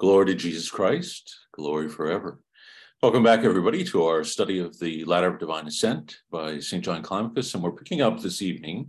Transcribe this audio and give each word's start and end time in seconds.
Glory 0.00 0.24
to 0.24 0.34
Jesus 0.34 0.70
Christ, 0.70 1.40
glory 1.52 1.86
forever. 1.90 2.40
Welcome 3.02 3.22
back, 3.22 3.40
everybody, 3.44 3.84
to 3.84 4.04
our 4.06 4.24
study 4.24 4.58
of 4.58 4.78
the 4.78 5.04
Ladder 5.04 5.26
of 5.26 5.38
Divine 5.38 5.66
Ascent 5.66 6.16
by 6.30 6.58
St. 6.58 6.82
John 6.82 7.02
Climacus. 7.02 7.52
And 7.52 7.62
we're 7.62 7.72
picking 7.72 8.00
up 8.00 8.18
this 8.18 8.40
evening 8.40 8.88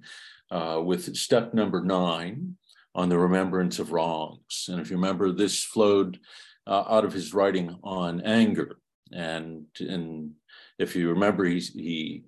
uh, 0.51 0.79
with 0.81 1.13
step 1.17 1.53
number 1.53 1.83
nine 1.83 2.55
on 2.95 3.09
the 3.09 3.17
remembrance 3.17 3.77
of 3.77 3.91
wrongs. 3.91 4.67
And 4.69 4.79
if 4.79 4.89
you 4.89 4.95
remember, 4.95 5.33
this 5.33 5.61
flowed 5.61 6.17
uh, 6.65 6.85
out 6.87 7.03
of 7.03 7.11
his 7.11 7.33
writing 7.33 7.77
on 7.83 8.21
anger. 8.21 8.77
And, 9.11 9.65
and 9.81 10.31
if 10.79 10.95
you 10.95 11.09
remember, 11.09 11.43
he, 11.43 11.59
he 11.59 12.23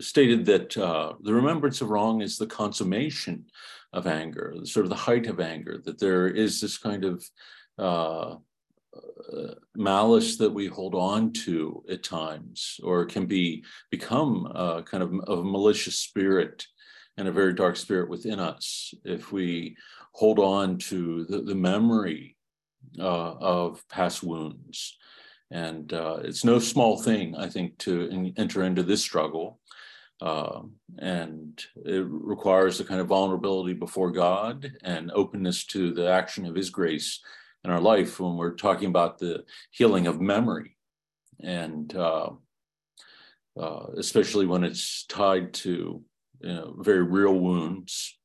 stated 0.00 0.46
that 0.46 0.74
uh, 0.78 1.12
the 1.20 1.34
remembrance 1.34 1.82
of 1.82 1.90
wrong 1.90 2.22
is 2.22 2.38
the 2.38 2.46
consummation 2.46 3.44
of 3.92 4.06
anger, 4.06 4.54
sort 4.64 4.86
of 4.86 4.90
the 4.90 4.96
height 4.96 5.26
of 5.26 5.38
anger, 5.38 5.82
that 5.84 6.00
there 6.00 6.28
is 6.28 6.62
this 6.62 6.78
kind 6.78 7.04
of 7.04 7.22
uh, 7.82 8.36
uh, 9.32 9.54
malice 9.74 10.36
that 10.36 10.52
we 10.52 10.66
hold 10.66 10.94
on 10.94 11.32
to 11.32 11.82
at 11.90 12.02
times, 12.02 12.78
or 12.82 13.04
can 13.06 13.26
be 13.26 13.64
become 13.90 14.46
a 14.54 14.82
kind 14.82 15.02
of, 15.02 15.12
of 15.26 15.38
a 15.40 15.44
malicious 15.44 15.98
spirit 15.98 16.66
and 17.16 17.28
a 17.28 17.32
very 17.32 17.54
dark 17.54 17.76
spirit 17.76 18.08
within 18.08 18.38
us 18.38 18.94
if 19.04 19.32
we 19.32 19.76
hold 20.12 20.38
on 20.38 20.78
to 20.78 21.24
the, 21.24 21.38
the 21.40 21.54
memory 21.54 22.36
uh, 22.98 23.32
of 23.34 23.82
past 23.88 24.22
wounds. 24.22 24.96
And 25.50 25.92
uh, 25.92 26.18
it's 26.22 26.44
no 26.44 26.58
small 26.58 26.96
thing, 26.96 27.34
I 27.36 27.48
think, 27.48 27.78
to 27.78 28.08
in, 28.08 28.32
enter 28.36 28.62
into 28.62 28.82
this 28.82 29.02
struggle. 29.02 29.58
Uh, 30.20 30.60
and 30.98 31.60
it 31.84 32.04
requires 32.06 32.78
a 32.78 32.84
kind 32.84 33.00
of 33.00 33.08
vulnerability 33.08 33.74
before 33.74 34.12
God 34.12 34.70
and 34.84 35.10
openness 35.14 35.64
to 35.66 35.92
the 35.92 36.08
action 36.08 36.46
of 36.46 36.54
His 36.54 36.70
grace 36.70 37.20
in 37.64 37.70
our 37.70 37.80
life 37.80 38.18
when 38.18 38.36
we're 38.36 38.54
talking 38.54 38.88
about 38.88 39.18
the 39.18 39.44
healing 39.70 40.06
of 40.06 40.20
memory. 40.20 40.76
And 41.40 41.94
uh, 41.94 42.30
uh, 43.58 43.86
especially 43.96 44.46
when 44.46 44.64
it's 44.64 45.04
tied 45.06 45.52
to 45.54 46.02
you 46.40 46.52
know, 46.54 46.76
very 46.78 47.02
real 47.02 47.34
wounds 47.34 48.18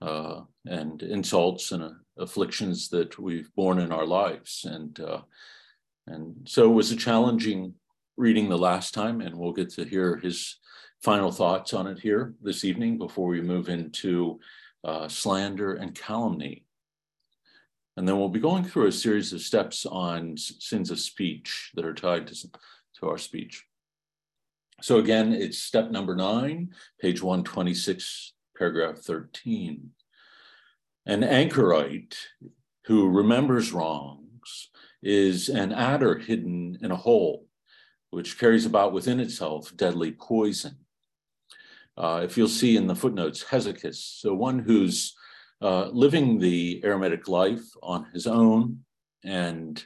uh, 0.00 0.40
and 0.66 1.02
insults 1.02 1.72
and 1.72 1.82
uh, 1.82 1.90
afflictions 2.18 2.88
that 2.88 3.18
we've 3.18 3.54
borne 3.54 3.78
in 3.78 3.92
our 3.92 4.06
lives. 4.06 4.66
And 4.68 4.98
uh, 5.00 5.22
and 6.06 6.36
so 6.44 6.64
it 6.64 6.74
was 6.74 6.90
a 6.90 6.96
challenging 6.96 7.74
reading 8.16 8.48
the 8.48 8.58
last 8.58 8.92
time 8.92 9.20
and 9.20 9.36
we'll 9.36 9.52
get 9.52 9.70
to 9.70 9.84
hear 9.84 10.16
his 10.16 10.58
final 11.02 11.30
thoughts 11.30 11.72
on 11.72 11.86
it 11.86 11.98
here 11.98 12.34
this 12.42 12.64
evening 12.64 12.98
before 12.98 13.28
we 13.28 13.40
move 13.40 13.68
into 13.68 14.40
uh, 14.84 15.08
slander 15.08 15.74
and 15.74 15.94
calumny 15.94 16.64
and 18.00 18.08
then 18.08 18.16
we'll 18.16 18.30
be 18.30 18.40
going 18.40 18.64
through 18.64 18.86
a 18.86 18.92
series 18.92 19.34
of 19.34 19.42
steps 19.42 19.84
on 19.84 20.34
sins 20.38 20.90
of 20.90 20.98
speech 20.98 21.70
that 21.74 21.84
are 21.84 21.92
tied 21.92 22.26
to, 22.26 22.48
to 22.98 23.06
our 23.06 23.18
speech. 23.18 23.66
So 24.80 24.96
again, 24.96 25.34
it's 25.34 25.58
step 25.58 25.90
number 25.90 26.16
nine, 26.16 26.70
page 26.98 27.22
126, 27.22 28.32
paragraph 28.56 28.96
13. 29.00 29.90
An 31.04 31.22
anchorite 31.22 32.16
who 32.86 33.10
remembers 33.10 33.70
wrongs 33.70 34.70
is 35.02 35.50
an 35.50 35.70
adder 35.70 36.16
hidden 36.16 36.78
in 36.80 36.92
a 36.92 36.96
hole, 36.96 37.48
which 38.08 38.38
carries 38.38 38.64
about 38.64 38.94
within 38.94 39.20
itself 39.20 39.76
deadly 39.76 40.12
poison. 40.12 40.78
Uh, 41.98 42.22
if 42.24 42.38
you'll 42.38 42.48
see 42.48 42.78
in 42.78 42.86
the 42.86 42.96
footnotes, 42.96 43.44
hesychast, 43.44 44.20
so 44.20 44.32
one 44.32 44.58
who's 44.58 45.14
uh, 45.62 45.88
living 45.88 46.38
the 46.38 46.82
eremitic 46.84 47.28
life 47.28 47.64
on 47.82 48.06
his 48.12 48.26
own 48.26 48.80
and 49.24 49.84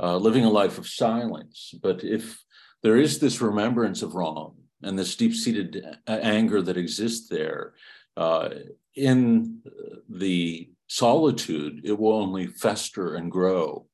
uh, 0.00 0.16
living 0.16 0.44
a 0.44 0.50
life 0.50 0.78
of 0.78 0.86
silence. 0.86 1.74
But 1.82 2.04
if 2.04 2.42
there 2.82 2.96
is 2.96 3.18
this 3.18 3.40
remembrance 3.40 4.02
of 4.02 4.14
wrong 4.14 4.56
and 4.82 4.98
this 4.98 5.16
deep 5.16 5.34
seated 5.34 5.84
anger 6.06 6.62
that 6.62 6.76
exists 6.76 7.28
there, 7.28 7.74
uh, 8.16 8.50
in 8.94 9.60
the 10.08 10.70
solitude, 10.88 11.80
it 11.84 11.98
will 11.98 12.14
only 12.14 12.46
fester 12.46 13.14
and 13.14 13.30
grow. 13.30 13.86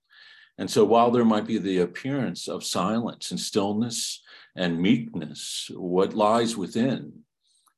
And 0.59 0.71
so, 0.71 0.85
while 0.85 1.11
there 1.11 1.25
might 1.25 1.47
be 1.47 1.59
the 1.59 1.79
appearance 1.79 2.47
of 2.47 2.63
silence 2.63 3.31
and 3.31 3.41
stillness 3.41 4.23
and 4.55 4.81
meekness, 4.81 5.71
what 5.75 6.15
lies 6.15 6.57
within 6.57 7.13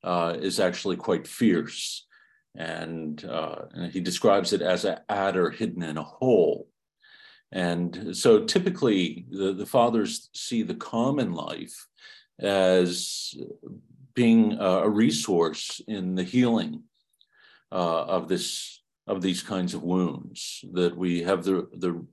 uh, 0.03 0.37
is 0.39 0.61
actually 0.61 0.97
quite 0.97 1.27
fierce 1.27 2.05
and, 2.55 3.25
uh, 3.25 3.67
and 3.73 3.93
he 3.93 4.01
describes 4.01 4.53
it 4.53 4.63
as 4.63 4.85
an 4.85 4.99
adder 5.09 5.51
hidden 5.51 5.83
in 5.83 5.97
a 5.97 6.03
hole. 6.03 6.69
And 7.53 8.17
so 8.17 8.45
typically 8.45 9.27
the, 9.31 9.53
the 9.53 9.67
fathers 9.67 10.29
see 10.35 10.63
the 10.63 10.75
common 10.75 11.33
life 11.33 11.87
as 12.41 13.35
being 14.15 14.57
a 14.61 14.89
resource 14.89 15.81
in 15.87 16.15
the 16.15 16.23
healing 16.23 16.83
uh, 17.73 18.05
of 18.05 18.29
this 18.29 18.83
of 19.07 19.21
these 19.21 19.43
kinds 19.43 19.75
of 19.75 19.83
wounds 19.83 20.65
that 20.73 20.97
we 20.97 21.23
have 21.23 21.45
the 21.45 21.69
the 21.75 22.05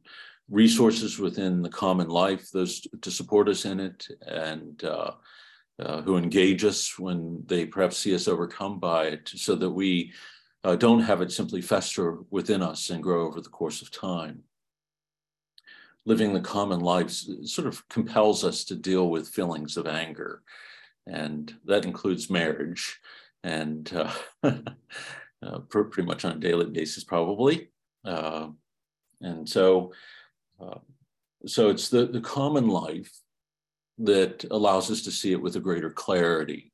resources 0.50 1.18
within 1.18 1.62
the 1.62 1.70
common 1.70 2.10
life 2.10 2.50
those 2.52 2.86
to 3.02 3.10
support 3.10 3.48
us 3.48 3.64
in 3.66 3.80
it 3.80 4.08
and 4.28 4.84
uh, 4.84 5.12
uh, 5.80 6.02
who 6.02 6.18
engage 6.18 6.64
us 6.64 7.00
when 7.00 7.44
they 7.48 7.66
perhaps 7.66 7.98
see 7.98 8.14
us 8.14 8.28
overcome 8.28 8.80
by 8.80 9.06
it 9.06 9.28
so 9.28 9.56
that 9.56 9.70
we 9.70 10.12
uh, 10.64 10.76
don't 10.76 11.02
have 11.02 11.22
it 11.22 11.32
simply 11.32 11.62
fester 11.62 12.20
within 12.30 12.62
us 12.62 12.90
and 12.90 13.02
grow 13.02 13.26
over 13.26 13.42
the 13.42 13.50
course 13.50 13.82
of 13.82 13.92
time. 13.92 14.44
Living 16.06 16.34
the 16.34 16.42
common 16.42 16.80
life 16.80 17.10
sort 17.10 17.68
of 17.68 17.88
compels 17.90 18.44
us 18.44 18.64
to 18.66 18.76
deal 18.76 19.10
with 19.10 19.30
feelings 19.30 19.78
of 19.78 19.88
anger, 19.88 20.42
and 21.08 21.56
that 21.66 21.86
includes 21.86 22.30
marriage, 22.30 23.00
and 23.44 23.92
uh, 23.94 24.12
uh, 24.44 25.60
pretty 25.70 26.02
much 26.04 26.26
on 26.26 26.34
a 26.34 26.40
daily 26.40 26.66
basis, 26.66 27.04
probably. 27.04 27.70
Uh, 28.04 28.48
and 29.22 29.48
so, 29.48 29.94
so 31.46 31.70
it's 31.70 31.90
the, 31.90 32.08
the 32.08 32.22
common 32.22 32.68
life 32.68 33.12
that 34.04 34.46
allows 34.52 34.90
us 34.92 35.02
to 35.04 35.12
see 35.12 35.32
it 35.32 35.42
with 35.42 35.56
a 35.56 35.60
greater 35.60 35.90
clarity. 35.90 36.72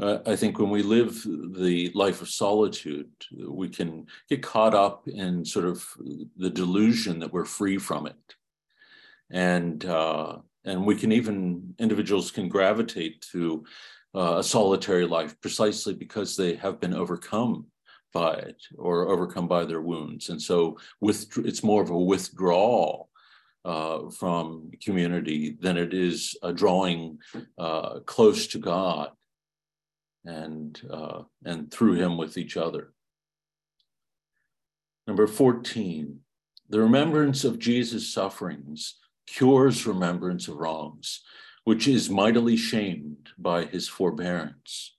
Uh, 0.00 0.18
I 0.26 0.34
think 0.34 0.58
when 0.58 0.70
we 0.70 0.82
live 0.82 1.22
the 1.22 1.92
life 1.94 2.20
of 2.20 2.28
solitude, 2.28 3.10
we 3.46 3.68
can 3.68 4.06
get 4.28 4.42
caught 4.42 4.74
up 4.74 5.06
in 5.06 5.44
sort 5.44 5.66
of 5.66 5.86
the 6.36 6.50
delusion 6.50 7.20
that 7.20 7.32
we're 7.32 7.44
free 7.44 7.78
from 7.78 8.06
it, 8.06 8.34
and 9.30 9.84
uh, 9.84 10.38
and 10.64 10.84
we 10.84 10.96
can 10.96 11.12
even 11.12 11.74
individuals 11.78 12.32
can 12.32 12.48
gravitate 12.48 13.24
to 13.32 13.64
uh, 14.16 14.38
a 14.38 14.42
solitary 14.42 15.06
life 15.06 15.40
precisely 15.40 15.94
because 15.94 16.36
they 16.36 16.56
have 16.56 16.80
been 16.80 16.94
overcome 16.94 17.66
by 18.12 18.34
it 18.34 18.60
or 18.76 19.08
overcome 19.08 19.46
by 19.46 19.64
their 19.64 19.80
wounds, 19.80 20.28
and 20.28 20.42
so 20.42 20.76
with 21.00 21.38
it's 21.38 21.62
more 21.62 21.82
of 21.82 21.90
a 21.90 21.98
withdrawal 21.98 23.10
uh, 23.64 24.10
from 24.10 24.70
community 24.82 25.56
than 25.60 25.76
it 25.76 25.94
is 25.94 26.36
a 26.42 26.52
drawing 26.52 27.18
uh, 27.58 28.00
close 28.00 28.46
to 28.48 28.58
God 28.58 29.10
and, 30.24 30.80
uh, 30.90 31.22
and 31.44 31.70
through 31.70 31.94
him 31.94 32.16
with 32.16 32.36
each 32.36 32.56
other. 32.56 32.92
Number 35.06 35.26
14, 35.26 36.20
the 36.68 36.80
remembrance 36.80 37.44
of 37.44 37.58
Jesus' 37.58 38.12
sufferings 38.12 38.96
cures 39.26 39.86
remembrance 39.86 40.48
of 40.48 40.56
wrongs, 40.56 41.22
which 41.64 41.88
is 41.88 42.10
mightily 42.10 42.56
shamed 42.56 43.30
by 43.38 43.64
his 43.64 43.88
forbearance. 43.88 44.94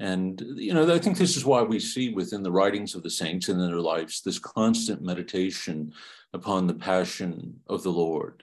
And, 0.00 0.40
you 0.56 0.74
know, 0.74 0.92
I 0.92 0.98
think 0.98 1.18
this 1.18 1.36
is 1.36 1.44
why 1.44 1.62
we 1.62 1.80
see 1.80 2.10
within 2.10 2.42
the 2.42 2.52
writings 2.52 2.94
of 2.94 3.02
the 3.02 3.10
saints 3.10 3.48
and 3.48 3.60
in 3.60 3.68
their 3.68 3.80
lives 3.80 4.22
this 4.22 4.38
constant 4.38 5.02
meditation 5.02 5.92
upon 6.32 6.66
the 6.66 6.74
passion 6.74 7.60
of 7.68 7.82
the 7.82 7.92
Lord, 7.92 8.42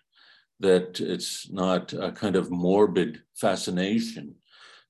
that 0.59 0.99
it's 0.99 1.49
not 1.49 1.93
a 1.93 2.11
kind 2.11 2.35
of 2.35 2.51
morbid 2.51 3.21
fascination, 3.35 4.35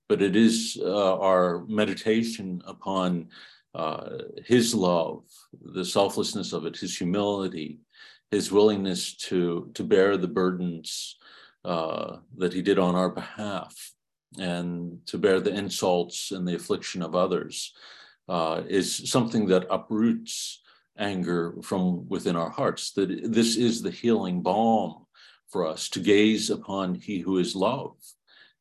but 0.07 0.21
it 0.21 0.35
is 0.35 0.77
uh, 0.81 1.17
our 1.19 1.65
meditation 1.67 2.61
upon 2.65 3.29
uh, 3.73 4.19
his 4.45 4.73
love, 4.73 5.23
the 5.61 5.83
selflessness 5.83 6.53
of 6.53 6.65
it, 6.65 6.77
his 6.77 6.97
humility, 6.97 7.79
his 8.31 8.51
willingness 8.51 9.15
to, 9.15 9.69
to 9.73 9.83
bear 9.83 10.17
the 10.17 10.27
burdens 10.27 11.17
uh, 11.65 12.17
that 12.37 12.53
he 12.53 12.61
did 12.61 12.79
on 12.79 12.95
our 12.95 13.09
behalf 13.09 13.75
and 14.39 14.99
to 15.07 15.17
bear 15.17 15.39
the 15.39 15.53
insults 15.53 16.31
and 16.31 16.47
the 16.47 16.55
affliction 16.55 17.01
of 17.01 17.15
others 17.15 17.73
uh, 18.27 18.61
is 18.67 19.09
something 19.09 19.47
that 19.47 19.67
uproots 19.69 20.61
anger 20.97 21.55
from 21.61 22.07
within 22.07 22.35
our 22.35 22.49
hearts. 22.49 22.91
That 22.93 23.31
this 23.31 23.55
is 23.57 23.81
the 23.81 23.91
healing 23.91 24.41
balm 24.41 25.05
for 25.49 25.65
us 25.65 25.89
to 25.89 25.99
gaze 25.99 26.49
upon 26.49 26.95
he 26.95 27.19
who 27.19 27.37
is 27.37 27.55
love 27.55 27.95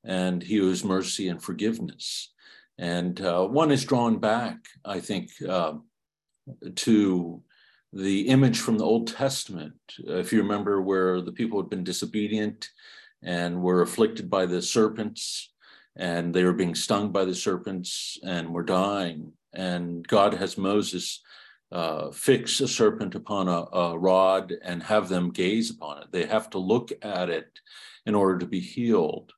and 0.05 0.43
he 0.43 0.57
who 0.57 0.71
is 0.71 0.85
mercy 0.85 1.29
and 1.29 1.43
forgiveness. 1.43 2.33
And 2.79 3.21
uh, 3.21 3.47
one 3.47 3.71
is 3.71 3.85
drawn 3.85 4.19
back, 4.19 4.59
I 4.85 5.01
think, 5.01 5.31
uh, 5.49 5.75
to 6.77 7.43
the 7.93 8.29
image 8.29 8.59
from 8.59 8.77
the 8.77 8.85
Old 8.85 9.07
Testament, 9.09 9.75
if 9.99 10.33
you 10.33 10.43
remember, 10.43 10.83
where 10.83 11.21
the 11.21 11.33
people 11.33 11.61
had 11.61 11.71
been 11.71 11.85
disobedient 11.85 12.69
and 13.23 13.63
were 13.63 13.83
afflicted 13.83 14.29
by 14.29 14.47
the 14.47 14.61
serpents, 14.61 15.53
and 15.97 16.35
they 16.35 16.45
were 16.45 16.53
being 16.53 16.75
stung 16.75 17.13
by 17.13 17.25
the 17.25 17.35
serpents 17.35 18.19
and 18.25 18.53
were 18.53 18.65
dying. 18.65 19.33
And 19.53 20.07
God 20.07 20.35
has 20.35 20.59
Moses 20.59 21.23
uh, 21.73 22.11
fix 22.11 22.61
a 22.61 22.69
serpent 22.69 23.15
upon 23.15 23.49
a, 23.49 23.65
a 23.77 23.99
rod 23.99 24.53
and 24.63 24.83
have 24.83 25.09
them 25.09 25.31
gaze 25.31 25.71
upon 25.71 26.03
it. 26.03 26.09
They 26.13 26.27
have 26.27 26.51
to 26.51 26.59
look 26.59 26.93
at 27.03 27.31
it 27.31 27.49
in 28.07 28.15
order 28.15 28.39
to 28.39 28.47
be 28.47 28.61
healed. 28.61 29.33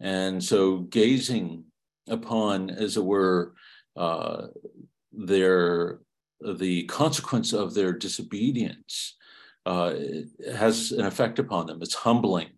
And 0.00 0.42
so, 0.42 0.78
gazing 0.78 1.64
upon, 2.08 2.70
as 2.70 2.96
it 2.96 3.04
were, 3.04 3.54
uh, 3.96 4.48
their 5.12 6.00
the 6.40 6.84
consequence 6.84 7.52
of 7.52 7.72
their 7.72 7.92
disobedience 7.92 9.16
uh, 9.64 9.94
has 10.54 10.92
an 10.92 11.06
effect 11.06 11.38
upon 11.38 11.66
them. 11.66 11.80
It's 11.80 11.94
humbling, 11.94 12.50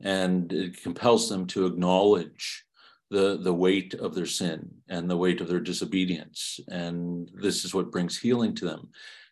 and 0.00 0.52
it 0.52 0.80
compels 0.82 1.28
them 1.28 1.46
to 1.48 1.66
acknowledge 1.66 2.64
the 3.12 3.38
the 3.40 3.52
weight 3.52 3.92
of 3.94 4.14
their 4.14 4.26
sin 4.26 4.70
and 4.88 5.08
the 5.08 5.16
weight 5.16 5.40
of 5.40 5.48
their 5.48 5.60
disobedience, 5.60 6.58
and 6.68 7.30
this 7.34 7.64
is 7.64 7.74
what 7.74 7.92
brings 7.92 8.18
healing 8.18 8.54
to 8.56 8.64
them. 8.64 8.88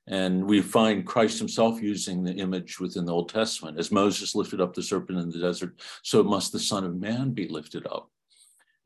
And 0.06 0.44
we 0.44 0.60
find 0.60 1.06
Christ 1.06 1.38
himself 1.38 1.80
using 1.80 2.22
the 2.22 2.34
image 2.34 2.80
within 2.80 3.04
the 3.04 3.12
Old 3.12 3.28
Testament. 3.28 3.78
As 3.78 3.92
Moses 3.92 4.34
lifted 4.34 4.60
up 4.60 4.74
the 4.74 4.82
serpent 4.82 5.18
in 5.18 5.30
the 5.30 5.38
desert, 5.38 5.80
so 6.02 6.22
must 6.22 6.52
the 6.52 6.58
Son 6.58 6.84
of 6.84 6.96
Man 6.96 7.30
be 7.30 7.48
lifted 7.48 7.86
up. 7.86 8.10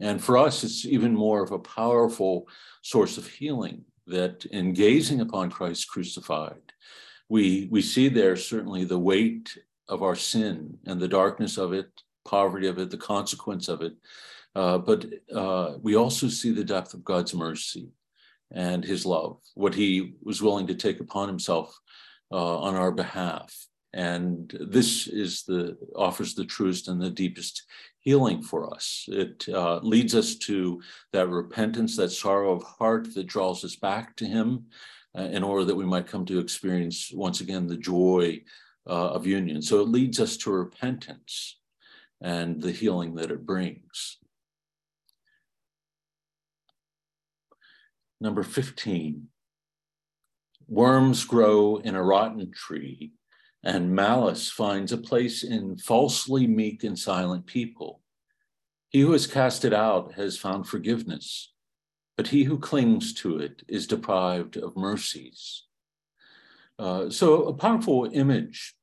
And 0.01 0.23
for 0.23 0.37
us, 0.37 0.63
it's 0.65 0.85
even 0.85 1.15
more 1.15 1.43
of 1.43 1.53
a 1.53 1.59
powerful 1.59 2.47
source 2.83 3.17
of 3.17 3.27
healing 3.27 3.85
that 4.07 4.45
in 4.47 4.75
gazing 4.75 5.21
upon 5.21 5.51
Christ 5.51 5.89
crucified, 5.89 6.73
we, 7.29 7.69
we 7.71 7.81
see 7.81 8.09
there 8.09 8.37
certainly 8.37 8.85
the 8.85 8.99
weight 8.99 9.57
of 9.89 10.03
our 10.03 10.17
sin 10.17 10.79
and 10.87 11.01
the 11.01 11.09
darkness 11.09 11.57
of 11.57 11.73
it, 11.73 11.91
poverty 12.25 12.67
of 12.69 12.79
it, 12.79 12.91
the 12.91 12.99
consequence 12.99 13.69
of 13.69 13.81
it. 13.81 13.95
Uh, 14.55 14.79
but 14.79 15.07
uh, 15.35 15.75
we 15.83 15.97
also 15.97 16.29
see 16.29 16.53
the 16.53 16.65
depth 16.65 16.95
of 16.95 17.05
God's 17.05 17.35
mercy 17.35 17.89
and 18.53 18.85
his 18.85 19.05
love, 19.05 19.39
what 19.55 19.75
he 19.75 20.15
was 20.23 20.43
willing 20.43 20.67
to 20.69 20.75
take 20.75 21.01
upon 21.01 21.29
himself 21.29 21.77
uh, 22.31 22.59
on 22.59 22.75
our 22.77 22.93
behalf. 22.93 23.53
And 23.93 24.53
this 24.61 25.07
is 25.07 25.45
the 25.45 25.77
offers 25.95 26.35
the 26.35 26.45
truest 26.45 26.89
and 26.89 27.01
the 27.01 27.11
deepest 27.11 27.63
healing 28.01 28.43
for 28.43 28.73
us. 28.75 29.05
It 29.09 29.49
uh, 29.49 29.79
leads 29.83 30.15
us 30.15 30.35
to 30.37 30.83
that 31.13 31.29
repentance, 31.29 31.97
that 31.97 32.11
sorrow 32.11 32.53
of 32.53 32.63
heart 32.65 33.15
that 33.15 33.29
draws 33.29 33.65
us 33.65 33.77
back 33.77 34.17
to 34.17 34.25
him 34.25 34.67
uh, 35.17 35.23
in 35.23 35.45
order 35.45 35.65
that 35.65 35.77
we 35.77 35.85
might 35.85 36.09
come 36.09 36.25
to 36.27 36.41
experience 36.41 37.13
once 37.15 37.41
again 37.41 37.67
the 37.67 37.77
joy 37.77 38.43
uh, 38.87 39.11
of 39.11 39.27
union. 39.27 39.63
So 39.63 39.81
it 39.81 39.89
leads 39.89 40.19
us 40.21 40.37
to 40.39 40.51
repentance 40.51 41.59
and 42.21 42.61
the 42.61 42.73
healing 42.73 43.15
that 43.15 43.31
it 43.31 43.47
brings. 43.47 44.19
Number 48.21 48.43
15. 48.43 49.29
Worms 50.67 51.25
grow 51.25 51.77
in 51.77 51.95
a 51.95 52.03
rotten 52.03 52.51
tree, 52.53 53.13
and 53.63 53.95
malice 53.95 54.51
finds 54.51 54.93
a 54.93 54.99
place 54.99 55.43
in 55.43 55.77
falsely 55.77 56.47
meek 56.47 56.85
and 56.85 56.99
silent 56.99 57.47
people. 57.47 58.01
He 58.89 59.01
who 59.01 59.13
has 59.13 59.27
cast 59.27 59.65
it 59.65 59.75
out 59.75 60.15
has 60.15 60.39
found 60.39 60.69
forgiveness, 60.69 61.53
but 62.17 62.29
he 62.29 62.45
who 62.45 62.59
clings 62.59 63.13
to 63.15 63.39
it 63.39 63.63
is 63.69 63.87
deprived 63.87 64.57
of 64.57 64.77
mercies. 64.77 65.65
Uh, 66.79 67.11
so, 67.11 67.45
a 67.45 67.53
powerful 67.53 68.09
image. 68.13 68.75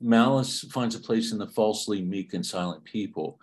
Malice 0.00 0.60
finds 0.70 0.94
a 0.94 1.00
place 1.00 1.32
in 1.32 1.38
the 1.38 1.46
falsely 1.46 2.02
meek 2.02 2.34
and 2.34 2.44
silent 2.44 2.84
people. 2.84 3.40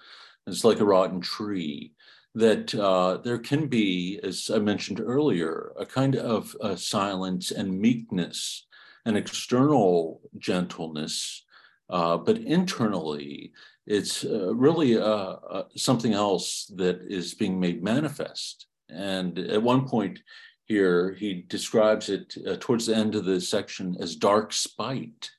It's 0.48 0.64
like 0.64 0.80
a 0.80 0.86
rotten 0.86 1.22
tree 1.22 1.94
that 2.34 2.74
uh, 2.76 3.18
there 3.18 3.40
can 3.40 3.68
be, 3.68 4.20
as 4.24 4.50
I 4.54 4.60
mentioned 4.60 5.02
earlier, 5.02 5.74
a 5.78 5.86
kind 5.86 6.16
of 6.16 6.56
silence 6.78 7.52
and 7.52 7.80
meekness, 7.80 8.66
an 9.06 9.18
external 9.18 10.22
gentleness, 10.38 11.44
uh, 11.92 12.18
but 12.18 12.38
internally, 12.38 13.52
it's 13.86 14.24
uh, 14.24 14.54
really 14.56 14.98
uh, 14.98 15.04
uh, 15.04 15.64
something 15.76 16.14
else 16.14 16.72
that 16.78 17.02
is 17.08 17.34
being 17.34 17.60
made 17.60 17.84
manifest. 17.84 18.68
And 18.90 19.38
at 19.38 19.62
one 19.62 19.88
point 19.88 20.20
here, 20.66 21.14
he 21.14 21.46
describes 21.50 22.08
it 22.08 22.38
towards 22.62 22.86
the 22.86 22.96
end 22.96 23.16
of 23.16 23.26
the 23.26 23.42
section 23.42 23.98
as 24.00 24.16
dark 24.16 24.54
spite, 24.54 25.30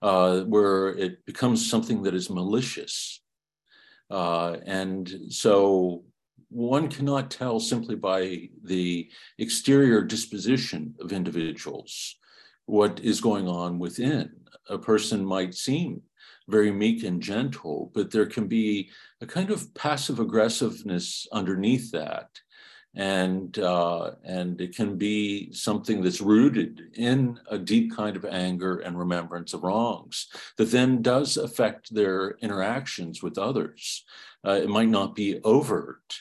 where 0.00 0.88
it 0.88 1.24
becomes 1.24 1.70
something 1.70 2.02
that 2.02 2.14
is 2.14 2.30
malicious 2.30 3.20
uh, 4.14 4.58
and 4.64 5.12
so 5.28 6.04
one 6.48 6.86
cannot 6.86 7.32
tell 7.32 7.58
simply 7.58 7.96
by 7.96 8.48
the 8.62 9.10
exterior 9.40 10.02
disposition 10.02 10.94
of 11.00 11.12
individuals 11.12 12.14
what 12.66 13.00
is 13.00 13.20
going 13.20 13.48
on 13.48 13.80
within. 13.80 14.30
A 14.70 14.78
person 14.78 15.24
might 15.24 15.52
seem 15.52 16.00
very 16.46 16.70
meek 16.70 17.02
and 17.02 17.20
gentle, 17.20 17.90
but 17.92 18.12
there 18.12 18.26
can 18.26 18.46
be 18.46 18.88
a 19.20 19.26
kind 19.26 19.50
of 19.50 19.74
passive 19.74 20.20
aggressiveness 20.20 21.26
underneath 21.32 21.90
that 21.90 22.28
and 22.96 23.58
uh, 23.58 24.12
and 24.24 24.60
it 24.60 24.74
can 24.74 24.96
be 24.96 25.52
something 25.52 26.02
that's 26.02 26.20
rooted 26.20 26.80
in 26.94 27.38
a 27.50 27.58
deep 27.58 27.94
kind 27.94 28.16
of 28.16 28.24
anger 28.24 28.78
and 28.78 28.98
remembrance 28.98 29.52
of 29.52 29.64
wrongs 29.64 30.28
that 30.58 30.70
then 30.70 31.02
does 31.02 31.36
affect 31.36 31.92
their 31.92 32.32
interactions 32.40 33.22
with 33.22 33.36
others. 33.36 34.04
Uh, 34.46 34.52
it 34.62 34.68
might 34.68 34.88
not 34.88 35.14
be 35.14 35.40
overt, 35.42 36.20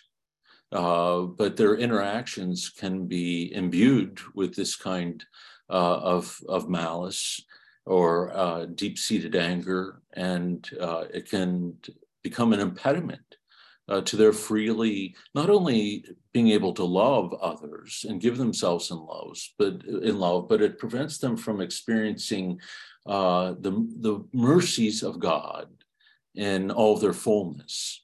uh, 0.72 1.22
but 1.22 1.58
their 1.58 1.76
interactions 1.76 2.70
can 2.70 3.06
be 3.06 3.54
imbued 3.54 4.20
with 4.34 4.56
this 4.56 4.76
kind 4.76 5.24
uh, 5.70 5.98
of 5.98 6.40
of 6.50 6.70
malice 6.70 7.40
or 7.86 8.36
uh, 8.36 8.66
deep-seated 8.66 9.36
anger, 9.36 10.02
and 10.14 10.70
uh, 10.80 11.04
it 11.14 11.30
can 11.30 11.76
become 12.24 12.54
an 12.54 12.62
impediment 12.62 13.33
uh, 13.90 14.02
to 14.02 14.16
their 14.16 14.34
freely 14.34 15.16
not 15.36 15.50
only 15.50 16.06
being 16.32 16.50
able 16.50 16.74
to 16.74 16.84
love 16.84 17.34
others 17.42 18.06
and 18.08 18.22
give 18.22 18.38
themselves 18.38 18.92
in 18.92 18.98
love, 18.98 19.38
but 19.58 19.84
in 19.86 20.20
love, 20.20 20.48
but 20.48 20.62
it 20.62 20.80
prevents 20.80 21.18
them 21.18 21.36
from 21.36 21.62
experiencing 21.62 22.60
uh, 23.06 23.54
the 23.60 23.72
the 24.00 24.24
mercies 24.34 25.04
of 25.04 25.20
God 25.20 25.68
in 26.36 26.72
all 26.72 26.98
their 26.98 27.14
fullness, 27.14 28.04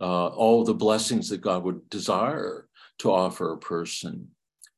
uh, 0.00 0.28
all 0.28 0.64
the 0.64 0.74
blessings 0.74 1.28
that 1.28 1.42
God 1.42 1.64
would 1.64 1.88
desire 1.90 2.68
to 2.98 3.12
offer 3.12 3.52
a 3.52 3.58
person. 3.58 4.28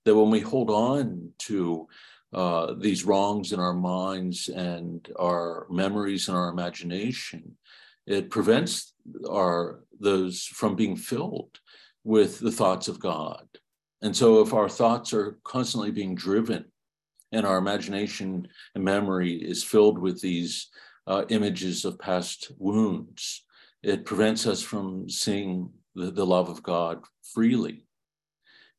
That 0.04 0.16
when 0.16 0.30
we 0.30 0.40
hold 0.40 0.70
on 0.70 1.30
to 1.40 1.88
uh, 2.32 2.74
these 2.78 3.04
wrongs 3.04 3.52
in 3.52 3.60
our 3.60 3.72
minds 3.72 4.48
and 4.48 5.08
our 5.18 5.66
memories 5.70 6.28
and 6.28 6.36
our 6.36 6.48
imagination, 6.48 7.56
it 8.06 8.28
prevents 8.28 8.92
our 9.30 9.83
those 10.00 10.44
from 10.44 10.76
being 10.76 10.96
filled 10.96 11.58
with 12.04 12.38
the 12.40 12.52
thoughts 12.52 12.88
of 12.88 13.00
God. 13.00 13.46
And 14.02 14.14
so 14.14 14.40
if 14.42 14.52
our 14.52 14.68
thoughts 14.68 15.12
are 15.14 15.38
constantly 15.44 15.90
being 15.90 16.14
driven 16.14 16.66
and 17.32 17.46
our 17.46 17.58
imagination 17.58 18.46
and 18.74 18.84
memory 18.84 19.32
is 19.32 19.64
filled 19.64 19.98
with 19.98 20.20
these 20.20 20.68
uh, 21.06 21.24
images 21.30 21.84
of 21.84 21.98
past 21.98 22.52
wounds, 22.58 23.44
it 23.82 24.04
prevents 24.04 24.46
us 24.46 24.62
from 24.62 25.08
seeing 25.08 25.70
the, 25.94 26.10
the 26.10 26.26
love 26.26 26.48
of 26.48 26.62
God 26.62 27.02
freely. 27.22 27.86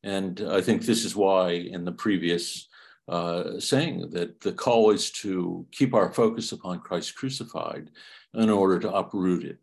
And 0.02 0.40
I 0.48 0.60
think 0.60 0.82
this 0.82 1.04
is 1.04 1.16
why 1.16 1.50
in 1.50 1.84
the 1.84 1.92
previous 1.92 2.68
uh, 3.08 3.58
saying 3.60 4.10
that 4.10 4.40
the 4.40 4.52
call 4.52 4.90
is 4.90 5.10
to 5.10 5.66
keep 5.72 5.94
our 5.94 6.12
focus 6.12 6.52
upon 6.52 6.80
Christ 6.80 7.14
crucified 7.16 7.90
in 8.34 8.50
order 8.50 8.78
to 8.80 8.92
uproot 8.92 9.44
it 9.44 9.58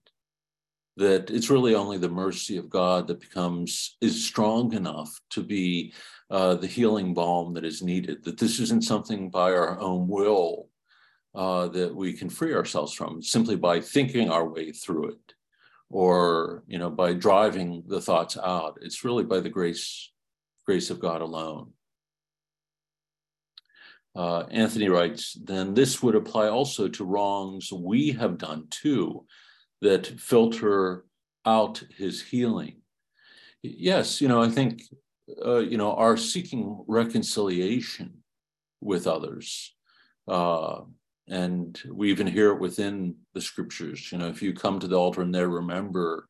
that 0.98 1.32
it's 1.32 1.50
really 1.50 1.76
only 1.76 1.98
the 1.98 2.10
mercy 2.10 2.58
of 2.58 2.70
God 2.70 3.08
that 3.08 3.20
becomes 3.20 3.98
is 4.02 4.26
strong 4.26 4.74
enough 4.74 5.20
to 5.32 5.42
be 5.42 5.94
uh, 6.30 6.56
the 6.56 6.68
healing 6.68 7.14
balm 7.14 7.54
that 7.56 7.66
is 7.66 7.82
needed. 7.82 8.24
That 8.24 8.38
this 8.38 8.60
isn't 8.60 8.84
something 8.84 9.30
by 9.30 9.52
our 9.52 9.80
own 9.80 10.08
will 10.08 10.70
uh, 11.34 11.68
that 11.70 11.96
we 11.96 12.14
can 12.14 12.30
free 12.30 12.54
ourselves 12.54 12.94
from 12.94 13.22
simply 13.22 13.56
by 13.56 13.80
thinking 13.82 14.30
our 14.30 14.48
way 14.48 14.72
through 14.72 15.10
it, 15.10 15.34
or 15.90 16.64
you 16.68 16.78
know 16.78 16.90
by 16.90 17.14
driving 17.14 17.84
the 17.88 18.02
thoughts 18.02 18.38
out. 18.38 18.78
It's 18.82 19.04
really 19.04 19.24
by 19.24 19.40
the 19.40 19.50
grace 19.50 20.12
grace 20.66 20.90
of 20.90 21.00
God 21.00 21.22
alone. 21.22 21.72
Uh, 24.16 24.42
Anthony 24.52 24.90
writes, 24.90 25.36
then 25.44 25.74
this 25.74 26.04
would 26.04 26.14
apply 26.14 26.48
also 26.48 26.88
to 26.88 27.04
wrongs 27.04 27.74
we 27.74 28.12
have 28.12 28.38
done 28.38 28.68
too 28.70 29.26
that 29.84 30.08
filter 30.20 31.06
out 31.46 31.84
his 31.98 32.22
healing. 32.22 32.82
Yes, 33.62 34.22
you 34.22 34.28
know, 34.28 34.42
I 34.42 34.50
think, 34.50 34.84
uh, 35.46 35.60
you 35.60 35.78
know, 35.78 35.94
our 35.94 36.18
seeking 36.18 36.84
reconciliation 36.88 38.24
with 38.82 39.08
others. 39.08 39.74
Uh, 40.28 40.82
and 41.30 41.82
we 41.90 42.12
even 42.12 42.28
hear 42.28 42.52
it 42.52 42.60
within 42.60 43.16
the 43.34 43.42
scriptures. 43.42 44.12
You 44.12 44.18
know, 44.18 44.28
if 44.28 44.42
you 44.42 44.54
come 44.54 44.80
to 44.80 44.88
the 44.88 44.98
altar 44.98 45.22
and 45.22 45.34
there 45.34 45.48
remember, 45.48 46.28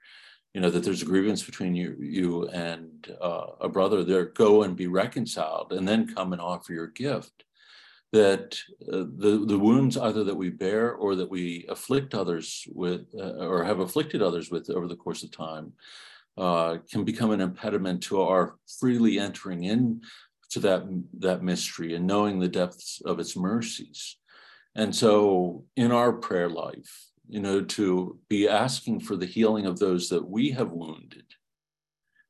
you 0.53 0.61
know, 0.61 0.69
that 0.69 0.83
there's 0.83 1.01
a 1.01 1.05
grievance 1.05 1.43
between 1.43 1.73
you, 1.75 1.95
you 1.99 2.47
and 2.49 3.15
uh, 3.19 3.47
a 3.61 3.69
brother, 3.69 4.03
there 4.03 4.25
go 4.25 4.63
and 4.63 4.75
be 4.75 4.87
reconciled, 4.87 5.73
and 5.73 5.87
then 5.87 6.13
come 6.13 6.33
and 6.33 6.41
offer 6.41 6.73
your 6.73 6.87
gift. 6.87 7.42
That 8.13 8.57
uh, 8.87 9.05
the 9.17 9.43
the 9.45 9.59
wounds 9.59 9.97
either 9.97 10.23
that 10.23 10.35
we 10.35 10.49
bear 10.49 10.93
or 10.93 11.15
that 11.15 11.29
we 11.29 11.65
afflict 11.67 12.13
others 12.13 12.67
with, 12.71 13.07
uh, 13.17 13.45
or 13.45 13.63
have 13.63 13.79
afflicted 13.79 14.21
others 14.21 14.51
with 14.51 14.69
over 14.69 14.87
the 14.87 14.95
course 14.95 15.23
of 15.23 15.31
time, 15.31 15.73
uh, 16.37 16.77
can 16.89 17.03
become 17.03 17.31
an 17.31 17.41
impediment 17.41 18.03
to 18.03 18.21
our 18.21 18.55
freely 18.79 19.19
entering 19.19 19.63
in 19.63 20.01
to 20.51 20.59
that 20.59 20.83
that 21.19 21.43
mystery 21.43 21.95
and 21.95 22.05
knowing 22.05 22.39
the 22.39 22.47
depths 22.47 23.01
of 23.03 23.19
its 23.19 23.35
mercies. 23.35 24.17
And 24.75 24.95
so 24.95 25.65
in 25.75 25.91
our 25.91 26.13
prayer 26.13 26.49
life, 26.49 27.09
you 27.27 27.39
know, 27.39 27.61
to 27.61 28.19
be 28.29 28.47
asking 28.47 29.01
for 29.01 29.15
the 29.15 29.25
healing 29.25 29.65
of 29.65 29.79
those 29.79 30.09
that 30.09 30.27
we 30.27 30.51
have 30.51 30.71
wounded. 30.71 31.25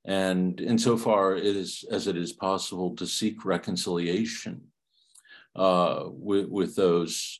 And 0.06 0.60
insofar 0.60 1.36
it 1.36 1.56
is 1.56 1.86
as 1.90 2.08
it 2.08 2.18
is 2.18 2.34
possible 2.34 2.96
to 2.98 3.08
seek 3.08 3.46
reconciliation 3.46 4.62
uh, 5.56 6.06
with, 6.08 6.48
with 6.50 6.76
those 6.76 7.40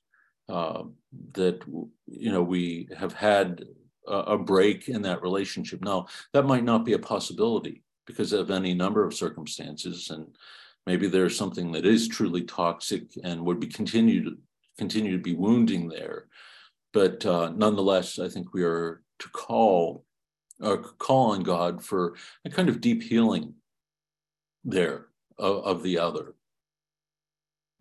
uh, 0.50 0.84
that 1.34 1.62
you 2.08 2.32
know 2.32 2.44
we 2.44 2.88
have 2.98 3.14
had 3.14 3.64
a, 4.08 4.16
a 4.16 4.38
break 4.38 4.90
in 4.90 5.02
that 5.04 5.22
relationship. 5.22 5.84
Now 5.84 6.08
that 6.34 6.46
might 6.46 6.64
not 6.64 6.86
be 6.86 6.94
a 6.94 7.00
possibility 7.00 7.84
because 8.06 8.34
of 8.34 8.52
any 8.52 8.74
number 8.74 9.06
of 9.06 9.14
circumstances, 9.14 10.10
and 10.10 10.28
maybe 10.86 11.08
there's 11.08 11.38
something 11.38 11.72
that 11.72 11.86
is 11.86 12.08
truly 12.08 12.44
toxic 12.44 13.04
and 13.24 13.44
would 13.46 13.60
be 13.60 13.68
continued 13.68 14.38
continue 14.78 15.12
to 15.12 15.24
be 15.24 15.36
wounding 15.36 15.88
there. 15.88 16.26
But 16.94 17.26
uh, 17.26 17.50
nonetheless, 17.56 18.20
I 18.20 18.28
think 18.28 18.54
we 18.54 18.64
are 18.64 19.02
to 19.20 19.30
call 19.30 20.06
uh, 20.62 20.78
call 20.78 21.32
on 21.32 21.44
God 21.44 21.84
for 21.84 22.16
a 22.46 22.50
kind 22.50 22.70
of 22.70 22.82
deep 22.82 23.02
healing 23.04 23.56
there 24.64 25.08
of, 25.38 25.64
of 25.64 25.84
the 25.84 26.00
other, 26.00 26.36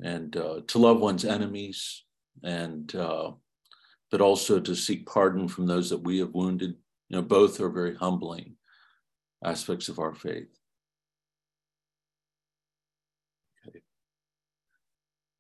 and 0.01 0.37
uh, 0.37 0.61
to 0.69 0.79
love 0.79 1.01
one's 1.01 1.25
enemies, 1.25 2.05
and 2.43 2.95
uh, 2.95 3.33
but 4.11 4.21
also 4.21 4.61
to 4.61 4.75
seek 4.75 5.07
pardon 5.07 5.49
from 5.49 5.67
those 5.67 5.91
that 5.91 6.03
we 6.03 6.19
have 6.19 6.35
wounded. 6.35 6.77
You 7.09 7.17
know, 7.17 7.23
both 7.23 7.61
are 7.61 7.69
very 7.69 7.95
humbling 7.95 8.57
aspects 9.45 9.89
of 9.89 9.99
our 9.99 10.15
faith. 10.15 10.49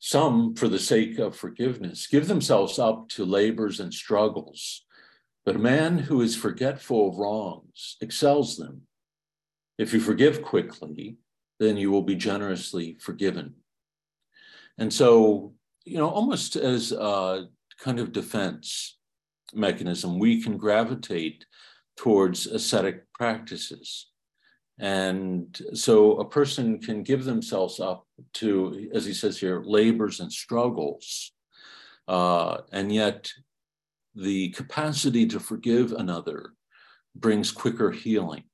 Some, 0.04 0.56
for 0.56 0.66
the 0.66 0.80
sake 0.80 1.20
of 1.20 1.36
forgiveness, 1.36 2.08
give 2.08 2.26
themselves 2.26 2.78
up 2.78 3.08
to 3.10 3.24
labors 3.24 3.78
and 3.78 3.94
struggles, 3.94 4.84
but 5.44 5.54
a 5.54 5.60
man 5.60 5.96
who 5.96 6.22
is 6.22 6.34
forgetful 6.34 7.10
of 7.10 7.18
wrongs 7.18 7.96
excels 8.00 8.56
them. 8.56 8.82
If 9.78 9.94
you 9.94 10.00
forgive 10.00 10.42
quickly, 10.42 11.18
then 11.60 11.76
you 11.76 11.92
will 11.92 12.02
be 12.02 12.16
generously 12.16 12.98
forgiven. 13.00 13.54
And 14.78 14.92
so, 14.92 15.54
you 15.84 15.98
know, 15.98 16.08
almost 16.08 16.56
as 16.56 16.92
a 16.92 17.48
kind 17.78 17.98
of 17.98 18.12
defense 18.12 18.98
mechanism, 19.52 20.18
we 20.18 20.42
can 20.42 20.56
gravitate 20.56 21.44
towards 21.96 22.46
ascetic 22.46 23.12
practices. 23.12 24.08
And 24.78 25.60
so 25.74 26.16
a 26.16 26.28
person 26.28 26.78
can 26.78 27.02
give 27.02 27.24
themselves 27.24 27.78
up 27.78 28.06
to, 28.34 28.90
as 28.94 29.04
he 29.04 29.12
says 29.12 29.38
here, 29.38 29.62
labors 29.64 30.20
and 30.20 30.32
struggles. 30.32 31.32
Uh, 32.08 32.58
and 32.72 32.92
yet 32.92 33.30
the 34.14 34.48
capacity 34.50 35.26
to 35.26 35.40
forgive 35.40 35.92
another 35.92 36.54
brings 37.14 37.50
quicker 37.50 37.90
healing. 37.90 38.44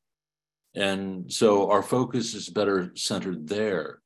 And 0.75 1.33
so 1.33 1.71
our 1.71 1.83
focus 1.83 2.35
is 2.35 2.49
better 2.49 2.93
centered 2.95 3.49
there. 3.49 4.01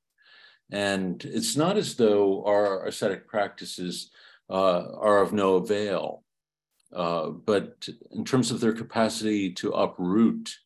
And 0.72 1.22
it's 1.26 1.54
not 1.54 1.76
as 1.76 1.94
though 1.96 2.44
our 2.46 2.86
ascetic 2.86 3.28
practices 3.28 4.10
uh, 4.48 4.96
are 4.96 5.20
of 5.20 5.34
no 5.34 5.56
avail, 5.56 6.24
uh, 6.96 7.28
but 7.28 7.88
in 8.10 8.24
terms 8.24 8.50
of 8.50 8.60
their 8.60 8.72
capacity 8.72 9.52
to 9.52 9.72
uproot 9.72 10.56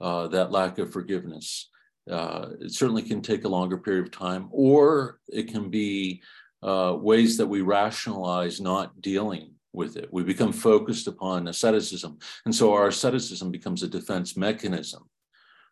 uh, 0.00 0.28
that 0.28 0.52
lack 0.52 0.78
of 0.78 0.92
forgiveness. 0.92 1.68
Uh, 2.10 2.50
it 2.60 2.72
certainly 2.72 3.02
can 3.02 3.20
take 3.20 3.44
a 3.44 3.48
longer 3.48 3.76
period 3.76 4.06
of 4.06 4.12
time, 4.12 4.48
or 4.52 5.18
it 5.28 5.52
can 5.52 5.68
be 5.68 6.22
uh, 6.62 6.96
ways 6.98 7.36
that 7.36 7.46
we 7.46 7.60
rationalize 7.60 8.60
not 8.60 9.00
dealing 9.02 9.52
with 9.72 9.96
it. 9.96 10.08
We 10.12 10.22
become 10.22 10.52
focused 10.52 11.06
upon 11.06 11.48
asceticism. 11.48 12.18
And 12.44 12.54
so 12.54 12.72
our 12.72 12.88
asceticism 12.88 13.50
becomes 13.50 13.82
a 13.82 13.88
defense 13.88 14.36
mechanism 14.36 15.08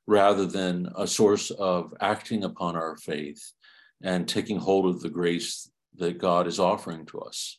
rather 0.06 0.46
than 0.46 0.88
a 0.96 1.06
source 1.06 1.50
of 1.50 1.92
acting 2.00 2.44
upon 2.44 2.76
our 2.76 2.96
faith 2.96 3.52
and 4.02 4.28
taking 4.28 4.58
hold 4.58 4.86
of 4.86 5.00
the 5.00 5.10
grace 5.10 5.70
that 5.96 6.18
God 6.18 6.46
is 6.46 6.60
offering 6.60 7.06
to 7.06 7.20
us. 7.20 7.58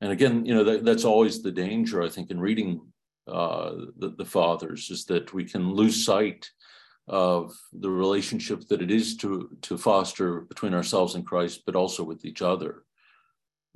And 0.00 0.10
again, 0.10 0.44
you 0.44 0.54
know, 0.54 0.64
that, 0.64 0.84
that's 0.84 1.04
always 1.04 1.42
the 1.42 1.52
danger, 1.52 2.02
I 2.02 2.08
think, 2.08 2.30
in 2.30 2.40
reading 2.40 2.80
uh, 3.28 3.72
the, 3.98 4.14
the 4.18 4.24
fathers 4.24 4.90
is 4.90 5.04
that 5.04 5.32
we 5.32 5.44
can 5.44 5.72
lose 5.74 6.04
sight 6.04 6.50
of 7.06 7.52
the 7.72 7.90
relationship 7.90 8.66
that 8.68 8.82
it 8.82 8.90
is 8.90 9.16
to, 9.18 9.50
to 9.62 9.78
foster 9.78 10.40
between 10.42 10.74
ourselves 10.74 11.14
and 11.14 11.26
Christ, 11.26 11.62
but 11.66 11.76
also 11.76 12.02
with 12.02 12.24
each 12.24 12.42
other, 12.42 12.82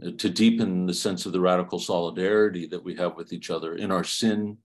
uh, 0.05 0.11
to 0.19 0.29
deepen 0.29 0.87
the 0.87 0.95
sense 0.95 1.27
of 1.27 1.33
the 1.33 1.41
radical 1.41 1.79
solidarity 1.79 2.67
that 2.67 2.83
we 2.83 2.95
have 2.97 3.17
with 3.17 3.33
each 3.33 3.51
other 3.51 3.77
in 3.77 3.93
our 3.93 4.05
sin, 4.05 4.59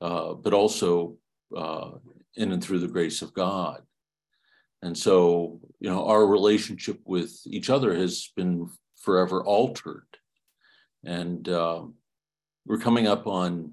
uh, 0.00 0.34
but 0.34 0.54
also 0.54 1.16
uh, 1.56 1.90
in 2.36 2.52
and 2.52 2.62
through 2.62 2.80
the 2.80 2.88
grace 2.88 3.22
of 3.22 3.32
God. 3.32 3.82
And 4.86 4.96
so, 4.96 5.58
you 5.80 5.90
know, 5.90 6.06
our 6.06 6.24
relationship 6.24 7.00
with 7.04 7.40
each 7.44 7.70
other 7.70 7.92
has 7.94 8.30
been 8.36 8.70
forever 8.94 9.42
altered. 9.42 10.06
And 11.04 11.48
uh, 11.48 11.82
we're 12.64 12.78
coming 12.78 13.08
up 13.08 13.26
on 13.26 13.72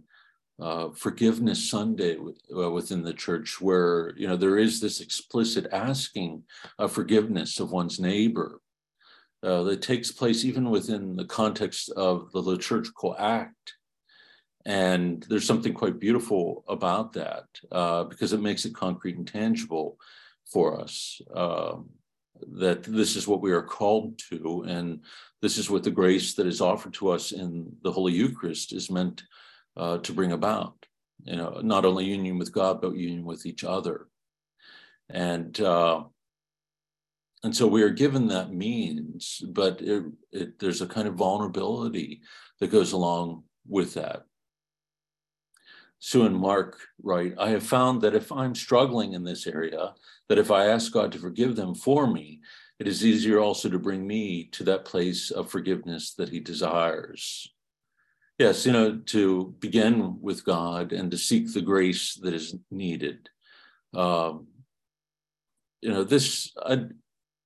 uh, 0.59 0.89
forgiveness 0.95 1.69
Sunday 1.69 2.17
uh, 2.17 2.71
within 2.71 3.03
the 3.03 3.13
church, 3.13 3.61
where 3.61 4.13
you 4.15 4.27
know 4.27 4.35
there 4.35 4.57
is 4.57 4.79
this 4.79 5.01
explicit 5.01 5.67
asking 5.71 6.43
of 6.79 6.91
forgiveness 6.91 7.59
of 7.59 7.71
one's 7.71 7.99
neighbor 7.99 8.59
uh, 9.43 9.63
that 9.63 9.81
takes 9.81 10.11
place 10.11 10.43
even 10.45 10.69
within 10.69 11.15
the 11.15 11.25
context 11.25 11.91
of 11.91 12.31
the 12.31 12.39
liturgical 12.39 13.15
act. 13.19 13.73
And 14.65 15.25
there's 15.29 15.45
something 15.45 15.73
quite 15.73 15.99
beautiful 15.99 16.63
about 16.67 17.13
that 17.13 17.45
uh, 17.71 18.05
because 18.05 18.33
it 18.33 18.41
makes 18.41 18.65
it 18.65 18.73
concrete 18.75 19.17
and 19.17 19.27
tangible 19.27 19.97
for 20.51 20.79
us. 20.79 21.21
Um, 21.33 21.89
that 22.57 22.83
this 22.83 23.15
is 23.15 23.27
what 23.27 23.41
we 23.41 23.51
are 23.51 23.61
called 23.61 24.19
to, 24.29 24.65
and 24.67 25.01
this 25.41 25.57
is 25.57 25.69
what 25.69 25.83
the 25.83 25.91
grace 25.91 26.33
that 26.33 26.47
is 26.47 26.61
offered 26.61 26.93
to 26.95 27.09
us 27.09 27.31
in 27.31 27.71
the 27.83 27.91
Holy 27.91 28.13
Eucharist 28.13 28.73
is 28.73 28.91
meant 28.91 29.23
uh, 29.77 29.99
to 29.99 30.13
bring 30.13 30.31
about. 30.31 30.75
You 31.23 31.37
know, 31.37 31.61
not 31.63 31.85
only 31.85 32.05
union 32.05 32.37
with 32.37 32.51
God, 32.51 32.81
but 32.81 32.95
union 32.95 33.23
with 33.23 33.45
each 33.45 33.63
other. 33.63 34.07
And 35.09 35.59
uh, 35.61 36.03
and 37.43 37.55
so 37.55 37.67
we 37.67 37.83
are 37.83 37.89
given 37.89 38.27
that 38.27 38.53
means, 38.53 39.43
but 39.49 39.81
it, 39.81 40.03
it, 40.31 40.59
there's 40.59 40.81
a 40.81 40.87
kind 40.87 41.07
of 41.07 41.15
vulnerability 41.15 42.21
that 42.59 42.71
goes 42.71 42.93
along 42.93 43.43
with 43.67 43.93
that. 43.95 44.23
Sue 46.03 46.25
and 46.25 46.35
Mark 46.35 46.81
write, 47.01 47.33
I 47.39 47.51
have 47.51 47.63
found 47.63 48.01
that 48.01 48.13
if 48.13 48.29
I'm 48.29 48.55
struggling 48.55 49.13
in 49.13 49.23
this 49.23 49.47
area, 49.47 49.93
that 50.27 50.37
if 50.37 50.51
I 50.51 50.65
ask 50.67 50.91
God 50.91 51.13
to 51.13 51.17
forgive 51.17 51.55
them 51.55 51.73
for 51.73 52.07
me, 52.07 52.41
it 52.77 52.89
is 52.89 53.05
easier 53.05 53.39
also 53.39 53.69
to 53.69 53.79
bring 53.79 54.05
me 54.05 54.49
to 54.51 54.65
that 54.65 54.83
place 54.83 55.31
of 55.31 55.49
forgiveness 55.49 56.13
that 56.15 56.27
He 56.27 56.41
desires. 56.41 57.47
Yes, 58.37 58.65
you 58.65 58.73
know, 58.73 58.97
to 58.97 59.55
begin 59.59 60.19
with 60.19 60.43
God 60.43 60.91
and 60.91 61.09
to 61.09 61.17
seek 61.17 61.53
the 61.53 61.61
grace 61.61 62.15
that 62.15 62.33
is 62.33 62.53
needed. 62.69 63.29
Um, 63.93 64.47
you 65.79 65.89
know, 65.89 66.03
this, 66.03 66.51
I, 66.65 66.83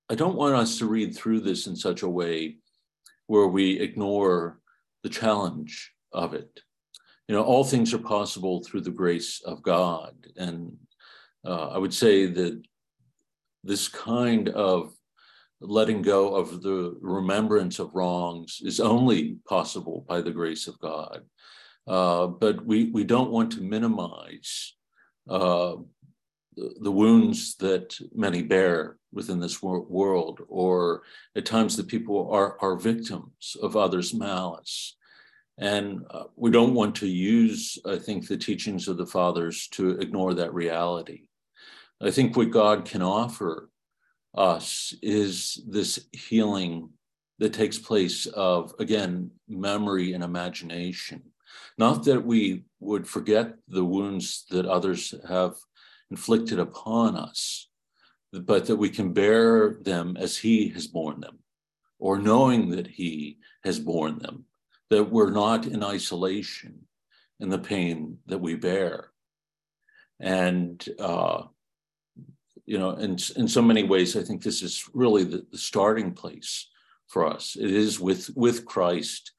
I 0.10 0.16
don't 0.16 0.36
want 0.36 0.56
us 0.56 0.80
to 0.80 0.88
read 0.88 1.16
through 1.16 1.42
this 1.42 1.68
in 1.68 1.76
such 1.76 2.02
a 2.02 2.10
way 2.10 2.58
where 3.28 3.48
we 3.48 3.80
ignore 3.80 4.62
the 5.04 5.10
challenge 5.10 5.94
of 6.12 6.34
it. 6.34 6.62
You 7.28 7.36
know, 7.36 7.44
all 7.44 7.64
things 7.64 7.94
are 7.94 8.00
possible 8.00 8.64
through 8.64 8.82
the 8.82 8.92
grace 8.92 9.42
of 9.46 9.62
God. 9.62 10.16
And 10.38 10.78
uh, 11.46 11.70
I 11.70 11.78
would 11.78 11.94
say 11.94 12.26
that 12.28 12.62
this 13.64 13.88
kind 13.88 14.50
of 14.50 14.94
letting 15.60 16.02
go 16.02 16.36
of 16.36 16.62
the 16.62 16.96
remembrance 17.02 17.80
of 17.80 17.94
wrongs 17.94 18.62
is 18.64 18.80
only 18.80 19.38
possible 19.48 20.06
by 20.08 20.22
the 20.22 20.32
grace 20.32 20.68
of 20.68 20.80
God. 20.80 21.24
Uh, 21.88 22.28
but 22.28 22.66
we, 22.66 22.92
we 22.92 23.04
don't 23.04 23.32
want 23.32 23.52
to 23.54 23.62
minimize 23.62 24.76
uh, 25.30 25.76
the 26.56 26.92
wounds 26.92 27.56
that 27.56 27.98
many 28.14 28.42
bear 28.42 28.98
within 29.12 29.40
this 29.40 29.62
world, 29.62 30.42
or 30.48 31.04
at 31.36 31.46
times 31.46 31.76
that 31.78 31.88
people 31.88 32.30
are, 32.32 32.58
are 32.62 32.76
victims 32.76 33.56
of 33.62 33.76
others' 33.76 34.14
malice. 34.14 34.96
And 35.58 36.06
uh, 36.12 36.26
we 36.36 36.52
don't 36.52 36.76
want 36.76 36.96
to 36.98 37.08
use, 37.08 37.80
I 37.86 37.98
think, 37.98 38.28
the 38.28 38.38
teachings 38.38 38.88
of 38.88 38.98
the 38.98 39.08
fathers 39.08 39.68
to 39.70 39.92
ignore 40.00 40.36
that 40.36 40.54
reality. 40.54 41.30
I 42.00 42.12
think 42.12 42.38
what 42.38 42.52
God 42.52 42.86
can 42.86 43.02
offer 43.02 43.70
us 44.36 44.94
is 45.02 45.64
this 45.68 46.08
healing 46.12 46.90
that 47.40 47.54
takes 47.54 47.80
place 47.80 48.28
of, 48.28 48.74
again, 48.80 49.32
memory 49.48 50.14
and 50.14 50.24
imagination. 50.24 51.24
Not 51.78 52.04
that 52.06 52.24
we 52.24 52.66
would 52.80 53.08
forget 53.08 53.56
the 53.68 53.86
wounds 53.86 54.46
that 54.50 54.66
others 54.66 55.14
have 55.28 55.56
inflicted 56.12 56.60
upon 56.60 57.16
us, 57.16 57.68
but 58.32 58.68
that 58.68 58.76
we 58.76 58.90
can 58.90 59.14
bear 59.14 59.78
them 59.82 60.18
as 60.18 60.38
He 60.38 60.70
has 60.70 60.88
borne 60.88 61.20
them, 61.20 61.40
or 61.98 62.20
knowing 62.20 62.70
that 62.72 62.88
He 62.88 63.38
has 63.64 63.80
borne 63.80 64.20
them, 64.20 64.46
that 64.89 65.03
we're 65.03 65.32
not 65.32 65.65
in 65.65 65.84
isolation 65.84 66.88
in 67.39 67.50
the 67.50 67.60
pain 67.60 68.17
that 68.27 68.39
we 68.39 68.56
bear. 68.56 69.12
And, 70.20 70.84
uh, 71.00 71.44
you 72.65 72.77
know, 72.77 72.91
in, 72.91 73.17
in 73.36 73.48
so 73.48 73.62
many 73.62 73.84
ways, 73.84 74.15
I 74.15 74.24
think 74.24 74.41
this 74.41 74.62
is 74.62 74.89
really 74.94 75.24
the, 75.24 75.46
the 75.51 75.58
starting 75.58 76.13
place 76.13 76.70
for 77.08 77.25
us. 77.25 77.56
It 77.60 77.72
is 77.72 78.00
with, 78.00 78.29
with 78.36 78.65
Christ 78.65 79.32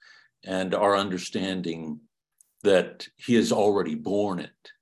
and 0.44 0.74
our 0.74 0.96
understanding 0.96 2.00
that 2.62 3.08
He 3.16 3.34
has 3.34 3.52
already 3.52 3.94
borne 3.94 4.38
it 4.38 4.72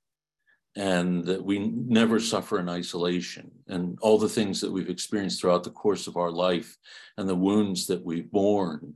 and 0.75 1.25
that 1.25 1.43
we 1.43 1.57
never 1.57 2.19
suffer 2.19 2.59
in 2.59 2.69
isolation 2.69 3.51
and 3.67 3.97
all 4.01 4.19
the 4.19 4.29
things 4.29 4.61
that 4.61 4.71
we've 4.71 4.91
experienced 4.91 5.41
throughout 5.41 5.63
the 5.63 5.71
course 5.71 6.05
of 6.05 6.17
our 6.17 6.31
life 6.31 6.77
and 7.17 7.27
the 7.27 7.35
wounds 7.35 7.87
that 7.87 8.05
we've 8.05 8.31
borne 8.31 8.93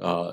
uh, 0.00 0.32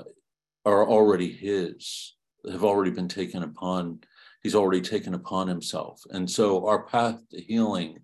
are 0.64 0.86
already 0.86 1.30
his 1.30 2.14
have 2.50 2.64
already 2.64 2.90
been 2.90 3.08
taken 3.08 3.42
upon 3.42 4.00
he's 4.42 4.54
already 4.54 4.82
taken 4.82 5.14
upon 5.14 5.48
himself. 5.48 6.02
And 6.10 6.30
so 6.30 6.66
our 6.68 6.82
path 6.82 7.18
to 7.30 7.40
healing 7.40 8.00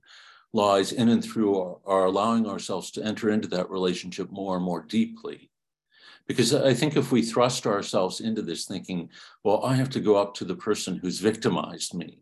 lies 0.52 0.90
in 0.92 1.10
and 1.10 1.22
through 1.22 1.56
our, 1.58 1.76
our 1.86 2.04
allowing 2.06 2.48
ourselves 2.48 2.90
to 2.92 3.04
enter 3.04 3.30
into 3.30 3.46
that 3.48 3.70
relationship 3.70 4.30
more 4.30 4.56
and 4.56 4.64
more 4.64 4.82
deeply. 4.82 5.50
Because 6.26 6.54
I 6.54 6.74
think 6.74 6.96
if 6.96 7.12
we 7.12 7.22
thrust 7.22 7.66
ourselves 7.66 8.20
into 8.20 8.42
this 8.42 8.64
thinking, 8.64 9.10
well, 9.44 9.64
I 9.64 9.74
have 9.74 9.90
to 9.90 10.00
go 10.00 10.16
up 10.16 10.34
to 10.34 10.44
the 10.44 10.56
person 10.56 10.96
who's 10.96 11.20
victimized 11.20 11.94
me, 11.94 12.20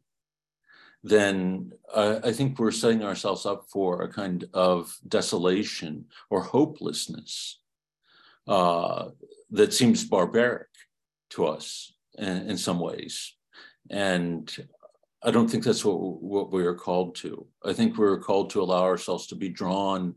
then 1.05 1.73
I 1.95 2.33
think 2.33 2.59
we're 2.59 2.73
setting 2.73 3.05
ourselves 3.05 3.47
up 3.47 3.67
for 3.71 4.03
a 4.03 4.13
kind 4.13 4.47
of 4.53 4.97
desolation 5.07 6.07
or 6.29 6.43
hopelessness 6.43 7.61
uh, 8.49 9.11
that 9.51 9.73
seems 9.73 10.05
barbaric 10.05 10.69
to 11.31 11.47
us 11.47 11.93
in, 12.19 12.51
in, 12.51 12.59
some 12.59 12.81
ways. 12.81 13.35
And 13.91 14.55
I 15.23 15.31
don't 15.31 15.49
think 15.49 15.65
that's 15.65 15.85
what, 15.85 15.99
what 15.99 16.53
we 16.53 16.65
are 16.65 16.75
called 16.75 17.15
to. 17.17 17.47
I 17.65 17.73
think 17.73 17.97
we're 17.97 18.19
called 18.19 18.51
to 18.51 18.63
allow 18.63 18.83
ourselves 18.83 19.27
to 19.29 19.37
be 19.37 19.49
drawn 19.49 20.15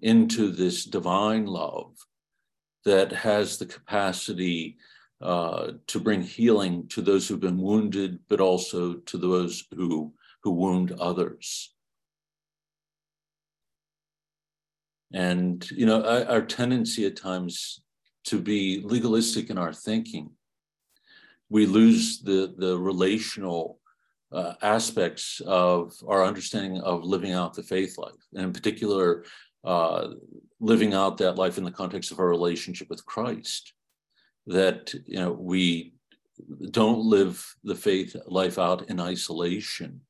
into 0.00 0.50
this 0.50 0.84
divine 0.84 1.46
love 1.46 1.94
that 2.84 3.12
has 3.12 3.58
the 3.58 3.66
capacity 3.66 4.76
uh, 5.20 5.72
to 5.88 5.98
bring 5.98 6.22
healing 6.22 6.86
to 6.88 7.02
those 7.02 7.26
who've 7.26 7.40
been 7.40 7.60
wounded, 7.60 8.20
but 8.28 8.40
also 8.40 8.94
to 8.94 9.18
those 9.18 9.64
who 9.74 10.12
who 10.42 10.52
wound 10.52 10.92
others. 10.92 11.74
And, 15.12 15.68
you 15.70 15.86
know, 15.86 16.24
our 16.26 16.42
tendency 16.42 17.06
at 17.06 17.16
times 17.16 17.80
to 18.28 18.40
be 18.40 18.80
legalistic 18.84 19.50
in 19.50 19.58
our 19.58 19.72
thinking, 19.72 20.30
we 21.48 21.66
lose 21.66 22.20
the, 22.20 22.54
the 22.58 22.78
relational 22.78 23.80
uh, 24.32 24.54
aspects 24.60 25.40
of 25.46 25.94
our 26.06 26.24
understanding 26.24 26.80
of 26.82 27.04
living 27.04 27.32
out 27.32 27.54
the 27.54 27.62
faith 27.62 27.96
life, 27.96 28.12
and 28.34 28.44
in 28.44 28.52
particular, 28.52 29.24
uh, 29.64 30.08
living 30.60 30.92
out 30.92 31.16
that 31.16 31.36
life 31.36 31.56
in 31.56 31.64
the 31.64 31.70
context 31.70 32.12
of 32.12 32.18
our 32.18 32.28
relationship 32.28 32.90
with 32.90 33.06
Christ. 33.06 33.72
That 34.46 34.94
you 35.06 35.18
know 35.18 35.32
we 35.32 35.94
don't 36.70 37.00
live 37.00 37.42
the 37.64 37.74
faith 37.74 38.14
life 38.26 38.58
out 38.58 38.88
in 38.90 39.00
isolation, 39.00 40.02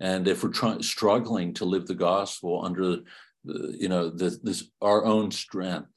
and 0.00 0.28
if 0.28 0.42
we're 0.42 0.50
trying 0.50 0.82
struggling 0.82 1.54
to 1.54 1.64
live 1.64 1.86
the 1.86 1.94
gospel 1.94 2.64
under, 2.64 2.98
the, 3.44 3.76
you 3.78 3.88
know, 3.88 4.08
the, 4.08 4.38
this 4.42 4.70
our 4.80 5.04
own 5.04 5.30
strength, 5.30 5.91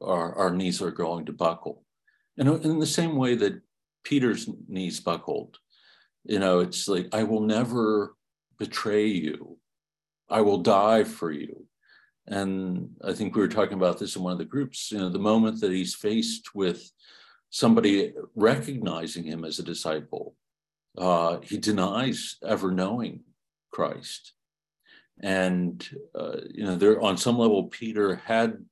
our 0.00 0.34
our 0.34 0.50
knees 0.50 0.82
are 0.82 0.90
going 0.90 1.26
to 1.26 1.32
buckle. 1.32 1.84
And 2.36 2.48
in 2.64 2.78
the 2.78 2.86
same 2.86 3.16
way 3.16 3.34
that 3.36 3.60
Peter's 4.02 4.48
knees 4.68 5.00
buckled, 5.00 5.58
you 6.24 6.38
know, 6.38 6.60
it's 6.60 6.88
like 6.88 7.08
I 7.12 7.22
will 7.22 7.40
never 7.40 8.16
betray 8.58 9.06
you. 9.06 9.58
I 10.28 10.40
will 10.40 10.58
die 10.58 11.04
for 11.04 11.30
you. 11.30 11.66
And 12.26 12.90
I 13.04 13.12
think 13.12 13.34
we 13.34 13.42
were 13.42 13.48
talking 13.48 13.74
about 13.74 13.98
this 13.98 14.16
in 14.16 14.22
one 14.22 14.32
of 14.32 14.38
the 14.38 14.44
groups. 14.44 14.90
You 14.90 14.98
know, 14.98 15.10
the 15.10 15.18
moment 15.18 15.60
that 15.60 15.72
he's 15.72 15.94
faced 15.94 16.54
with 16.54 16.90
somebody 17.50 18.12
recognizing 18.34 19.24
him 19.24 19.44
as 19.44 19.58
a 19.58 19.62
disciple, 19.62 20.34
uh, 20.96 21.38
he 21.42 21.58
denies 21.58 22.36
ever 22.46 22.70
knowing 22.70 23.20
Christ. 23.70 24.32
And, 25.20 25.86
uh, 26.14 26.38
you 26.50 26.64
know, 26.64 26.76
there 26.76 27.00
on 27.00 27.16
some 27.16 27.38
level, 27.38 27.64
Peter 27.64 28.16
had 28.16 28.64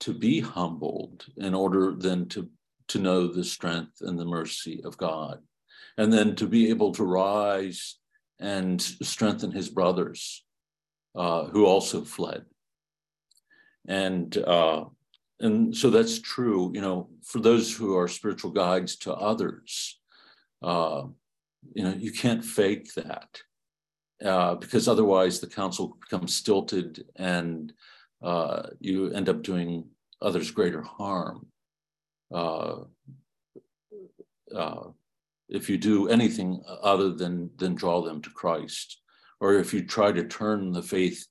to 0.00 0.12
be 0.12 0.40
humbled 0.40 1.26
in 1.36 1.54
order 1.54 1.94
then 1.96 2.26
to, 2.28 2.48
to 2.88 2.98
know 2.98 3.26
the 3.26 3.44
strength 3.44 4.00
and 4.00 4.18
the 4.18 4.24
mercy 4.24 4.80
of 4.84 4.96
God. 4.96 5.40
And 5.96 6.12
then 6.12 6.34
to 6.36 6.46
be 6.46 6.70
able 6.70 6.92
to 6.92 7.04
rise 7.04 7.98
and 8.40 8.80
strengthen 8.80 9.52
his 9.52 9.68
brothers 9.68 10.44
uh, 11.14 11.44
who 11.44 11.66
also 11.66 12.02
fled. 12.02 12.44
And 13.86 14.36
uh, 14.38 14.84
and 15.40 15.76
so 15.76 15.90
that's 15.90 16.20
true, 16.20 16.70
you 16.74 16.80
know, 16.80 17.08
for 17.22 17.40
those 17.40 17.74
who 17.74 17.96
are 17.96 18.08
spiritual 18.08 18.50
guides 18.50 18.96
to 18.96 19.12
others, 19.12 20.00
uh, 20.62 21.02
you 21.74 21.84
know, 21.84 21.92
you 21.92 22.12
can't 22.12 22.44
fake 22.44 22.94
that 22.94 23.40
uh, 24.24 24.54
because 24.54 24.88
otherwise 24.88 25.40
the 25.40 25.46
counsel 25.46 25.98
becomes 26.00 26.34
stilted 26.34 27.04
and 27.16 27.72
uh, 28.24 28.70
you 28.80 29.10
end 29.10 29.28
up 29.28 29.42
doing 29.42 29.84
others 30.22 30.50
greater 30.50 30.80
harm. 30.80 31.46
Uh, 32.32 32.76
uh, 34.54 34.84
if 35.50 35.68
you 35.68 35.76
do 35.76 36.08
anything 36.08 36.62
other 36.66 37.10
than 37.10 37.50
than 37.58 37.74
draw 37.74 38.00
them 38.00 38.22
to 38.22 38.30
Christ, 38.30 39.02
or 39.40 39.54
if 39.54 39.74
you 39.74 39.84
try 39.84 40.10
to 40.10 40.24
turn 40.24 40.72
the 40.72 40.82
faith 40.82 41.26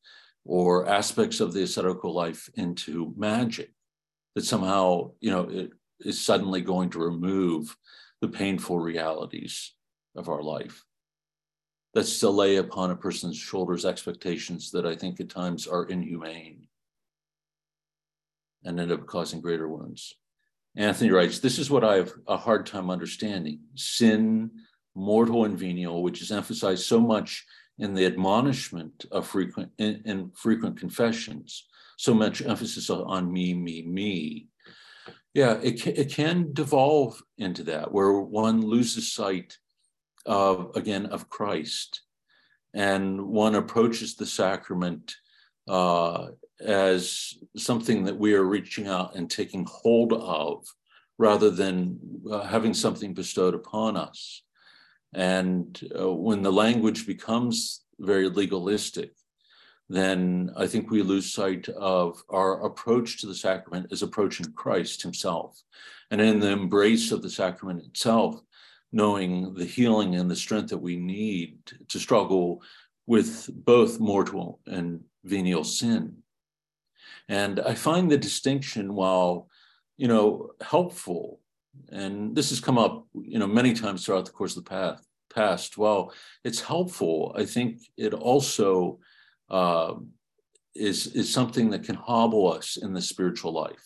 or 0.45 0.87
aspects 0.87 1.39
of 1.39 1.51
the 1.51 1.63
ascetical 1.63 2.13
life 2.13 2.47
into 2.55 3.13
magic, 3.17 3.71
that 4.35 4.45
somehow 4.45 5.11
you 5.19 5.31
know 5.31 5.49
it 5.49 5.71
is 6.01 6.23
suddenly 6.23 6.61
going 6.61 6.91
to 6.91 6.99
remove 6.99 7.75
the 8.21 8.27
painful 8.27 8.79
realities 8.79 9.73
of 10.15 10.29
our 10.29 10.43
life 10.43 10.85
that's 11.93 12.19
to 12.19 12.29
lay 12.29 12.57
upon 12.57 12.91
a 12.91 12.95
person's 12.95 13.37
shoulders 13.37 13.85
expectations 13.85 14.71
that 14.71 14.85
I 14.85 14.95
think 14.95 15.19
at 15.19 15.29
times 15.29 15.67
are 15.67 15.85
inhumane 15.85 16.62
and 18.63 18.79
end 18.79 18.91
up 18.91 19.05
causing 19.05 19.41
greater 19.41 19.67
wounds. 19.67 20.15
Anthony 20.75 21.11
writes, 21.11 21.39
This 21.39 21.59
is 21.59 21.69
what 21.69 21.83
I 21.83 21.95
have 21.97 22.11
a 22.27 22.37
hard 22.37 22.65
time 22.65 22.89
understanding 22.89 23.59
sin, 23.75 24.51
mortal 24.95 25.45
and 25.45 25.57
venial, 25.57 26.01
which 26.01 26.21
is 26.21 26.31
emphasized 26.31 26.85
so 26.85 26.99
much 26.99 27.45
in 27.79 27.93
the 27.93 28.05
admonishment 28.05 29.05
of 29.11 29.27
frequent 29.27 29.71
in, 29.77 30.01
in 30.05 30.31
frequent 30.35 30.79
confessions, 30.79 31.67
so 31.97 32.13
much 32.13 32.41
emphasis 32.41 32.89
on 32.89 33.31
me, 33.31 33.53
me, 33.53 33.81
me. 33.83 34.47
Yeah, 35.33 35.59
it 35.63 35.85
it 35.87 36.11
can 36.11 36.53
devolve 36.53 37.21
into 37.37 37.63
that 37.63 37.91
where 37.91 38.13
one 38.13 38.61
loses 38.61 39.11
sight 39.11 39.57
of 40.25 40.71
again 40.75 41.07
of 41.07 41.29
Christ, 41.29 42.01
and 42.73 43.27
one 43.27 43.55
approaches 43.55 44.15
the 44.15 44.27
sacrament 44.27 45.15
uh, 45.67 46.27
as 46.63 47.35
something 47.55 48.05
that 48.05 48.17
we 48.17 48.33
are 48.33 48.43
reaching 48.43 48.87
out 48.87 49.15
and 49.15 49.29
taking 49.29 49.65
hold 49.69 50.13
of, 50.13 50.65
rather 51.17 51.49
than 51.49 51.99
uh, 52.31 52.41
having 52.41 52.73
something 52.73 53.13
bestowed 53.13 53.53
upon 53.53 53.95
us. 53.97 54.41
And 55.13 55.79
uh, 55.99 56.11
when 56.11 56.41
the 56.41 56.51
language 56.51 57.05
becomes 57.05 57.81
very 57.99 58.29
legalistic, 58.29 59.11
then 59.89 60.49
I 60.57 60.65
think 60.65 60.89
we 60.89 61.03
lose 61.03 61.31
sight 61.31 61.69
of 61.69 62.23
our 62.29 62.65
approach 62.65 63.19
to 63.19 63.27
the 63.27 63.35
sacrament 63.35 63.87
as 63.91 64.01
approaching 64.01 64.51
Christ 64.53 65.03
himself. 65.03 65.61
And 66.09 66.19
in 66.19 66.39
the 66.39 66.49
embrace 66.49 67.11
of 67.11 67.21
the 67.21 67.29
sacrament 67.29 67.85
itself, 67.85 68.41
knowing 68.91 69.53
the 69.53 69.65
healing 69.65 70.15
and 70.15 70.29
the 70.29 70.35
strength 70.35 70.69
that 70.69 70.77
we 70.77 70.95
need 70.95 71.57
to 71.89 71.99
struggle 71.99 72.61
with 73.05 73.49
both 73.53 73.99
mortal 73.99 74.59
and 74.65 75.01
venial 75.23 75.63
sin. 75.63 76.22
And 77.29 77.59
I 77.59 77.73
find 77.73 78.09
the 78.09 78.17
distinction, 78.17 78.95
while 78.95 79.47
you 79.97 80.07
know 80.07 80.51
helpful, 80.61 81.39
and 81.91 82.35
this 82.35 82.49
has 82.49 82.59
come 82.59 82.77
up 82.77 83.07
you 83.13 83.39
know 83.39 83.47
many 83.47 83.73
times 83.73 84.05
throughout 84.05 84.25
the 84.25 84.31
course 84.31 84.57
of 84.57 84.63
the 84.63 84.69
path, 84.69 85.05
past. 85.33 85.77
While 85.77 86.13
it's 86.43 86.61
helpful, 86.61 87.35
I 87.37 87.45
think 87.45 87.81
it 87.97 88.13
also 88.13 88.99
uh, 89.49 89.95
is 90.75 91.07
is 91.07 91.31
something 91.31 91.69
that 91.71 91.83
can 91.83 91.95
hobble 91.95 92.51
us 92.51 92.77
in 92.77 92.93
the 92.93 93.01
spiritual 93.01 93.53
life. 93.53 93.85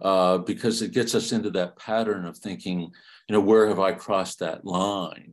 Uh, 0.00 0.38
because 0.38 0.80
it 0.80 0.92
gets 0.92 1.12
us 1.16 1.32
into 1.32 1.50
that 1.50 1.76
pattern 1.76 2.24
of 2.24 2.38
thinking, 2.38 2.80
you 2.82 3.32
know, 3.32 3.40
where 3.40 3.66
have 3.66 3.80
I 3.80 3.92
crossed 3.92 4.38
that 4.38 4.64
line? 4.64 5.32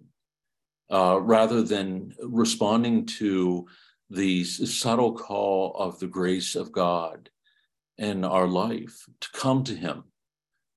Uh, 0.91 1.20
rather 1.22 1.62
than 1.62 2.13
responding 2.20 3.06
to 3.06 3.68
the 4.10 4.44
subtle 4.44 5.13
call 5.13 5.76
of 5.76 6.00
the 6.00 6.08
grace 6.08 6.56
of 6.56 6.72
God 6.72 7.30
in 7.98 8.24
our 8.24 8.48
life 8.48 9.06
to 9.22 9.30
come 9.34 9.63
to 9.63 9.76
Him, 9.76 10.04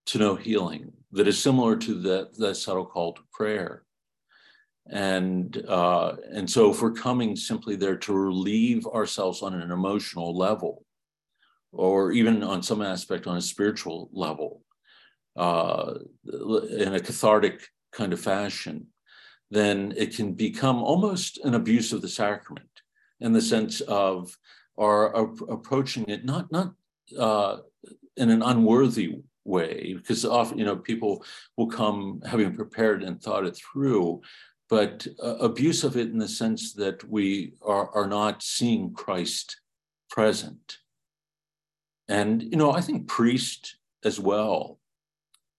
to 0.06 0.18
know 0.18 0.36
healing 0.36 0.92
that 1.12 1.28
is 1.28 1.42
similar 1.42 1.76
to 1.76 1.94
that, 1.94 2.56
subtle 2.56 2.86
call 2.86 3.12
to 3.14 3.22
prayer. 3.32 3.84
And 4.90 5.64
uh, 5.68 6.16
and 6.32 6.48
so 6.48 6.70
if 6.70 6.80
we're 6.80 6.92
coming 6.92 7.36
simply 7.36 7.76
there 7.76 7.96
to 7.98 8.12
relieve 8.14 8.86
ourselves 8.86 9.42
on 9.42 9.54
an 9.54 9.70
emotional 9.70 10.34
level, 10.34 10.84
or 11.72 12.12
even 12.12 12.42
on 12.42 12.62
some 12.62 12.80
aspect 12.80 13.26
on 13.26 13.36
a 13.36 13.42
spiritual 13.42 14.08
level, 14.12 14.62
uh, 15.36 15.94
in 16.24 16.94
a 16.94 17.00
cathartic 17.00 17.68
kind 17.92 18.14
of 18.14 18.20
fashion, 18.20 18.86
then 19.50 19.92
it 19.96 20.16
can 20.16 20.32
become 20.32 20.82
almost 20.82 21.38
an 21.44 21.54
abuse 21.54 21.92
of 21.92 22.00
the 22.00 22.08
sacrament 22.08 22.67
in 23.20 23.32
the 23.32 23.40
sense 23.40 23.80
of 23.82 24.36
our, 24.78 25.14
approaching 25.48 26.04
it 26.08 26.24
not 26.24 26.50
not 26.52 26.72
uh, 27.18 27.58
in 28.16 28.30
an 28.30 28.42
unworthy 28.42 29.20
way 29.44 29.94
because 29.96 30.24
often 30.24 30.58
you 30.58 30.64
know 30.64 30.76
people 30.76 31.24
will 31.56 31.66
come 31.66 32.20
having 32.26 32.54
prepared 32.54 33.02
and 33.02 33.20
thought 33.20 33.46
it 33.46 33.56
through 33.56 34.20
but 34.68 35.06
uh, 35.22 35.36
abuse 35.36 35.82
of 35.84 35.96
it 35.96 36.10
in 36.10 36.18
the 36.18 36.28
sense 36.28 36.74
that 36.74 37.02
we 37.08 37.54
are, 37.62 37.90
are 37.94 38.06
not 38.06 38.42
seeing 38.42 38.92
christ 38.92 39.60
present. 40.10 40.78
And 42.08 42.42
you 42.42 42.56
know 42.56 42.72
i 42.72 42.80
think 42.80 43.08
priest 43.08 43.76
as 44.04 44.20
well 44.20 44.78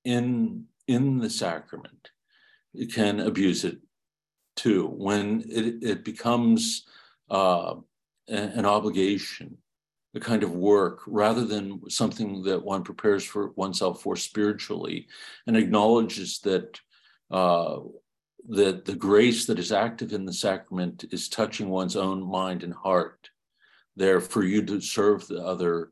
in 0.06 0.66
in 0.88 1.18
the 1.20 1.30
sacrament 1.30 2.12
can 2.94 3.20
abuse 3.20 3.66
it 3.66 3.80
too 4.56 4.88
when 4.88 5.44
it, 5.48 5.84
it 5.84 6.04
becomes 6.04 6.86
uh, 7.30 7.76
an 8.28 8.66
obligation, 8.66 9.58
a 10.16 10.20
kind 10.20 10.44
of 10.44 10.56
work, 10.56 11.02
rather 11.08 11.46
than 11.46 11.90
something 11.90 12.44
that 12.44 12.64
one 12.64 12.84
prepares 12.84 13.24
for 13.24 13.52
oneself 13.56 14.02
for 14.02 14.16
spiritually, 14.16 15.08
and 15.48 15.58
acknowledges 15.58 16.40
that 16.40 16.80
uh, 17.32 17.80
that 18.48 18.86
the 18.86 18.96
grace 18.96 19.46
that 19.46 19.60
is 19.60 19.72
active 19.72 20.14
in 20.14 20.26
the 20.26 20.34
sacrament 20.34 21.06
is 21.12 21.30
touching 21.30 21.70
one's 21.70 21.96
own 21.96 22.24
mind 22.24 22.64
and 22.64 22.74
heart. 22.74 23.30
There 23.96 24.22
for 24.22 24.44
you 24.44 24.64
to 24.66 24.82
serve 24.82 25.28
the 25.28 25.44
other 25.44 25.92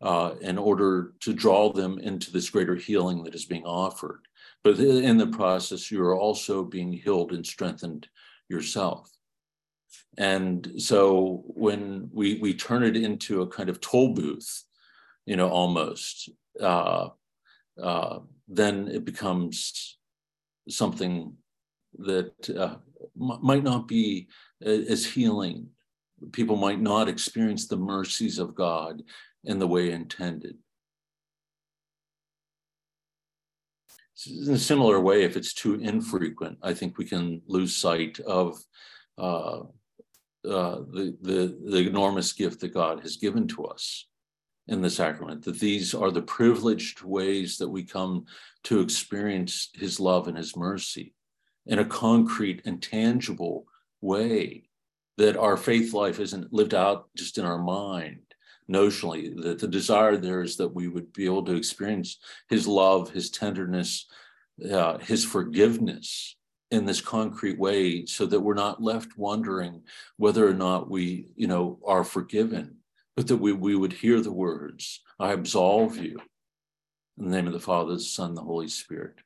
uh, 0.00 0.34
in 0.40 0.56
order 0.58 1.14
to 1.20 1.32
draw 1.34 1.72
them 1.72 1.98
into 1.98 2.30
this 2.30 2.50
greater 2.50 2.76
healing 2.76 3.24
that 3.24 3.34
is 3.34 3.44
being 3.44 3.64
offered. 3.64 4.20
But 4.62 4.78
in 4.78 5.18
the 5.18 5.26
process, 5.26 5.90
you 5.90 6.02
are 6.02 6.16
also 6.16 6.64
being 6.64 6.92
healed 6.92 7.32
and 7.32 7.44
strengthened 7.44 8.08
yourself. 8.48 9.10
And 10.16 10.72
so 10.78 11.44
when 11.46 12.10
we 12.12 12.38
we 12.40 12.54
turn 12.54 12.82
it 12.82 12.96
into 12.96 13.42
a 13.42 13.46
kind 13.46 13.68
of 13.68 13.80
toll 13.80 14.14
booth, 14.14 14.64
you 15.26 15.36
know, 15.36 15.48
almost, 15.48 16.30
uh, 16.60 17.10
uh, 17.80 18.18
then 18.48 18.88
it 18.88 19.04
becomes 19.04 19.98
something 20.68 21.34
that 21.98 22.50
uh, 22.50 22.76
might 23.16 23.62
not 23.62 23.86
be 23.86 24.28
as 24.60 25.06
healing. 25.06 25.68
People 26.32 26.56
might 26.56 26.80
not 26.80 27.08
experience 27.08 27.68
the 27.68 27.76
mercies 27.76 28.38
of 28.38 28.54
God 28.54 29.02
in 29.44 29.58
the 29.58 29.68
way 29.68 29.92
intended. 29.92 30.56
In 34.26 34.54
a 34.54 34.58
similar 34.58 34.98
way, 34.98 35.22
if 35.22 35.36
it's 35.36 35.54
too 35.54 35.74
infrequent, 35.74 36.58
I 36.60 36.74
think 36.74 36.98
we 36.98 37.04
can 37.04 37.40
lose 37.46 37.76
sight 37.76 38.18
of 38.20 38.58
uh, 39.16 39.60
uh, 40.44 40.80
the, 40.90 41.16
the, 41.20 41.58
the 41.64 41.88
enormous 41.88 42.32
gift 42.32 42.60
that 42.60 42.74
God 42.74 43.00
has 43.00 43.16
given 43.16 43.48
to 43.48 43.64
us 43.66 44.06
in 44.68 44.82
the 44.82 44.90
sacrament, 44.90 45.44
that 45.44 45.58
these 45.58 45.94
are 45.94 46.10
the 46.10 46.22
privileged 46.22 47.02
ways 47.02 47.58
that 47.58 47.68
we 47.68 47.82
come 47.82 48.26
to 48.64 48.80
experience 48.80 49.70
his 49.74 49.98
love 49.98 50.28
and 50.28 50.36
his 50.36 50.56
mercy 50.56 51.14
in 51.66 51.78
a 51.78 51.84
concrete 51.84 52.62
and 52.64 52.82
tangible 52.82 53.66
way, 54.00 54.68
that 55.16 55.36
our 55.36 55.56
faith 55.56 55.92
life 55.92 56.20
isn't 56.20 56.52
lived 56.52 56.74
out 56.74 57.08
just 57.16 57.38
in 57.38 57.44
our 57.44 57.58
mind 57.58 58.20
notionally, 58.70 59.34
that 59.42 59.58
the 59.58 59.68
desire 59.68 60.16
there 60.16 60.42
is 60.42 60.56
that 60.56 60.74
we 60.74 60.88
would 60.88 61.12
be 61.12 61.24
able 61.24 61.44
to 61.44 61.56
experience 61.56 62.18
his 62.48 62.66
love, 62.66 63.10
his 63.10 63.30
tenderness, 63.30 64.06
uh, 64.70 64.98
his 64.98 65.24
forgiveness 65.24 66.36
in 66.70 66.84
this 66.84 67.00
concrete 67.00 67.58
way 67.58 68.04
so 68.06 68.26
that 68.26 68.40
we're 68.40 68.54
not 68.54 68.82
left 68.82 69.16
wondering 69.16 69.82
whether 70.16 70.46
or 70.46 70.54
not 70.54 70.90
we 70.90 71.26
you 71.34 71.46
know 71.46 71.78
are 71.86 72.04
forgiven 72.04 72.76
but 73.16 73.26
that 73.26 73.36
we, 73.36 73.52
we 73.52 73.74
would 73.74 73.92
hear 73.92 74.20
the 74.20 74.32
words 74.32 75.00
i 75.18 75.32
absolve 75.32 75.96
you 75.96 76.18
in 77.18 77.24
the 77.24 77.36
name 77.36 77.46
of 77.46 77.52
the 77.52 77.60
father 77.60 77.94
the 77.94 78.00
son 78.00 78.34
the 78.34 78.42
holy 78.42 78.68
spirit. 78.68 79.16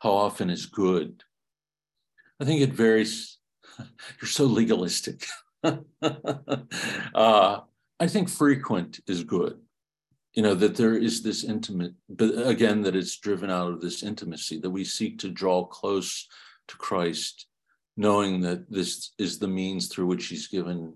How 0.00 0.12
often 0.12 0.50
is 0.50 0.66
good? 0.66 1.22
I 2.40 2.44
think 2.44 2.60
it 2.60 2.72
varies. 2.72 3.38
You're 3.78 4.28
so 4.28 4.44
legalistic. 4.44 5.26
Uh, 7.14 7.60
i 7.98 8.06
think 8.06 8.28
frequent 8.28 9.00
is 9.08 9.24
good 9.24 9.58
you 10.36 10.42
know 10.42 10.54
that 10.54 10.76
there 10.76 10.94
is 10.94 11.22
this 11.22 11.42
intimate 11.42 11.94
but 12.08 12.30
again 12.46 12.82
that 12.82 12.94
it's 12.94 13.16
driven 13.16 13.50
out 13.50 13.72
of 13.72 13.80
this 13.80 14.02
intimacy 14.04 14.60
that 14.60 14.70
we 14.70 14.84
seek 14.84 15.18
to 15.18 15.30
draw 15.30 15.64
close 15.64 16.28
to 16.68 16.76
christ 16.76 17.46
knowing 17.96 18.40
that 18.42 18.70
this 18.70 19.12
is 19.18 19.38
the 19.38 19.48
means 19.48 19.88
through 19.88 20.06
which 20.06 20.26
he's 20.26 20.48
given 20.48 20.94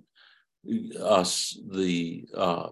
us 1.00 1.59
the 1.72 2.26
uh, 2.37 2.68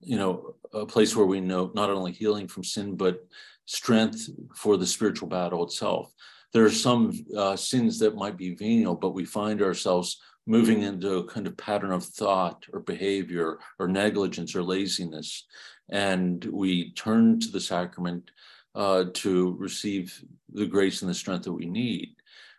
you 0.00 0.16
know 0.16 0.54
a 0.72 0.86
place 0.86 1.16
where 1.16 1.26
we 1.26 1.40
know 1.40 1.70
not 1.74 1.90
only 1.90 2.12
healing 2.12 2.46
from 2.46 2.62
sin 2.62 2.94
but 2.96 3.24
strength 3.64 4.28
for 4.54 4.76
the 4.76 4.86
spiritual 4.86 5.28
battle 5.28 5.64
itself. 5.64 6.12
There 6.54 6.64
are 6.64 6.70
some 6.70 7.12
uh, 7.36 7.56
sins 7.56 7.98
that 7.98 8.14
might 8.16 8.36
be 8.36 8.54
venial 8.54 8.94
but 8.94 9.10
we 9.10 9.24
find 9.24 9.60
ourselves 9.60 10.20
moving 10.46 10.82
into 10.82 11.18
a 11.18 11.26
kind 11.26 11.46
of 11.46 11.56
pattern 11.58 11.92
of 11.92 12.04
thought 12.04 12.64
or 12.72 12.80
behavior 12.80 13.58
or 13.78 13.88
negligence 13.88 14.54
or 14.54 14.62
laziness 14.62 15.44
and 15.90 16.44
we 16.46 16.92
turn 16.92 17.40
to 17.40 17.50
the 17.50 17.60
sacrament 17.60 18.30
uh, 18.74 19.04
to 19.14 19.56
receive 19.58 20.22
the 20.52 20.66
grace 20.66 21.02
and 21.02 21.10
the 21.10 21.14
strength 21.14 21.44
that 21.44 21.52
we 21.52 21.66
need. 21.66 22.14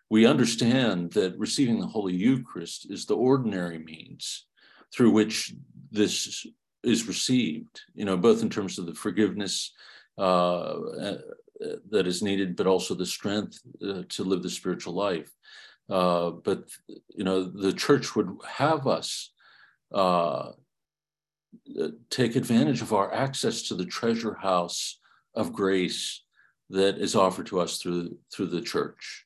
We 0.09 0.25
understand 0.25 1.11
that 1.13 1.37
receiving 1.37 1.79
the 1.79 1.87
Holy 1.87 2.15
Eucharist 2.15 2.89
is 2.89 3.05
the 3.05 3.15
ordinary 3.15 3.77
means 3.77 4.45
through 4.93 5.11
which 5.11 5.53
this 5.91 6.45
is 6.83 7.07
received, 7.07 7.81
you 7.93 8.05
know, 8.05 8.17
both 8.17 8.41
in 8.41 8.49
terms 8.49 8.79
of 8.79 8.85
the 8.85 8.95
forgiveness 8.95 9.71
uh, 10.17 10.21
uh 10.21 11.17
that 11.89 12.07
is 12.07 12.23
needed, 12.23 12.55
but 12.55 12.67
also 12.67 12.95
the 12.95 13.05
strength 13.05 13.59
uh, 13.85 14.03
to 14.07 14.23
live 14.23 14.41
the 14.41 14.49
spiritual 14.49 14.93
life. 14.93 15.29
Uh, 15.89 16.29
but, 16.29 16.69
you 17.09 17.23
know, 17.23 17.43
the 17.43 17.73
church 17.73 18.15
would 18.15 18.29
have 18.47 18.87
us 18.87 19.31
uh, 19.93 20.51
take 22.09 22.35
advantage 22.35 22.81
of 22.81 22.93
our 22.93 23.13
access 23.13 23.63
to 23.63 23.75
the 23.75 23.85
treasure 23.85 24.35
house 24.35 24.99
of 25.35 25.53
grace 25.53 26.23
that 26.69 26.97
is 26.97 27.15
offered 27.15 27.47
to 27.47 27.59
us 27.59 27.77
through 27.77 28.17
through 28.33 28.47
the 28.47 28.61
church. 28.61 29.25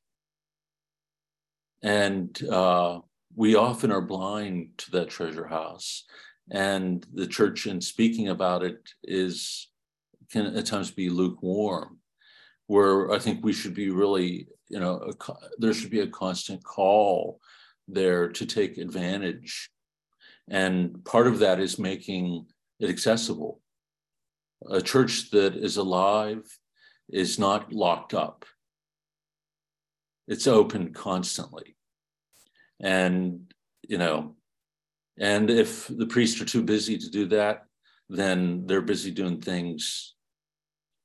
And 1.82 2.42
uh, 2.50 3.00
we 3.36 3.56
often 3.56 3.92
are 3.92 4.02
blind 4.02 4.78
to 4.78 4.92
that 4.92 5.10
treasure 5.10 5.48
house. 5.48 6.06
And 6.52 7.06
the 7.14 7.28
church 7.28 7.68
in 7.68 7.82
speaking 7.82 8.30
about 8.30 8.64
it 8.64 8.90
is 9.04 9.68
can 10.32 10.58
at 10.58 10.66
times 10.66 10.92
be 10.92 11.10
lukewarm 11.10 12.00
where 12.68 13.12
i 13.12 13.20
think 13.20 13.44
we 13.44 13.54
should 13.54 13.74
be 13.74 13.90
really 13.90 14.48
you 14.70 14.80
know 14.80 15.12
a, 15.12 15.34
there 15.60 15.74
should 15.74 15.92
be 15.92 16.02
a 16.02 16.08
constant 16.08 16.64
call 16.64 17.40
there 17.88 18.30
to 18.30 18.46
take 18.46 18.78
advantage 18.78 19.70
and 20.50 21.04
part 21.06 21.28
of 21.28 21.40
that 21.40 21.60
is 21.60 21.80
making 21.80 22.48
it 22.80 22.90
accessible. 22.90 23.62
A 24.70 24.82
church 24.82 25.32
that 25.32 25.56
is 25.56 25.78
alive 25.78 26.44
is 27.10 27.38
not 27.40 27.74
locked 27.74 28.14
up. 28.14 28.46
it's 30.28 30.48
open 30.48 30.94
constantly. 30.94 31.76
And, 32.80 33.54
you 33.88 33.98
know, 33.98 34.36
and 35.20 35.50
if 35.50 35.88
the 35.88 36.06
priests 36.06 36.42
are 36.42 36.46
too 36.46 36.64
busy 36.64 36.98
to 36.98 37.10
do 37.10 37.26
that, 37.28 37.66
then 38.10 38.66
they're 38.66 38.82
busy 38.82 39.12
doing 39.12 39.42
things. 39.42 40.16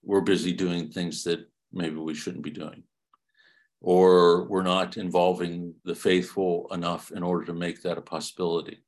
We're 0.03 0.20
busy 0.20 0.53
doing 0.53 0.90
things 0.90 1.24
that 1.24 1.40
maybe 1.72 1.96
we 1.96 2.14
shouldn't 2.14 2.44
be 2.44 2.51
doing. 2.51 2.85
Or 3.81 4.44
we're 4.48 4.62
not 4.62 4.96
involving 4.96 5.74
the 5.85 5.94
faithful 5.94 6.68
enough 6.72 7.11
in 7.12 7.22
order 7.22 7.44
to 7.46 7.55
make 7.55 7.83
that 7.83 7.98
a 7.98 8.03
possibility. 8.03 8.83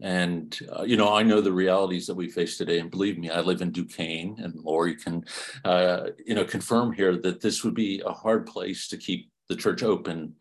And, 0.00 0.58
uh, 0.76 0.82
you 0.82 0.96
know, 0.96 1.14
I 1.14 1.22
know 1.22 1.40
the 1.40 1.52
realities 1.52 2.06
that 2.06 2.16
we 2.16 2.28
face 2.28 2.58
today. 2.58 2.80
And 2.80 2.90
believe 2.90 3.16
me, 3.18 3.30
I 3.30 3.40
live 3.40 3.62
in 3.62 3.70
Duquesne, 3.70 4.36
and 4.38 4.54
Lori 4.56 4.96
can, 4.96 5.24
uh, 5.64 6.08
you 6.26 6.34
know, 6.34 6.44
confirm 6.44 6.92
here 6.92 7.16
that 7.16 7.40
this 7.40 7.62
would 7.62 7.74
be 7.74 8.02
a 8.04 8.12
hard 8.12 8.46
place 8.46 8.88
to 8.88 8.96
keep 8.96 9.30
the 9.48 9.56
church 9.56 9.82
open, 9.82 10.34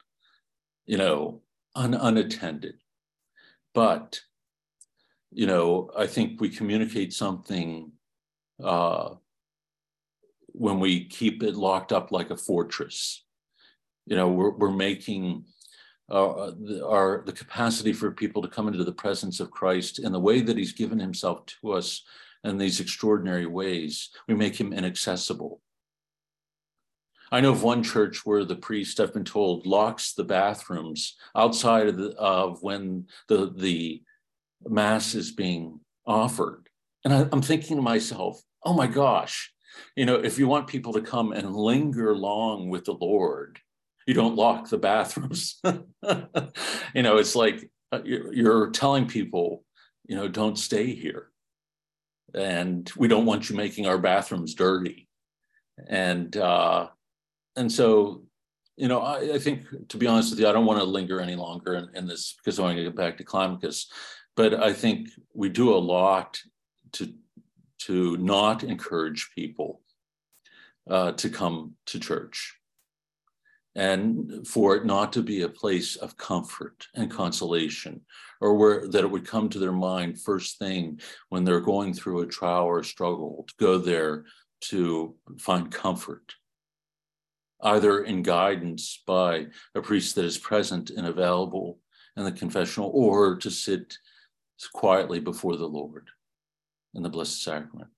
you 0.86 0.98
know, 0.98 1.42
un- 1.76 1.94
unattended. 1.94 2.76
But, 3.74 4.22
you 5.32 5.46
know, 5.46 5.92
I 5.96 6.08
think 6.08 6.42
we 6.42 6.50
communicate 6.50 7.13
something 7.13 7.92
uh, 8.63 9.16
when 10.48 10.80
we 10.80 11.06
keep 11.06 11.44
it 11.44 11.56
locked 11.56 11.92
up 11.92 12.12
like 12.12 12.32
a 12.32 12.38
fortress. 12.38 13.24
You 14.06 14.16
know, 14.16 14.30
we're, 14.30 14.52
we're 14.52 14.72
making 14.72 15.46
uh, 16.13 16.52
the, 16.60 16.86
our 16.88 17.23
the 17.26 17.32
capacity 17.32 17.91
for 17.91 18.12
people 18.12 18.41
to 18.41 18.47
come 18.47 18.67
into 18.67 18.84
the 18.84 18.91
presence 18.91 19.39
of 19.39 19.52
Christ 19.52 19.99
in 19.99 20.12
the 20.12 20.19
way 20.19 20.41
that 20.41 20.58
He's 20.58 20.73
given 20.73 20.99
Himself 20.99 21.45
to 21.47 21.73
us 21.73 22.04
in 22.43 22.58
these 22.58 22.80
extraordinary 22.80 23.47
ways. 23.47 24.10
We 24.28 24.36
make 24.36 24.56
Him 24.56 24.73
inaccessible. 24.73 25.60
I 27.32 27.41
know 27.41 27.52
of 27.52 27.63
one 27.63 27.82
church 27.82 28.28
where 28.28 28.45
the 28.45 28.56
priest, 28.56 28.99
I've 28.99 29.13
been 29.13 29.23
told, 29.23 29.65
locks 29.65 30.13
the 30.13 30.23
bathrooms 30.23 31.15
outside 31.36 31.88
of, 31.88 31.97
the, 31.97 32.12
of 32.12 32.62
when 32.62 33.08
the 33.28 33.52
the 33.56 34.04
mass 34.65 35.15
is 35.15 35.32
being 35.32 35.80
offered, 36.06 36.69
and 37.04 37.13
I, 37.13 37.28
I'm 37.32 37.41
thinking 37.41 37.78
to 37.78 37.82
myself, 37.82 38.39
oh 38.63 38.73
my 38.73 38.86
gosh, 38.86 39.52
you 39.95 40.06
know, 40.06 40.15
if 40.15 40.38
you 40.38 40.47
want 40.47 40.67
people 40.67 40.93
to 40.93 41.02
come 41.02 41.32
and 41.32 41.56
linger 41.56 42.15
long 42.15 42.69
with 42.69 42.86
the 42.86 42.93
Lord, 42.93 43.60
you 44.06 44.13
don't 44.13 44.36
lock 44.36 44.70
the 44.70 44.78
bathrooms. 44.78 45.60
you 45.63 47.04
know, 47.04 47.18
it's 47.18 47.36
like 47.36 47.70
uh, 47.92 48.02
you're 48.04 48.70
telling 48.72 49.08
people, 49.08 49.63
you 50.06 50.16
know, 50.16 50.28
don't 50.28 50.58
stay 50.58 50.94
here. 50.94 51.28
And 52.34 52.92
we 52.98 53.08
don't 53.08 53.26
want 53.26 53.50
you 53.50 53.56
making 53.56 53.88
our 53.88 53.98
bathrooms 53.98 54.56
dirty. 54.56 55.08
And 55.88 56.36
uh, 56.36 56.88
and 57.56 57.72
so, 57.72 58.24
you 58.78 58.88
know, 58.88 59.02
I, 59.02 59.36
I, 59.36 59.39
think 59.39 59.66
to 59.89 59.98
be 59.98 60.08
honest 60.08 60.32
with 60.32 60.39
you, 60.39 60.48
I 60.48 60.52
don't 60.52 60.66
want 60.66 60.80
to 60.80 60.86
linger 60.86 61.20
any 61.20 61.36
longer 61.36 61.76
in, 61.76 61.89
in 61.94 62.08
this 62.08 62.36
because 62.38 62.58
I 62.58 62.63
want 62.63 62.78
to 62.78 62.84
get 62.84 62.96
back 62.96 63.18
to 63.18 63.24
Climacus. 63.24 63.86
But 64.36 64.56
I 64.56 64.74
think 64.74 65.10
we 65.36 65.50
do 65.50 65.74
a 65.74 65.78
lot 65.78 66.39
to 66.94 67.13
to 67.80 68.18
not 68.18 68.63
encourage 68.63 69.32
people 69.36 69.82
uh, 70.89 71.12
to 71.13 71.30
come 71.30 71.76
to 71.88 72.00
church 72.00 72.56
and 73.75 74.47
for 74.47 74.75
it 74.75 74.86
not 74.86 75.12
to 75.13 75.23
be 75.23 75.41
a 75.41 75.49
place 75.49 75.95
of 75.95 76.17
comfort 76.17 76.88
and 76.93 77.09
consolation 77.09 78.01
or 78.39 78.55
where 78.55 78.88
that 78.88 79.03
it 79.03 79.09
would 79.09 79.25
come 79.25 79.49
to 79.49 79.59
their 79.59 79.71
mind 79.71 80.21
first 80.21 80.59
thing 80.59 80.99
when 81.29 81.43
they're 81.43 81.59
going 81.59 81.93
through 81.93 82.21
a 82.21 82.27
trial 82.27 82.65
or 82.65 82.79
a 82.79 82.86
struggle 82.86 83.45
to 83.47 83.53
go 83.59 83.77
there 83.77 84.25
to 84.62 85.15
find 85.39 85.71
comfort. 85.71 86.36
Either 87.62 88.03
in 88.03 88.21
guidance 88.21 89.01
by 89.07 89.47
a 89.73 89.81
priest 89.81 90.15
that 90.15 90.25
is 90.25 90.38
present 90.38 90.89
and 90.91 91.07
available 91.07 91.79
in 92.15 92.25
the 92.25 92.31
confessional 92.31 92.91
or 92.93 93.38
to 93.38 93.49
sit 93.49 93.97
quietly 94.73 95.19
before 95.19 95.57
the 95.57 95.65
lord 95.65 96.07
in 96.93 97.03
the 97.03 97.09
blessed 97.09 97.43
sacrament 97.43 97.89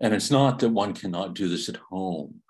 And 0.00 0.14
it's 0.14 0.30
not 0.30 0.58
that 0.60 0.70
one 0.70 0.94
cannot 0.94 1.34
do 1.34 1.48
this 1.48 1.68
at 1.68 1.76
home, 1.76 2.40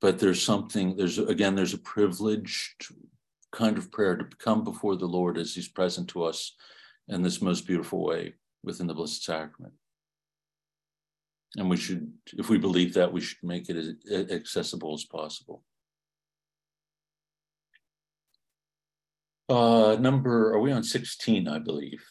but 0.00 0.18
there's 0.18 0.42
something, 0.42 0.96
there's 0.96 1.18
again, 1.18 1.54
there's 1.54 1.74
a 1.74 1.78
privileged 1.78 2.88
kind 3.52 3.78
of 3.78 3.92
prayer 3.92 4.16
to 4.16 4.36
come 4.38 4.64
before 4.64 4.96
the 4.96 5.06
Lord 5.06 5.38
as 5.38 5.54
He's 5.54 5.68
present 5.68 6.08
to 6.10 6.24
us 6.24 6.54
in 7.08 7.22
this 7.22 7.40
most 7.40 7.66
beautiful 7.66 8.04
way 8.04 8.34
within 8.64 8.86
the 8.86 8.94
Blessed 8.94 9.24
Sacrament. 9.24 9.74
And 11.56 11.70
we 11.70 11.76
should, 11.76 12.12
if 12.36 12.50
we 12.50 12.58
believe 12.58 12.94
that, 12.94 13.12
we 13.12 13.20
should 13.20 13.42
make 13.42 13.70
it 13.70 13.76
as 13.76 14.30
accessible 14.30 14.94
as 14.94 15.04
possible. 15.04 15.62
Uh, 19.48 19.96
number, 20.00 20.52
are 20.52 20.60
we 20.60 20.72
on 20.72 20.82
16, 20.82 21.46
I 21.46 21.60
believe? 21.60 22.04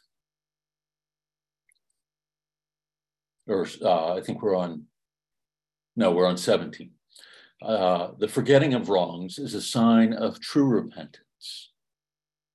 Or 3.48 3.68
uh, 3.82 4.16
I 4.16 4.22
think 4.22 4.42
we're 4.42 4.56
on, 4.56 4.84
no, 5.96 6.12
we're 6.12 6.28
on 6.28 6.38
17. 6.38 6.92
Uh, 7.62 8.10
the 8.20 8.28
forgetting 8.28 8.74
of 8.74 8.90
wrongs 8.90 9.40
is 9.40 9.54
a 9.54 9.62
sign 9.62 10.14
of 10.14 10.40
true 10.40 10.66
repentance. 10.66 11.72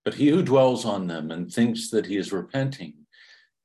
But 0.04 0.14
he 0.14 0.28
who 0.28 0.42
dwells 0.42 0.84
on 0.84 1.06
them 1.06 1.30
and 1.30 1.50
thinks 1.50 1.90
that 1.90 2.06
he 2.06 2.16
is 2.16 2.32
repenting 2.32 2.94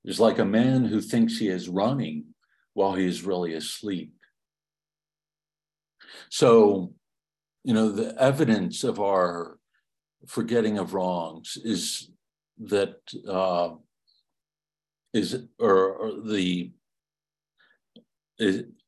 is 0.03 0.19
like 0.19 0.39
a 0.39 0.45
man 0.45 0.85
who 0.85 1.01
thinks 1.01 1.37
he 1.37 1.47
is 1.47 1.69
running 1.69 2.25
while 2.73 2.93
he 2.93 3.05
is 3.05 3.23
really 3.23 3.53
asleep. 3.53 4.13
So, 6.29 6.93
you 7.63 7.73
know, 7.73 7.89
the 7.89 8.15
evidence 8.21 8.83
of 8.83 8.99
our 8.99 9.57
forgetting 10.27 10.77
of 10.77 10.93
wrongs 10.93 11.57
is 11.63 12.09
that 12.59 12.97
uh, 13.27 13.71
is 15.13 15.45
or, 15.59 15.93
or 15.93 16.21
the 16.21 16.71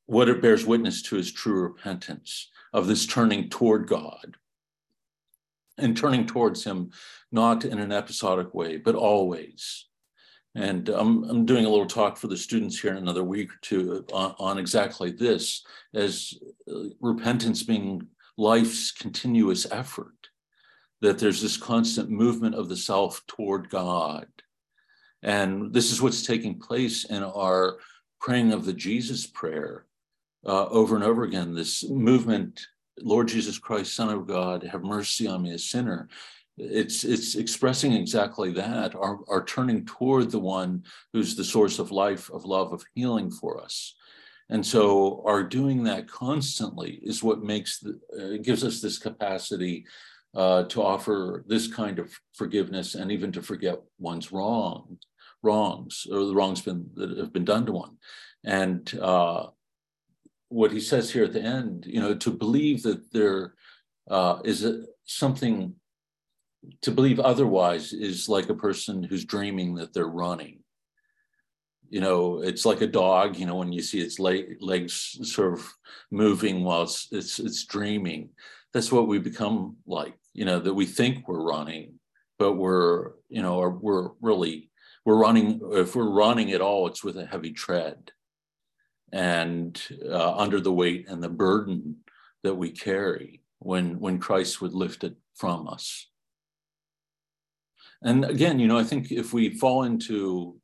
what 0.06 0.30
it 0.30 0.42
bears 0.42 0.66
witness 0.66 1.02
to 1.04 1.18
is 1.18 1.32
true 1.32 1.62
repentance 1.62 2.50
of 2.74 2.88
this 2.88 3.06
turning 3.06 3.50
toward 3.50 3.88
God 3.88 4.38
and 5.78 5.96
turning 5.96 6.26
towards 6.26 6.64
Him, 6.64 6.92
not 7.32 7.66
in 7.66 7.80
an 7.80 7.92
episodic 7.92 8.54
way, 8.54 8.78
but 8.78 8.96
always. 8.96 9.86
And 10.56 10.90
I'm, 10.90 11.24
I'm 11.26 11.46
doing 11.46 11.66
a 11.66 11.70
little 11.70 11.86
talk 11.86 12.18
for 12.18 12.28
the 12.28 12.38
students 12.38 12.80
here 12.80 12.92
in 12.92 12.98
another 12.98 13.24
week 13.24 13.52
or 13.52 13.60
two 13.62 14.06
on, 14.12 14.34
on 14.40 14.58
exactly 14.58 15.12
this 15.12 15.64
as 15.94 16.34
uh, 16.72 16.90
repentance 17.00 17.62
being 17.62 18.08
life's 18.38 18.92
continuous 18.92 19.68
effort, 19.72 20.16
that 21.02 21.20
there's 21.20 21.42
this 21.42 21.58
constant 21.58 22.10
movement 22.10 22.56
of 22.56 22.70
the 22.70 22.78
self 22.78 23.22
toward 23.28 23.70
God. 23.70 24.26
And 25.22 25.74
this 25.74 25.92
is 25.92 26.02
what's 26.02 26.26
taking 26.26 26.60
place 26.60 27.06
in 27.06 27.24
our 27.24 27.78
praying 28.20 28.54
of 28.54 28.66
the 28.66 28.74
Jesus 28.74 29.26
prayer 29.26 29.86
uh, 30.46 30.66
over 30.68 30.96
and 30.96 31.04
over 31.04 31.24
again. 31.24 31.54
This 31.54 31.88
movement, 31.90 32.62
Lord 33.02 33.28
Jesus 33.28 33.60
Christ, 33.60 33.94
Son 33.94 34.10
of 34.10 34.28
God, 34.28 34.64
have 34.64 34.84
mercy 34.84 35.28
on 35.28 35.44
me, 35.44 35.54
a 35.54 35.60
sinner. 35.60 36.10
It's 36.58 37.04
it's 37.04 37.36
expressing 37.36 37.94
exactly 37.94 38.52
that, 38.54 38.96
our, 38.96 39.20
our 39.28 39.46
turning 39.46 39.86
toward 39.86 40.32
the 40.32 40.40
one 40.40 40.84
who's 41.14 41.36
the 41.36 41.44
source 41.44 41.78
of 41.78 41.92
life, 41.92 42.32
of 42.32 42.46
love, 42.46 42.74
of 42.74 42.84
healing 42.96 43.30
for 43.30 43.62
us. 43.62 43.94
And 44.50 44.66
so 44.66 45.22
our 45.26 45.44
doing 45.44 45.84
that 45.84 46.08
constantly 46.08 47.00
is 47.04 47.22
what 47.22 47.44
makes 47.44 47.80
the, 47.80 48.00
uh, 48.18 48.42
gives 48.42 48.64
us 48.64 48.82
this 48.82 48.98
capacity 48.98 49.86
uh, 50.36 50.64
to 50.64 50.82
offer 50.82 51.44
this 51.48 51.68
kind 51.68 52.00
of 52.00 52.12
forgiveness 52.34 52.96
and 52.96 53.12
even 53.12 53.32
to 53.34 53.42
forget 53.42 53.80
one's 54.00 54.32
wrong 54.32 54.98
wrongs 55.44 56.08
or 56.12 56.26
the 56.26 56.36
wrongs 56.36 56.62
been, 56.62 56.90
that 56.96 57.18
have 57.18 57.34
been 57.34 57.46
done 57.46 57.66
to 57.66 57.72
one. 57.72 57.98
And 58.44 58.98
uh, 59.00 59.48
what 60.50 60.72
he 60.72 60.80
says 60.80 61.12
here 61.12 61.26
at 61.26 61.34
the 61.34 61.42
end, 61.42 61.86
you 61.86 62.00
know, 62.00 62.16
to 62.16 62.32
believe 62.32 62.84
that 62.84 63.12
there 63.12 63.54
uh, 64.10 64.40
is 64.46 64.64
a, 64.64 64.84
something, 65.06 65.74
to 66.82 66.92
believe 66.92 67.20
otherwise 67.20 67.94
is 67.94 68.30
like 68.30 68.50
a 68.50 68.56
person 68.56 69.04
who's 69.04 69.26
dreaming 69.26 69.76
that 69.76 69.94
they're 69.94 70.08
running. 70.08 70.60
You 71.90 72.02
know, 72.02 72.42
it's 72.42 72.66
like 72.66 72.82
a 72.82 72.88
dog. 72.88 73.38
You 73.38 73.46
know, 73.46 73.56
when 73.56 73.72
you 73.72 73.82
see 73.82 74.00
its 74.00 74.20
leg, 74.20 74.58
legs 74.60 75.18
sort 75.24 75.54
of 75.54 75.74
moving 76.12 76.64
while 76.64 76.84
it's, 76.84 77.08
it's 77.12 77.40
it's 77.40 77.66
dreaming. 77.66 78.30
That's 78.74 78.92
what 78.92 79.08
we 79.08 79.20
become 79.20 79.78
like. 79.86 80.18
You 80.34 80.44
know, 80.44 80.60
that 80.60 80.74
we 80.74 80.86
think 80.86 81.28
we're 81.28 81.50
running, 81.50 81.94
but 82.38 82.54
we're 82.54 83.12
you 83.30 83.42
know, 83.42 83.70
we're 83.82 84.10
really 84.22 84.70
we're 85.08 85.16
running, 85.16 85.62
if 85.72 85.96
we're 85.96 86.10
running 86.10 86.52
at 86.52 86.60
all, 86.60 86.86
it's 86.86 87.02
with 87.02 87.18
a 87.18 87.26
heavy 87.26 87.54
tread 87.54 88.12
and 89.14 89.82
uh, 90.06 90.36
under 90.36 90.60
the 90.60 90.74
weight 90.74 91.08
and 91.08 91.24
the 91.24 91.30
burden 91.30 91.96
that 92.44 92.56
we 92.56 92.72
carry 92.72 93.42
when, 93.60 94.02
when 94.02 94.20
Christ 94.20 94.60
would 94.60 94.74
lift 94.74 95.06
it 95.06 95.16
from 95.34 95.70
us. 95.70 96.10
And 98.02 98.26
again, 98.26 98.60
you 98.60 98.68
know, 98.68 98.78
I 98.78 98.84
think 98.84 99.10
if 99.10 99.32
we 99.32 99.58
fall 99.58 99.84
into 99.84 100.60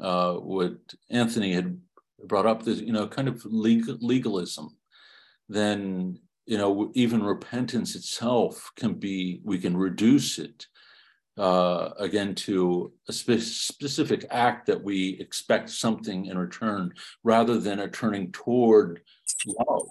uh, 0.00 0.32
what 0.32 0.78
Anthony 1.08 1.52
had 1.52 1.80
brought 2.24 2.44
up 2.44 2.64
this, 2.64 2.80
you 2.80 2.92
know, 2.92 3.06
kind 3.06 3.28
of 3.28 3.44
legal, 3.44 3.98
legalism, 4.00 4.76
then 5.48 6.18
you 6.44 6.58
know 6.58 6.90
even 6.94 7.22
repentance 7.22 7.94
itself 7.94 8.72
can 8.76 8.94
be 8.94 9.40
we 9.44 9.58
can 9.58 9.76
reduce 9.76 10.38
it 10.38 10.66
uh, 11.38 11.90
again 11.98 12.34
to 12.34 12.92
a 13.08 13.12
spe- 13.12 13.40
specific 13.40 14.26
act 14.30 14.66
that 14.66 14.82
we 14.82 15.18
expect 15.20 15.70
something 15.70 16.26
in 16.26 16.38
return 16.38 16.92
rather 17.22 17.58
than 17.58 17.80
a 17.80 17.88
turning 17.88 18.32
toward 18.32 19.00
love 19.46 19.88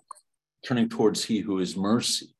turning 0.65 0.89
towards 0.89 1.23
he 1.23 1.39
who 1.39 1.59
is 1.59 1.77
mercy. 1.77 2.35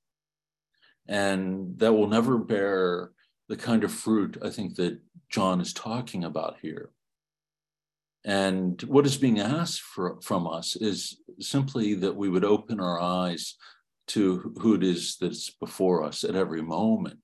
And 1.07 1.77
that 1.77 1.93
will 1.93 2.07
never 2.07 2.39
bear 2.39 3.11
the 3.47 3.55
kind 3.55 3.83
of 3.83 3.91
fruit 3.91 4.39
i 4.43 4.49
think 4.49 4.73
that 4.75 4.99
john 5.29 5.61
is 5.61 5.73
talking 5.73 6.23
about 6.23 6.57
here. 6.61 6.89
And 8.23 8.81
what 8.83 9.05
is 9.05 9.17
being 9.17 9.39
asked 9.39 9.81
for, 9.81 10.19
from 10.21 10.47
us 10.47 10.75
is 10.75 11.17
simply 11.39 11.93
that 11.95 12.15
we 12.15 12.27
would 12.27 12.43
open 12.43 12.79
our 12.79 12.99
eyes 12.99 13.55
to 14.07 14.53
who 14.59 14.73
it 14.73 14.83
is 14.83 15.17
that's 15.21 15.51
before 15.51 16.03
us 16.03 16.23
at 16.23 16.35
every 16.35 16.63
moment, 16.63 17.19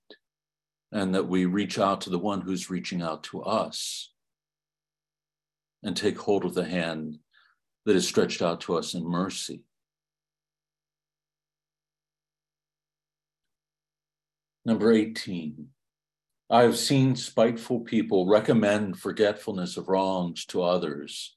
and 0.91 1.15
that 1.15 1.27
we 1.27 1.45
reach 1.45 1.79
out 1.79 2.01
to 2.01 2.09
the 2.09 2.19
one 2.19 2.41
who's 2.41 2.69
reaching 2.69 3.01
out 3.01 3.23
to 3.23 3.41
us 3.43 4.11
and 5.83 5.95
take 5.95 6.17
hold 6.17 6.45
of 6.45 6.53
the 6.53 6.65
hand 6.65 7.17
that 7.85 7.95
is 7.95 8.07
stretched 8.07 8.41
out 8.41 8.61
to 8.61 8.75
us 8.75 8.93
in 8.93 9.03
mercy. 9.03 9.63
Number 14.65 14.91
18. 14.91 15.69
I 16.49 16.63
have 16.63 16.77
seen 16.77 17.15
spiteful 17.15 17.79
people 17.79 18.27
recommend 18.27 18.99
forgetfulness 18.99 19.77
of 19.77 19.87
wrongs 19.87 20.45
to 20.47 20.61
others. 20.61 21.35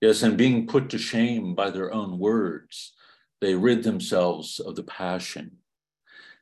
Yes, 0.00 0.22
and 0.22 0.36
being 0.36 0.66
put 0.66 0.90
to 0.90 0.98
shame 0.98 1.54
by 1.54 1.70
their 1.70 1.92
own 1.92 2.18
words, 2.18 2.94
they 3.40 3.54
rid 3.54 3.82
themselves 3.82 4.58
of 4.60 4.76
the 4.76 4.82
passion. 4.82 5.58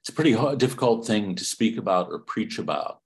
It's 0.03 0.09
a 0.09 0.13
pretty 0.13 0.33
hard, 0.33 0.59
difficult 0.59 1.07
thing 1.07 1.37
to 1.37 1.45
speak 1.45 1.79
about 1.79 2.09
or 2.11 2.19
preach 2.19 2.59
about. 2.59 2.99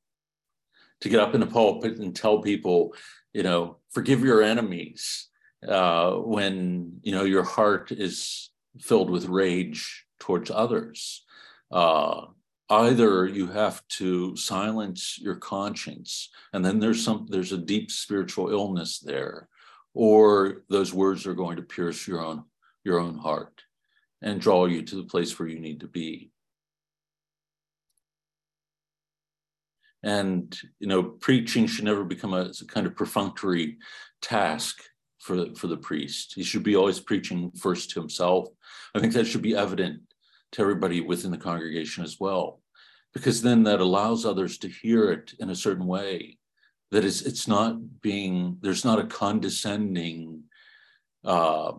To 1.03 1.11
get 1.11 1.21
up 1.21 1.35
in 1.35 1.41
the 1.41 1.47
pulpit 1.47 1.99
and 1.99 2.17
tell 2.17 2.41
people, 2.41 2.95
you 3.35 3.43
know, 3.43 3.77
forgive 3.91 4.25
your 4.25 4.43
enemies 4.43 5.29
uh, 5.69 6.13
when 6.13 7.01
you 7.03 7.13
know 7.13 7.25
your 7.25 7.43
heart 7.43 7.93
is 7.93 8.51
filled 8.81 9.11
with 9.11 9.27
rage 9.27 10.07
towards 10.19 10.51
others. 10.51 11.23
Uh, 11.71 12.23
either 12.71 13.27
you 13.27 13.47
have 13.47 13.87
to 13.89 14.35
silence 14.37 15.19
your 15.21 15.37
conscience 15.37 16.31
and 16.53 16.65
then 16.65 16.81
there's 16.81 17.05
some 17.05 17.27
there's 17.31 17.53
a 17.53 17.59
deep 17.59 17.91
spiritual 17.91 18.51
illness 18.51 18.99
there 18.99 19.49
or 19.95 20.65
those 20.69 20.93
words 20.93 21.27
are 21.27 21.35
going 21.35 21.57
to 21.57 21.63
pierce 21.63 22.09
your 22.09 22.25
own 22.25 22.43
your 22.85 22.99
own 22.99 23.17
heart 23.17 23.63
and 24.23 24.41
draw 24.41 24.67
you 24.67 24.83
to 24.83 24.97
the 24.97 25.05
place 25.05 25.39
where 25.39 25.49
you 25.49 25.61
need 25.61 25.81
to 25.81 25.87
be 25.87 26.33
and 30.07 30.57
you 30.79 30.87
know 30.87 31.03
preaching 31.03 31.66
should 31.66 31.85
never 31.85 32.05
become 32.05 32.33
a, 32.33 32.53
a 32.61 32.66
kind 32.66 32.87
of 32.87 32.97
perfunctory 32.97 33.77
task 34.23 34.81
for 35.19 35.55
for 35.55 35.66
the 35.66 35.77
priest. 35.77 36.33
He 36.37 36.45
should 36.45 36.62
be 36.62 36.77
always 36.77 37.01
preaching 37.01 37.51
first 37.51 37.90
to 37.90 38.01
himself. 38.01 38.49
I 38.95 39.01
think 39.01 39.12
that 39.12 39.27
should 39.27 39.42
be 39.42 39.57
evident 39.57 40.01
to 40.53 40.62
everybody 40.62 41.01
within 41.01 41.33
the 41.33 41.47
congregation 41.49 42.05
as 42.05 42.16
well 42.21 42.62
because 43.12 43.42
then 43.42 43.64
that 43.64 43.81
allows 43.81 44.25
others 44.25 44.59
to 44.59 44.69
hear 44.69 45.11
it 45.11 45.35
in 45.40 45.51
a 45.51 45.57
certain 45.57 45.87
way 45.87 46.38
that 46.92 47.05
it's 47.05 47.23
it's 47.23 47.49
not 47.49 48.01
being 48.01 48.59
there's 48.61 48.85
not 48.85 49.01
a 49.01 49.07
condescending 49.07 50.42
uh, 51.25 51.73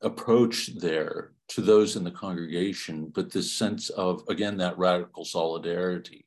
approach 0.00 0.70
there 0.78 1.32
to 1.48 1.60
those 1.60 1.96
in 1.96 2.04
the 2.04 2.10
congregation 2.10 3.12
but 3.14 3.30
this 3.30 3.52
sense 3.52 3.90
of 3.90 4.22
again 4.28 4.56
that 4.56 4.78
radical 4.78 5.24
solidarity 5.24 6.24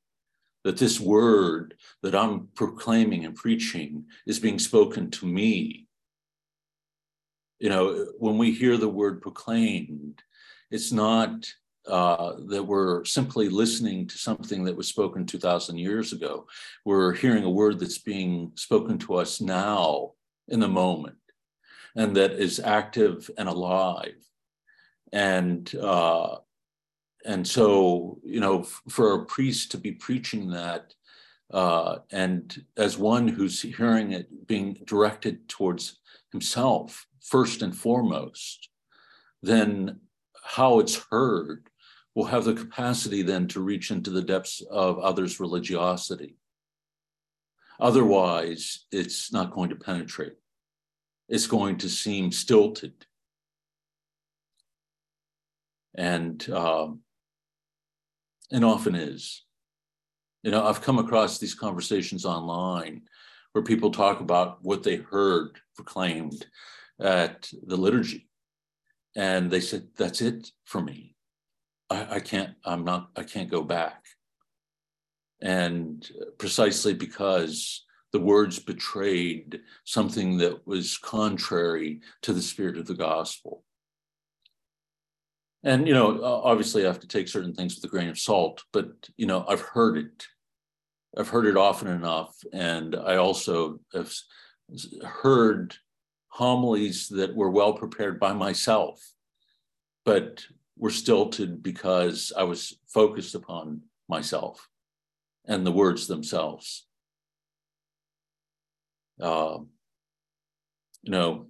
that 0.63 0.77
this 0.77 0.99
word 0.99 1.75
that 2.01 2.15
i'm 2.15 2.47
proclaiming 2.55 3.25
and 3.25 3.35
preaching 3.35 4.05
is 4.25 4.39
being 4.39 4.59
spoken 4.59 5.09
to 5.09 5.25
me 5.25 5.87
you 7.59 7.69
know 7.69 8.07
when 8.19 8.37
we 8.37 8.51
hear 8.51 8.77
the 8.77 8.89
word 8.89 9.21
proclaimed 9.21 10.21
it's 10.69 10.91
not 10.91 11.45
uh, 11.87 12.33
that 12.47 12.63
we're 12.63 13.03
simply 13.05 13.49
listening 13.49 14.05
to 14.07 14.17
something 14.17 14.63
that 14.63 14.77
was 14.77 14.87
spoken 14.87 15.25
2,000 15.25 15.79
years 15.79 16.13
ago. 16.13 16.45
We're 16.85 17.13
hearing 17.13 17.43
a 17.43 17.49
word 17.49 17.79
that's 17.79 17.97
being 17.97 18.51
spoken 18.53 18.99
to 18.99 19.15
us 19.15 19.41
now 19.41 20.11
in 20.47 20.59
the 20.59 20.67
moment 20.67 21.17
and 21.95 22.15
that 22.15 22.31
is 22.31 22.59
active 22.59 23.29
and 23.37 23.49
alive. 23.49 24.15
And 25.11 25.73
uh, 25.75 26.37
and 27.25 27.47
so, 27.47 28.19
you 28.23 28.39
know, 28.39 28.63
for 28.63 29.13
a 29.13 29.25
priest 29.25 29.71
to 29.71 29.77
be 29.77 29.91
preaching 29.91 30.49
that, 30.51 30.93
uh, 31.51 31.97
and 32.11 32.65
as 32.77 32.97
one 32.97 33.27
who's 33.27 33.61
hearing 33.61 34.13
it 34.13 34.47
being 34.47 34.77
directed 34.85 35.47
towards 35.49 35.99
himself 36.31 37.05
first 37.21 37.61
and 37.61 37.75
foremost, 37.75 38.69
then 39.41 39.99
how 40.43 40.79
it's 40.79 41.05
heard 41.11 41.69
will 42.15 42.25
have 42.25 42.45
the 42.45 42.53
capacity 42.53 43.21
then 43.21 43.47
to 43.47 43.61
reach 43.61 43.91
into 43.91 44.09
the 44.09 44.21
depths 44.21 44.61
of 44.69 44.99
others' 44.99 45.39
religiosity. 45.39 46.35
Otherwise, 47.79 48.85
it's 48.91 49.31
not 49.31 49.51
going 49.51 49.69
to 49.69 49.75
penetrate. 49.75 50.35
It's 51.29 51.47
going 51.47 51.77
to 51.77 51.89
seem 51.89 52.31
stilted. 52.31 53.05
And 55.95 56.47
um, 56.49 56.99
and 58.51 58.65
often 58.65 58.95
is. 58.95 59.43
You 60.43 60.51
know, 60.51 60.65
I've 60.65 60.81
come 60.81 60.99
across 60.99 61.37
these 61.37 61.53
conversations 61.53 62.25
online 62.25 63.03
where 63.51 63.63
people 63.63 63.91
talk 63.91 64.21
about 64.21 64.63
what 64.63 64.83
they 64.83 64.97
heard 64.97 65.59
proclaimed 65.75 66.45
at 66.99 67.49
the 67.65 67.77
liturgy. 67.77 68.27
And 69.15 69.51
they 69.51 69.59
said, 69.59 69.87
that's 69.97 70.21
it 70.21 70.51
for 70.65 70.81
me. 70.81 71.15
I, 71.89 72.15
I 72.15 72.19
can't, 72.19 72.55
I'm 72.65 72.83
not, 72.83 73.09
I 73.15 73.23
can't 73.23 73.51
go 73.51 73.61
back. 73.61 74.05
And 75.41 76.07
precisely 76.37 76.93
because 76.93 77.85
the 78.13 78.19
words 78.19 78.59
betrayed 78.59 79.61
something 79.85 80.37
that 80.37 80.65
was 80.67 80.97
contrary 80.97 82.01
to 82.21 82.33
the 82.33 82.41
spirit 82.41 82.77
of 82.77 82.87
the 82.87 82.93
gospel. 82.93 83.63
And, 85.63 85.87
you 85.87 85.93
know, 85.93 86.23
obviously 86.23 86.83
I 86.83 86.87
have 86.87 86.99
to 87.01 87.07
take 87.07 87.27
certain 87.27 87.53
things 87.53 87.75
with 87.75 87.83
a 87.83 87.87
grain 87.87 88.09
of 88.09 88.17
salt, 88.17 88.63
but, 88.73 88.91
you 89.15 89.27
know, 89.27 89.45
I've 89.47 89.61
heard 89.61 89.97
it. 89.97 90.27
I've 91.17 91.29
heard 91.29 91.45
it 91.45 91.57
often 91.57 91.87
enough. 91.87 92.35
And 92.51 92.95
I 92.95 93.17
also 93.17 93.79
have 93.93 94.11
heard 95.03 95.75
homilies 96.29 97.09
that 97.09 97.35
were 97.35 97.51
well 97.51 97.73
prepared 97.73 98.19
by 98.19 98.33
myself, 98.33 98.99
but 100.03 100.43
were 100.77 100.89
stilted 100.89 101.61
because 101.61 102.31
I 102.35 102.43
was 102.43 102.79
focused 102.87 103.35
upon 103.35 103.81
myself 104.09 104.67
and 105.45 105.65
the 105.65 105.71
words 105.71 106.07
themselves. 106.07 106.87
Uh, 109.21 109.59
you 111.03 111.11
know, 111.11 111.47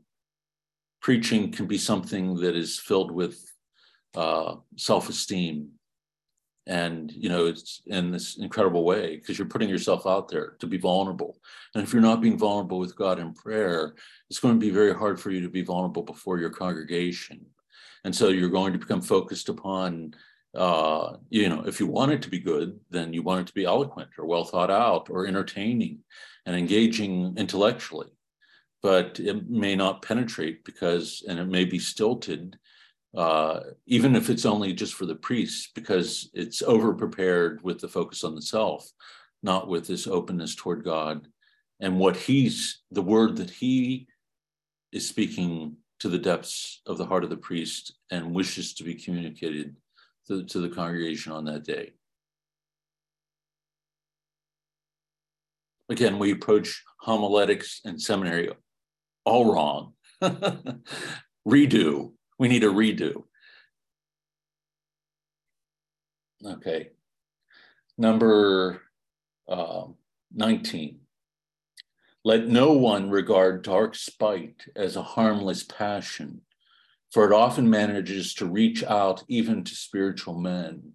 preaching 1.02 1.52
can 1.52 1.68
be 1.68 1.78
something 1.78 2.36
that 2.36 2.56
is 2.56 2.78
filled 2.78 3.12
with 3.12 3.51
uh, 4.16 4.56
self-esteem. 4.78 5.70
And 6.68 7.12
you 7.12 7.28
know 7.28 7.48
it's 7.48 7.82
in 7.88 8.12
this 8.12 8.38
incredible 8.38 8.86
way 8.86 9.16
because 9.18 9.38
you're 9.38 9.48
putting 9.48 9.68
yourself 9.68 10.06
out 10.06 10.30
there 10.30 10.56
to 10.60 10.68
be 10.68 10.78
vulnerable. 10.78 11.40
And 11.74 11.84
if 11.84 11.92
you're 11.92 12.04
not 12.04 12.22
being 12.22 12.38
vulnerable 12.38 12.78
with 12.78 12.96
god 12.96 13.18
in 13.18 13.34
prayer 13.34 13.96
it's 14.30 14.40
going 14.40 14.54
to 14.54 14.60
be 14.60 14.70
very 14.70 14.94
hard 14.94 15.20
for 15.20 15.32
you 15.32 15.42
to 15.42 15.50
be 15.50 15.64
vulnerable 15.64 16.04
before 16.04 16.38
your 16.38 16.52
congregation. 16.52 17.48
And 18.06 18.16
so 18.16 18.30
you're 18.30 18.50
going 18.50 18.74
to 18.74 18.80
become 18.80 19.02
focused 19.02 19.50
upon 19.50 20.14
uh, 20.56 21.18
you 21.32 21.50
know 21.50 21.64
if 21.66 21.80
you 21.80 21.88
want 21.88 22.12
it 22.12 22.22
to 22.22 22.30
be 22.30 22.40
good 22.40 22.80
then 22.92 23.12
you 23.12 23.24
want 23.24 23.42
it 23.42 23.48
to 23.48 23.54
be 23.54 23.66
eloquent 23.66 24.10
or 24.20 24.28
well 24.28 24.44
thought 24.44 24.70
out 24.70 25.10
or 25.10 25.26
entertaining 25.26 26.00
and 26.46 26.56
engaging 26.56 27.34
intellectually. 27.38 28.10
But 28.84 29.20
it 29.20 29.50
may 29.50 29.76
not 29.76 30.04
penetrate 30.04 30.64
because 30.64 31.24
and 31.28 31.40
it 31.40 31.48
may 31.48 31.66
be 31.66 31.80
stilted 31.80 32.58
uh, 33.16 33.60
even 33.86 34.16
if 34.16 34.30
it's 34.30 34.46
only 34.46 34.74
just 34.74 34.94
for 34.94 35.06
the 35.06 35.16
priests 35.16 35.70
because 35.76 36.30
it's 36.34 36.62
over 36.62 36.94
prepared 36.94 37.62
with 37.62 37.80
the 37.80 37.88
focus 37.88 38.24
on 38.24 38.36
the 38.36 38.42
self 38.42 38.90
not 39.44 39.68
with 39.68 39.88
this 39.88 40.08
openness 40.08 40.56
toward 40.56 40.84
god 40.84 41.28
and 41.80 41.98
what 41.98 42.16
he's 42.16 42.82
the 42.92 43.02
word 43.02 43.36
that 43.38 43.50
he 43.50 44.08
is 44.92 45.08
speaking 45.08 45.78
to 46.00 46.10
the 46.10 46.18
depths 46.18 46.82
of 46.88 46.98
the 46.98 47.06
heart 47.06 47.24
of 47.24 47.30
the 47.30 47.38
priest 47.38 47.94
and 48.10 48.34
wishes 48.34 48.74
to 48.74 48.84
be 48.84 48.96
communicated 48.96 49.76
to, 50.28 50.44
to 50.46 50.60
the 50.60 50.70
congregation 50.70 51.32
on 51.32 51.46
that 51.46 51.64
day. 51.64 51.94
Again, 55.90 56.18
we 56.18 56.32
approach 56.32 56.84
homiletics 57.02 57.82
and 57.86 58.02
seminary 58.02 58.50
all 59.26 59.54
wrong. 59.54 59.94
redo. 61.48 62.14
We 62.42 62.48
need 62.48 62.64
a 62.64 62.70
redo. 62.70 63.26
Okay. 66.44 66.90
Number 68.00 68.82
uh, 69.48 69.84
19. 70.34 71.02
Let 72.26 72.48
no 72.48 72.72
one 72.72 73.12
regard 73.12 73.62
dark 73.62 73.94
spite 73.94 74.66
as 74.76 74.96
a 74.96 75.04
harmless 75.04 75.62
passion, 75.62 76.42
for 77.12 77.28
it 77.28 77.32
often 77.32 77.70
manages 77.70 78.34
to 78.34 78.48
reach 78.48 78.84
out 78.86 79.24
even 79.28 79.64
to 79.64 79.76
spiritual 79.76 80.34
men. 80.34 80.94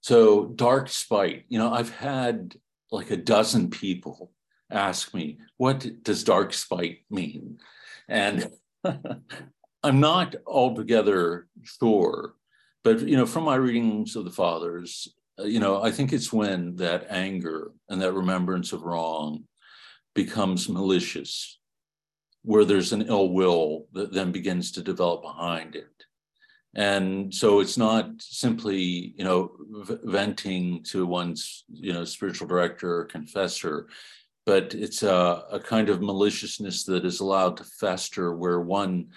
So, 0.00 0.46
dark 0.46 0.88
spite, 0.88 1.44
you 1.50 1.58
know, 1.58 1.74
I've 1.74 1.94
had 1.94 2.56
like 2.90 3.10
a 3.10 3.18
dozen 3.18 3.68
people 3.68 4.32
ask 4.70 5.12
me, 5.12 5.40
what 5.58 6.02
does 6.02 6.24
dark 6.24 6.54
spite 6.54 7.00
mean? 7.10 7.58
And 8.08 8.50
I'm 9.82 10.00
not 10.00 10.34
altogether 10.46 11.46
sure, 11.62 12.34
but, 12.84 13.00
you 13.00 13.16
know, 13.16 13.26
from 13.26 13.44
my 13.44 13.56
readings 13.56 14.16
of 14.16 14.24
the 14.24 14.30
fathers, 14.30 15.08
uh, 15.38 15.44
you 15.44 15.60
know, 15.60 15.82
I 15.82 15.90
think 15.90 16.12
it's 16.12 16.32
when 16.32 16.76
that 16.76 17.06
anger 17.10 17.70
and 17.88 18.00
that 18.02 18.12
remembrance 18.12 18.72
of 18.72 18.82
wrong 18.82 19.44
becomes 20.14 20.68
malicious, 20.68 21.60
where 22.42 22.64
there's 22.64 22.92
an 22.92 23.02
ill 23.02 23.30
will 23.30 23.86
that 23.92 24.12
then 24.12 24.32
begins 24.32 24.72
to 24.72 24.82
develop 24.82 25.22
behind 25.22 25.76
it. 25.76 25.86
And 26.74 27.32
so 27.32 27.60
it's 27.60 27.78
not 27.78 28.10
simply, 28.18 29.14
you 29.16 29.24
know, 29.24 29.52
venting 30.04 30.82
to 30.84 31.06
one's, 31.06 31.64
you 31.68 31.92
know, 31.92 32.04
spiritual 32.04 32.46
director 32.46 33.00
or 33.00 33.04
confessor, 33.04 33.88
but 34.44 34.74
it's 34.74 35.02
a, 35.02 35.44
a 35.50 35.60
kind 35.60 35.88
of 35.88 36.02
maliciousness 36.02 36.84
that 36.84 37.04
is 37.04 37.20
allowed 37.20 37.56
to 37.56 37.64
fester 37.64 38.34
where 38.34 38.60
one 38.60 39.08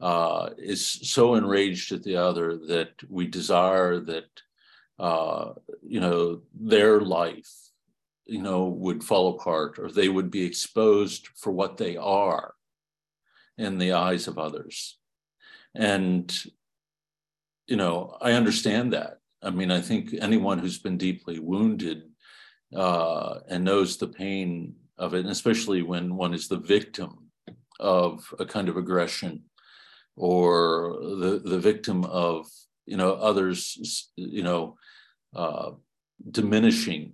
uh, 0.00 0.50
is 0.58 0.84
so 0.84 1.34
enraged 1.34 1.92
at 1.92 2.02
the 2.02 2.16
other 2.16 2.56
that 2.56 2.90
we 3.08 3.26
desire 3.26 3.98
that, 3.98 4.28
uh, 4.98 5.52
you 5.82 6.00
know, 6.00 6.40
their 6.54 7.00
life, 7.00 7.52
you 8.26 8.42
know, 8.42 8.66
would 8.66 9.02
fall 9.02 9.34
apart 9.34 9.78
or 9.78 9.90
they 9.90 10.08
would 10.08 10.30
be 10.30 10.44
exposed 10.44 11.28
for 11.36 11.52
what 11.52 11.76
they 11.76 11.96
are 11.96 12.54
in 13.56 13.78
the 13.78 13.92
eyes 13.92 14.28
of 14.28 14.38
others. 14.38 14.98
And 15.74 16.32
you 17.68 17.76
know, 17.76 18.16
I 18.20 18.32
understand 18.32 18.94
that. 18.94 19.18
I 19.42 19.50
mean, 19.50 19.70
I 19.70 19.80
think 19.80 20.14
anyone 20.20 20.58
who's 20.58 20.78
been 20.78 20.96
deeply 20.96 21.38
wounded 21.38 22.02
uh, 22.74 23.40
and 23.48 23.62
knows 23.62 23.96
the 23.96 24.08
pain 24.08 24.74
of 24.96 25.14
it, 25.14 25.20
and 25.20 25.28
especially 25.28 25.82
when 25.82 26.16
one 26.16 26.34
is 26.34 26.48
the 26.48 26.56
victim 26.56 27.30
of 27.78 28.34
a 28.40 28.46
kind 28.46 28.68
of 28.68 28.76
aggression 28.76 29.44
or 30.18 30.98
the, 31.00 31.40
the 31.44 31.58
victim 31.58 32.04
of, 32.04 32.46
you 32.86 32.96
know, 32.96 33.12
others, 33.14 34.10
you 34.16 34.42
know, 34.42 34.76
uh, 35.34 35.70
diminishing 36.30 37.12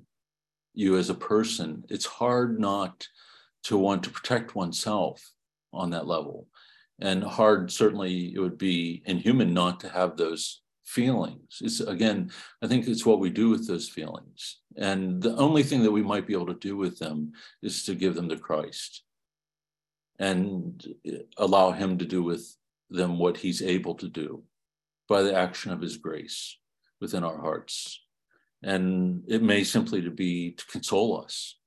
you 0.73 0.97
as 0.97 1.11
a 1.11 1.15
person, 1.15 1.85
it's 1.89 2.07
hard 2.07 2.59
not 2.59 3.07
to 3.65 3.77
want 3.77 4.03
to 4.03 4.11
protect 4.11 4.55
oneself 4.55 5.33
on 5.73 5.91
that 5.91 6.07
level. 6.07 6.49
And 7.01 7.23
hard 7.23 7.71
certainly 7.71 8.33
it 8.35 8.39
would 8.39 8.59
be 8.59 9.03
inhuman 9.07 9.53
not 9.53 9.81
to 9.81 9.89
have 9.89 10.17
those 10.17 10.63
feelings. 10.85 11.59
It's 11.61 11.81
again 11.81 12.31
i 12.63 12.67
think 12.67 12.87
it's 12.87 13.07
what 13.07 13.19
we 13.19 13.31
do 13.31 13.49
with 13.49 13.67
those 13.67 13.89
feelings. 13.89 14.61
And 14.77 15.23
the 15.23 15.37
only 15.37 15.63
thing 15.63 15.83
that 15.83 15.93
we 15.93 16.03
might 16.03 16.27
be 16.27 16.35
able 16.35 16.47
to 16.47 16.55
do 16.55 16.77
with 16.77 16.99
them 16.99 17.33
is 17.63 17.85
to 17.85 17.95
give 17.95 18.15
them 18.15 18.29
to 18.29 18.37
christ 18.37 19.03
and 20.19 20.87
allow 21.39 21.73
him 21.73 21.99
to 21.99 22.05
do 22.05 22.23
with 22.23 22.55
them 22.95 23.19
what 23.19 23.37
he's 23.37 23.63
able 23.63 23.95
to 23.95 24.09
do 24.09 24.43
by 25.09 25.23
the 25.23 25.35
action 25.35 25.73
of 25.73 25.81
his 25.81 25.97
grace 25.97 26.59
within 27.01 27.25
our 27.25 27.39
hearts 27.39 28.01
and 28.63 29.23
it 29.29 29.43
may 29.43 29.63
simply 29.63 30.01
to 30.01 30.11
be 30.11 30.53
to 30.53 30.65
console 30.67 31.23
us 31.23 31.59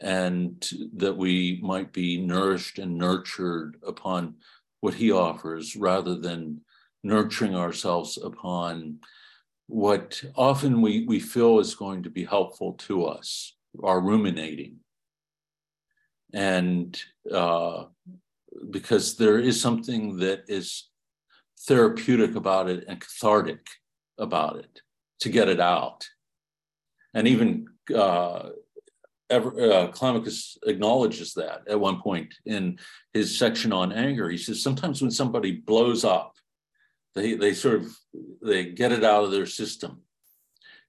and 0.00 0.70
that 0.94 1.16
we 1.16 1.60
might 1.62 1.92
be 1.92 2.20
nourished 2.20 2.78
and 2.78 2.96
nurtured 2.96 3.76
upon 3.86 4.34
what 4.80 4.94
he 4.94 5.10
offers 5.10 5.76
rather 5.76 6.14
than 6.14 6.60
nurturing 7.02 7.54
ourselves 7.54 8.18
upon 8.22 8.98
what 9.68 10.22
often 10.36 10.80
we, 10.80 11.04
we 11.06 11.20
feel 11.20 11.58
is 11.58 11.74
going 11.74 12.02
to 12.02 12.10
be 12.10 12.24
helpful 12.24 12.74
to 12.74 13.04
us, 13.04 13.54
our 13.82 14.00
ruminating. 14.00 14.76
And 16.32 17.00
uh, 17.32 17.84
because 18.70 19.16
there 19.16 19.38
is 19.38 19.60
something 19.60 20.18
that 20.18 20.44
is 20.48 20.88
therapeutic 21.66 22.34
about 22.36 22.68
it 22.68 22.84
and 22.88 23.00
cathartic 23.00 23.66
about 24.18 24.56
it 24.56 24.80
to 25.20 25.28
get 25.28 25.48
it 25.48 25.60
out. 25.60 26.06
And 27.14 27.26
even 27.26 27.66
uh, 27.94 28.50
ever, 29.30 29.50
uh, 29.50 29.88
Climacus 29.88 30.56
acknowledges 30.66 31.34
that 31.34 31.62
at 31.68 31.80
one 31.80 32.00
point 32.00 32.34
in 32.44 32.78
his 33.12 33.38
section 33.38 33.72
on 33.72 33.92
anger. 33.92 34.28
He 34.28 34.38
says 34.38 34.62
sometimes 34.62 35.00
when 35.00 35.10
somebody 35.10 35.52
blows 35.52 36.04
up, 36.04 36.34
they 37.14 37.34
they 37.34 37.54
sort 37.54 37.76
of 37.76 37.96
they 38.42 38.66
get 38.66 38.92
it 38.92 39.02
out 39.02 39.24
of 39.24 39.30
their 39.30 39.46
system, 39.46 40.02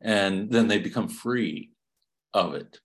and 0.01 0.51
then 0.51 0.67
they 0.67 0.79
become 0.79 1.07
free 1.07 1.71
of 2.33 2.53
it. 2.53 2.79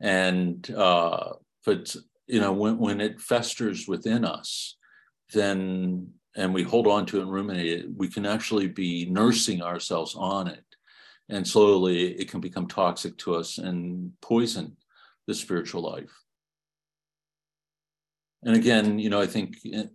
And 0.00 0.68
uh, 0.70 1.32
but 1.66 1.94
you 2.30 2.40
know 2.40 2.52
when 2.52 2.78
when 2.78 3.00
it 3.00 3.20
festers 3.20 3.88
within 3.88 4.24
us, 4.24 4.76
then 5.32 6.12
and 6.36 6.54
we 6.54 6.62
hold 6.62 6.86
on 6.86 7.06
to 7.06 7.18
it 7.18 7.22
and 7.22 7.32
ruminate 7.32 7.66
it, 7.66 7.86
we 7.96 8.08
can 8.08 8.24
actually 8.24 8.68
be 8.68 9.06
nursing 9.10 9.62
ourselves 9.62 10.14
on 10.16 10.46
it 10.46 10.64
and 11.30 11.46
slowly 11.46 12.08
it 12.12 12.28
can 12.28 12.40
become 12.40 12.66
toxic 12.66 13.16
to 13.18 13.34
us 13.34 13.58
and 13.58 14.12
poison 14.20 14.76
the 15.26 15.34
spiritual 15.34 15.82
life. 15.82 16.10
And 18.42 18.56
again, 18.56 18.98
you 18.98 19.10
know, 19.10 19.20
I 19.20 19.26
think 19.26 19.56
in, 19.64 19.90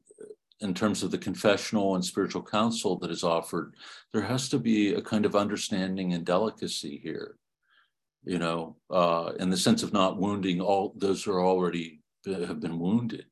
in, 0.61 0.73
terms 0.73 1.03
of 1.03 1.11
the 1.11 1.17
confessional 1.17 1.95
and 1.95 2.05
spiritual 2.05 2.43
counsel 2.43 2.97
that 2.99 3.11
is 3.11 3.23
offered, 3.23 3.75
there 4.13 4.21
has 4.21 4.49
to 4.49 4.59
be 4.59 4.93
a 4.93 5.01
kind 5.01 5.25
of 5.25 5.35
understanding 5.35 6.13
and 6.13 6.25
delicacy 6.25 6.99
here, 7.03 7.35
you 8.23 8.37
know, 8.37 8.77
uh, 8.89 9.33
in 9.39 9.49
the 9.49 9.57
sense 9.57 9.83
of 9.83 9.93
not 9.93 10.17
wounding 10.17 10.61
all 10.61 10.93
those 10.95 11.23
who 11.23 11.33
are 11.33 11.43
already 11.43 12.01
have 12.25 12.59
been 12.59 12.79
wounded, 12.79 13.25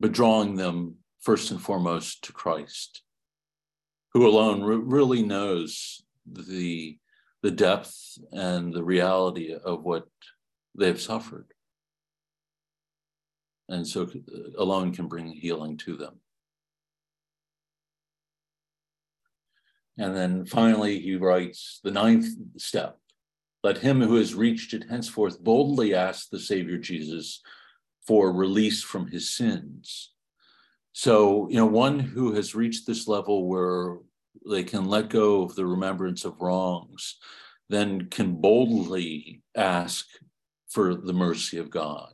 but 0.00 0.12
drawing 0.12 0.56
them 0.56 0.96
first 1.20 1.50
and 1.50 1.60
foremost 1.60 2.24
to 2.24 2.32
Christ, 2.32 3.02
who 4.12 4.26
alone 4.26 4.62
re- 4.62 4.76
really 4.76 5.22
knows 5.22 6.02
the 6.26 6.98
the 7.42 7.50
depth 7.50 8.18
and 8.30 8.72
the 8.72 8.84
reality 8.84 9.52
of 9.52 9.82
what 9.82 10.06
they've 10.78 11.00
suffered. 11.00 11.46
And 13.68 13.86
so 13.86 14.02
uh, 14.02 14.08
alone 14.58 14.92
can 14.92 15.08
bring 15.08 15.28
healing 15.28 15.76
to 15.78 15.96
them. 15.96 16.20
And 19.98 20.16
then 20.16 20.46
finally, 20.46 21.00
he 21.00 21.16
writes 21.16 21.80
the 21.82 21.90
ninth 21.90 22.26
step 22.56 22.98
let 23.62 23.78
him 23.78 24.00
who 24.00 24.16
has 24.16 24.34
reached 24.34 24.74
it 24.74 24.86
henceforth 24.88 25.42
boldly 25.42 25.94
ask 25.94 26.28
the 26.30 26.40
Savior 26.40 26.78
Jesus 26.78 27.40
for 28.06 28.32
release 28.32 28.82
from 28.82 29.06
his 29.06 29.30
sins. 29.30 30.10
So, 30.92 31.48
you 31.48 31.56
know, 31.56 31.66
one 31.66 31.98
who 32.00 32.34
has 32.34 32.54
reached 32.54 32.86
this 32.86 33.06
level 33.06 33.48
where 33.48 33.98
they 34.48 34.64
can 34.64 34.86
let 34.86 35.08
go 35.08 35.42
of 35.42 35.54
the 35.54 35.64
remembrance 35.64 36.24
of 36.24 36.40
wrongs, 36.40 37.16
then 37.68 38.08
can 38.08 38.34
boldly 38.34 39.42
ask 39.56 40.06
for 40.68 40.94
the 40.94 41.12
mercy 41.12 41.58
of 41.58 41.70
God. 41.70 42.12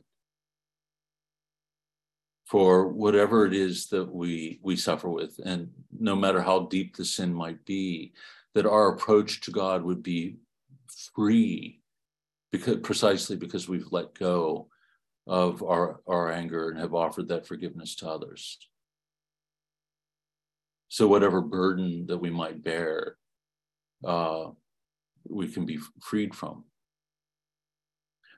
For 2.45 2.87
whatever 2.87 3.45
it 3.45 3.53
is 3.53 3.87
that 3.87 4.11
we 4.11 4.59
we 4.63 4.75
suffer 4.75 5.09
with, 5.09 5.39
and 5.43 5.69
no 5.97 6.15
matter 6.15 6.41
how 6.41 6.61
deep 6.61 6.95
the 6.95 7.05
sin 7.05 7.33
might 7.33 7.63
be, 7.65 8.13
that 8.55 8.65
our 8.65 8.93
approach 8.93 9.41
to 9.41 9.51
God 9.51 9.83
would 9.83 10.01
be 10.01 10.37
free, 11.15 11.81
because 12.51 12.77
precisely 12.77 13.35
because 13.35 13.67
we've 13.67 13.91
let 13.91 14.13
go 14.13 14.69
of 15.27 15.61
our, 15.63 16.01
our 16.07 16.31
anger 16.31 16.69
and 16.69 16.79
have 16.79 16.93
offered 16.93 17.27
that 17.27 17.47
forgiveness 17.47 17.95
to 17.97 18.09
others. 18.09 18.57
So, 20.89 21.07
whatever 21.07 21.41
burden 21.41 22.07
that 22.07 22.17
we 22.17 22.31
might 22.31 22.63
bear, 22.63 23.17
uh, 24.03 24.47
we 25.27 25.47
can 25.47 25.65
be 25.65 25.79
freed 26.01 26.33
from. 26.33 26.65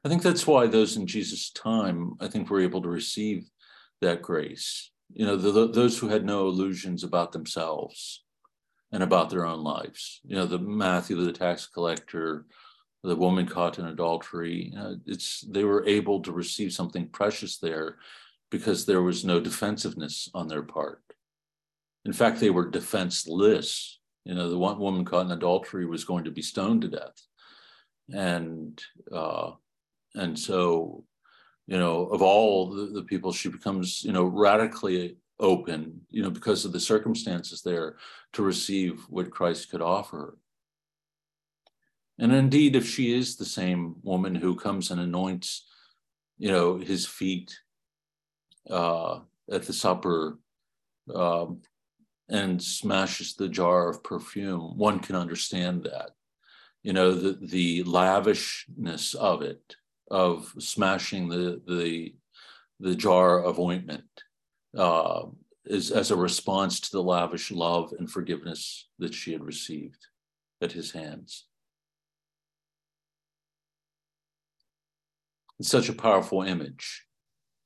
I 0.04 0.10
think 0.10 0.22
that's 0.22 0.48
why 0.48 0.68
those 0.68 0.98
in 0.98 1.08
Jesus' 1.08 1.52
time, 1.52 2.16
I 2.20 2.28
think, 2.28 2.50
were 2.50 2.60
able 2.60 2.82
to 2.82 2.90
receive 2.90 3.50
that 4.02 4.22
grace. 4.22 4.92
You 5.14 5.26
know, 5.26 5.36
the, 5.36 5.70
those 5.70 5.98
who 5.98 6.10
had 6.10 6.26
no 6.26 6.48
illusions 6.48 7.04
about 7.04 7.32
themselves 7.32 8.24
and 8.92 9.04
about 9.04 9.30
their 9.30 9.46
own 9.46 9.64
lives. 9.64 10.22
You 10.26 10.36
know, 10.36 10.46
the 10.46 10.60
Matthew, 10.60 11.24
the 11.24 11.32
tax 11.32 11.68
collector, 11.68 12.46
the 13.04 13.16
woman 13.16 13.48
caught 13.48 13.80
in 13.80 13.86
adultery. 13.86 14.72
Know, 14.74 14.98
it's 15.06 15.42
they 15.42 15.64
were 15.64 15.88
able 15.88 16.22
to 16.22 16.32
receive 16.32 16.74
something 16.74 17.08
precious 17.08 17.58
there 17.58 17.98
because 18.50 18.86
there 18.86 19.02
was 19.02 19.24
no 19.24 19.40
defensiveness 19.40 20.30
on 20.34 20.48
their 20.48 20.62
part. 20.62 21.02
In 22.06 22.14
fact, 22.14 22.40
they 22.40 22.50
were 22.50 22.70
defenseless. 22.70 24.00
You 24.26 24.36
know, 24.36 24.50
the 24.50 24.58
one 24.58 24.78
woman 24.78 25.06
caught 25.06 25.26
in 25.26 25.32
adultery 25.32 25.86
was 25.86 26.04
going 26.04 26.26
to 26.26 26.32
be 26.32 26.42
stoned 26.42 26.82
to 26.82 26.90
death, 26.90 27.20
and 28.14 28.80
uh, 29.12 29.52
and 30.14 30.38
so, 30.38 31.06
you 31.66 31.80
know, 31.80 32.06
of 32.08 32.22
all 32.22 32.70
the, 32.70 32.88
the 32.88 33.04
people, 33.04 33.32
she 33.32 33.50
becomes 33.50 34.04
you 34.04 34.12
know 34.12 34.26
radically 34.26 35.18
open, 35.42 36.02
you 36.10 36.24
know, 36.24 36.30
because 36.30 36.64
of 36.64 36.72
the 36.72 36.80
circumstances 36.80 37.62
there 37.62 37.98
to 38.34 38.44
receive 38.44 39.02
what 39.10 39.32
Christ 39.32 39.70
could 39.72 39.82
offer. 39.82 40.38
And 42.20 42.32
indeed, 42.32 42.76
if 42.76 42.88
she 42.88 43.18
is 43.18 43.36
the 43.36 43.46
same 43.46 43.96
woman 44.04 44.36
who 44.36 44.56
comes 44.56 44.92
and 44.92 45.02
anoints, 45.02 45.66
you 46.38 46.52
know, 46.52 46.78
his 46.78 47.06
feet 47.06 47.60
uh, 48.70 49.20
at 49.52 49.64
the 49.64 49.74
supper 49.74 50.38
um, 51.14 51.62
and 52.30 52.62
smashes 52.62 53.34
the 53.34 53.50
jar 53.50 53.90
of 53.90 54.04
perfume, 54.04 54.78
one 54.78 55.00
can 55.00 55.16
understand 55.16 55.84
that. 55.84 56.12
You 56.84 56.94
know, 56.94 57.14
the, 57.14 57.38
the 57.42 57.84
lavishness 57.84 59.16
of 59.16 59.42
it, 59.42 59.76
of 60.10 60.54
smashing 60.60 61.30
the, 61.30 61.62
the, 61.68 62.16
the 62.80 62.96
jar 62.96 63.44
of 63.44 63.60
ointment, 63.60 64.06
uh, 64.78 65.24
is 65.66 65.92
as 65.92 66.12
a 66.12 66.16
response 66.16 66.80
to 66.80 66.92
the 66.92 67.04
lavish 67.04 67.52
love 67.52 67.94
and 67.98 68.10
forgiveness 68.10 68.90
that 69.00 69.14
she 69.14 69.32
had 69.32 69.44
received 69.44 70.08
at 70.62 70.72
his 70.72 70.92
hands. 70.92 71.46
It's 75.60 75.70
such 75.70 75.90
a 75.90 75.94
powerful 75.94 76.42
image. 76.42 77.06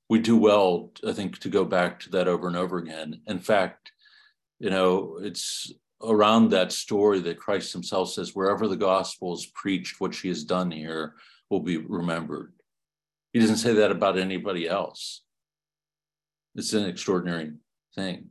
We 0.09 0.19
do 0.19 0.37
well, 0.37 0.91
I 1.07 1.13
think, 1.13 1.39
to 1.39 1.49
go 1.49 1.65
back 1.65 1.99
to 2.01 2.09
that 2.11 2.27
over 2.27 2.47
and 2.47 2.57
over 2.57 2.77
again. 2.77 3.21
In 3.27 3.39
fact, 3.39 3.91
you 4.59 4.69
know, 4.69 5.17
it's 5.21 5.71
around 6.03 6.49
that 6.49 6.71
story 6.71 7.19
that 7.21 7.39
Christ 7.39 7.73
himself 7.73 8.11
says, 8.11 8.35
wherever 8.35 8.67
the 8.67 8.75
gospel 8.75 9.33
is 9.33 9.45
preached, 9.45 9.99
what 9.99 10.13
she 10.13 10.27
has 10.27 10.43
done 10.43 10.69
here 10.69 11.15
will 11.49 11.61
be 11.61 11.77
remembered. 11.77 12.53
He 13.33 13.39
doesn't 13.39 13.57
say 13.57 13.73
that 13.73 13.91
about 13.91 14.17
anybody 14.17 14.67
else. 14.67 15.21
It's 16.55 16.73
an 16.73 16.85
extraordinary 16.85 17.53
thing. 17.95 18.29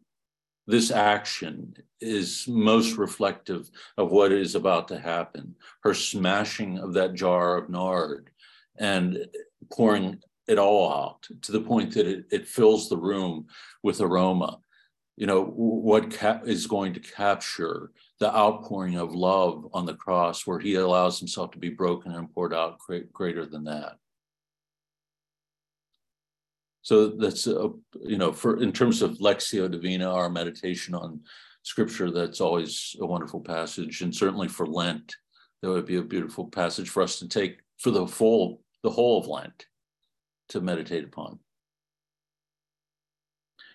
This 0.67 0.91
action 0.91 1.75
is 2.01 2.47
most 2.49 2.97
reflective 2.97 3.71
of 3.99 4.11
what 4.11 4.33
is 4.33 4.55
about 4.55 4.89
to 4.89 4.99
happen. 4.99 5.57
Her 5.83 5.93
smashing 5.93 6.79
of 6.79 6.95
that 6.95 7.15
jar 7.15 7.59
of 7.59 7.69
nard 7.69 8.31
and 8.79 9.27
pouring 9.71 10.21
it 10.49 10.59
all 10.59 10.91
out 10.91 11.29
to 11.43 11.53
the 11.53 11.61
point 11.61 11.95
that 11.95 12.07
it, 12.07 12.25
it 12.31 12.49
fills 12.49 12.89
the 12.89 12.97
room 12.97 13.47
with 13.83 14.01
aroma 14.01 14.59
you 15.17 15.27
know 15.27 15.45
what 15.45 16.11
cap- 16.11 16.47
is 16.47 16.67
going 16.67 16.93
to 16.93 17.01
capture 17.01 17.91
the 18.19 18.35
outpouring 18.35 18.97
of 18.97 19.15
love 19.15 19.67
on 19.73 19.87
the 19.87 19.95
cross 19.95 20.47
where 20.47 20.59
he 20.59 20.75
allows 20.75 21.19
himself 21.19 21.51
to 21.53 21.59
be 21.59 21.69
broken 21.69 22.13
and 22.13 22.33
poured 22.35 22.53
out 22.53 22.79
great, 22.79 23.13
greater 23.13 23.47
than 23.47 23.65
that 23.65 23.97
so 26.85 27.09
that's 27.09 27.49
a, 27.49 27.71
you 28.03 28.17
know 28.17 28.33
for 28.33 28.63
in 28.63 28.71
terms 28.71 29.03
of 29.03 29.19
Lectio 29.19 29.69
divina 29.69 30.09
our 30.09 30.31
meditation 30.31 30.95
on 30.95 31.21
scripture 31.63 32.13
that's 32.13 32.41
always 32.41 32.95
a 33.01 33.07
wonderful 33.07 33.41
passage 33.41 34.03
and 34.03 34.15
certainly 34.15 34.47
for 34.47 34.67
lent 34.67 35.17
that 35.61 35.71
would 35.71 35.87
be 35.87 35.97
a 35.97 36.03
beautiful 36.03 36.47
passage 36.47 36.89
for 36.89 37.03
us 37.03 37.19
to 37.19 37.29
take 37.29 37.59
for 37.79 37.91
the 37.91 38.07
full 38.07 38.61
the 38.85 38.91
whole 38.91 39.19
of 39.19 39.27
lent 39.27 39.67
to 40.49 40.61
meditate 40.61 41.05
upon 41.05 41.39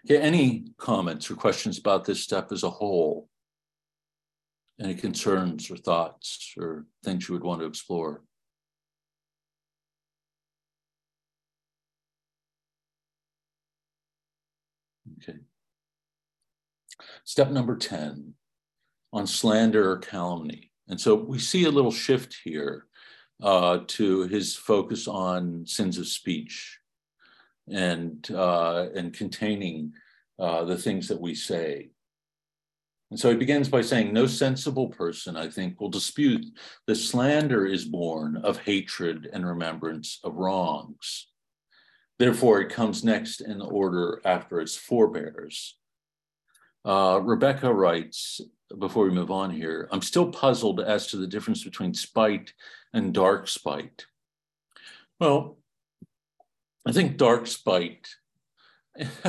Okay, 0.05 0.17
any 0.17 0.65
comments 0.77 1.29
or 1.29 1.35
questions 1.35 1.77
about 1.77 2.05
this 2.05 2.23
step 2.23 2.51
as 2.51 2.63
a 2.63 2.69
whole? 2.69 3.27
Any 4.79 4.95
concerns 4.95 5.69
or 5.69 5.75
thoughts 5.75 6.53
or 6.57 6.85
things 7.03 7.27
you 7.27 7.33
would 7.33 7.43
want 7.43 7.59
to 7.61 7.67
explore? 7.67 8.23
Okay. 15.21 15.39
Step 17.23 17.51
number 17.51 17.75
10 17.75 18.33
on 19.11 19.27
slander 19.27 19.91
or 19.91 19.97
calumny. 19.97 20.71
And 20.87 20.99
so 20.99 21.15
we 21.15 21.39
see 21.39 21.65
a 21.65 21.71
little 21.71 21.91
shift 21.91 22.37
here 22.43 22.85
uh, 23.41 23.79
to 23.87 24.27
his 24.27 24.55
focus 24.55 25.07
on 25.07 25.65
sins 25.65 25.97
of 25.97 26.07
speech 26.07 26.79
and 27.69 28.29
uh, 28.31 28.87
and 28.95 29.13
containing 29.13 29.93
uh, 30.39 30.63
the 30.65 30.77
things 30.77 31.07
that 31.07 31.21
we 31.21 31.35
say. 31.35 31.91
And 33.11 33.19
so 33.19 33.29
he 33.29 33.35
begins 33.35 33.69
by 33.69 33.81
saying, 33.81 34.13
No 34.13 34.27
sensible 34.27 34.89
person, 34.89 35.35
I 35.35 35.49
think, 35.49 35.79
will 35.79 35.89
dispute 35.89 36.45
that 36.87 36.95
slander 36.95 37.65
is 37.65 37.85
born 37.85 38.37
of 38.37 38.59
hatred 38.59 39.29
and 39.31 39.45
remembrance 39.45 40.19
of 40.23 40.35
wrongs. 40.35 41.28
Therefore, 42.19 42.59
it 42.59 42.69
comes 42.69 43.03
next 43.03 43.41
in 43.41 43.61
order 43.61 44.21
after 44.25 44.59
its 44.59 44.75
forebears. 44.75 45.77
Uh, 46.85 47.21
Rebecca 47.23 47.73
writes, 47.73 48.41
before 48.77 49.05
we 49.05 49.11
move 49.11 49.31
on 49.31 49.49
here, 49.49 49.87
I'm 49.91 50.01
still 50.01 50.29
puzzled 50.29 50.81
as 50.81 51.07
to 51.07 51.17
the 51.17 51.27
difference 51.27 51.63
between 51.63 51.93
spite 51.93 52.53
and 52.93 53.13
dark 53.13 53.47
spite. 53.47 54.05
Well, 55.19 55.57
I 56.85 56.91
think 56.91 57.17
dark 57.17 57.47
spite. 57.47 58.07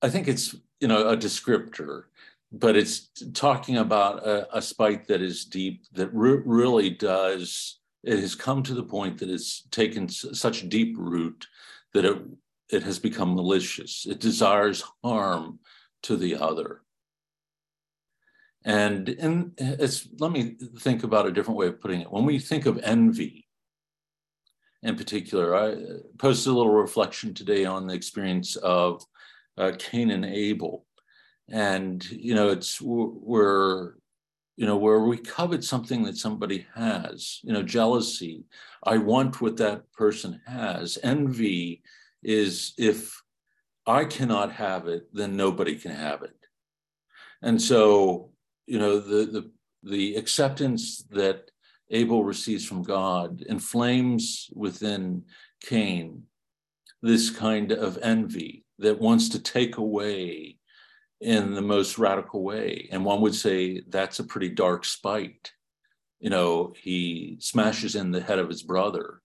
I 0.00 0.08
think 0.08 0.28
it's 0.28 0.54
you 0.80 0.88
know 0.88 1.08
a 1.08 1.16
descriptor, 1.16 2.04
but 2.52 2.76
it's 2.76 3.10
talking 3.34 3.76
about 3.76 4.26
a, 4.26 4.58
a 4.58 4.62
spite 4.62 5.08
that 5.08 5.20
is 5.22 5.44
deep, 5.44 5.84
that 5.92 6.10
re- 6.12 6.42
really 6.44 6.90
does. 6.90 7.80
It 8.04 8.18
has 8.20 8.34
come 8.34 8.62
to 8.62 8.74
the 8.74 8.82
point 8.82 9.18
that 9.18 9.30
it's 9.30 9.66
taken 9.70 10.08
such 10.08 10.68
deep 10.68 10.96
root 10.98 11.46
that 11.94 12.04
it 12.04 12.18
it 12.70 12.82
has 12.82 12.98
become 12.98 13.34
malicious. 13.34 14.06
It 14.06 14.20
desires 14.20 14.84
harm 15.02 15.60
to 16.02 16.16
the 16.16 16.36
other. 16.36 16.82
And 18.64 19.08
in, 19.08 19.52
it's 19.56 20.06
let 20.18 20.32
me 20.32 20.56
think 20.80 21.02
about 21.02 21.26
a 21.26 21.32
different 21.32 21.58
way 21.58 21.68
of 21.68 21.80
putting 21.80 22.02
it. 22.02 22.12
When 22.12 22.26
we 22.26 22.38
think 22.38 22.66
of 22.66 22.78
envy, 22.82 23.48
in 24.82 24.96
particular. 24.96 25.56
I 25.56 25.76
posted 26.18 26.52
a 26.52 26.56
little 26.56 26.72
reflection 26.72 27.34
today 27.34 27.64
on 27.64 27.86
the 27.86 27.94
experience 27.94 28.56
of 28.56 29.04
uh, 29.56 29.72
Cain 29.78 30.10
and 30.10 30.24
Abel. 30.24 30.84
And, 31.48 32.04
you 32.10 32.34
know, 32.34 32.48
it's 32.48 32.78
where, 32.80 33.94
you 34.58 34.66
know, 34.66 34.76
where 34.76 34.98
we 34.98 35.16
covet 35.16 35.62
something 35.62 36.02
that 36.02 36.16
somebody 36.16 36.66
has, 36.74 37.38
you 37.44 37.52
know, 37.52 37.62
jealousy. 37.62 38.42
I 38.82 38.98
want 38.98 39.40
what 39.40 39.56
that 39.58 39.90
person 39.92 40.40
has. 40.48 40.98
Envy 41.04 41.80
is 42.24 42.74
if 42.76 43.22
I 43.86 44.04
cannot 44.04 44.50
have 44.50 44.88
it, 44.88 45.14
then 45.14 45.36
nobody 45.36 45.76
can 45.76 45.92
have 45.92 46.24
it. 46.24 46.34
And 47.40 47.62
so, 47.62 48.32
you 48.66 48.80
know, 48.80 48.98
the, 48.98 49.26
the, 49.26 49.50
the 49.84 50.16
acceptance 50.16 51.04
that 51.12 51.52
Abel 51.90 52.24
receives 52.24 52.64
from 52.64 52.82
God 52.82 53.42
inflames 53.42 54.50
within 54.56 55.22
Cain 55.62 56.24
this 57.00 57.30
kind 57.30 57.70
of 57.70 57.96
envy 58.02 58.64
that 58.80 59.00
wants 59.00 59.28
to 59.28 59.38
take 59.38 59.76
away 59.76 60.57
in 61.20 61.54
the 61.54 61.62
most 61.62 61.98
radical 61.98 62.42
way. 62.42 62.88
And 62.92 63.04
one 63.04 63.20
would 63.20 63.34
say 63.34 63.82
that's 63.88 64.18
a 64.18 64.24
pretty 64.24 64.50
dark 64.50 64.84
spite. 64.84 65.52
You 66.20 66.30
know, 66.30 66.72
he 66.80 67.36
smashes 67.40 67.94
in 67.94 68.10
the 68.10 68.20
head 68.20 68.38
of 68.38 68.48
his 68.48 68.62
brother 68.62 69.20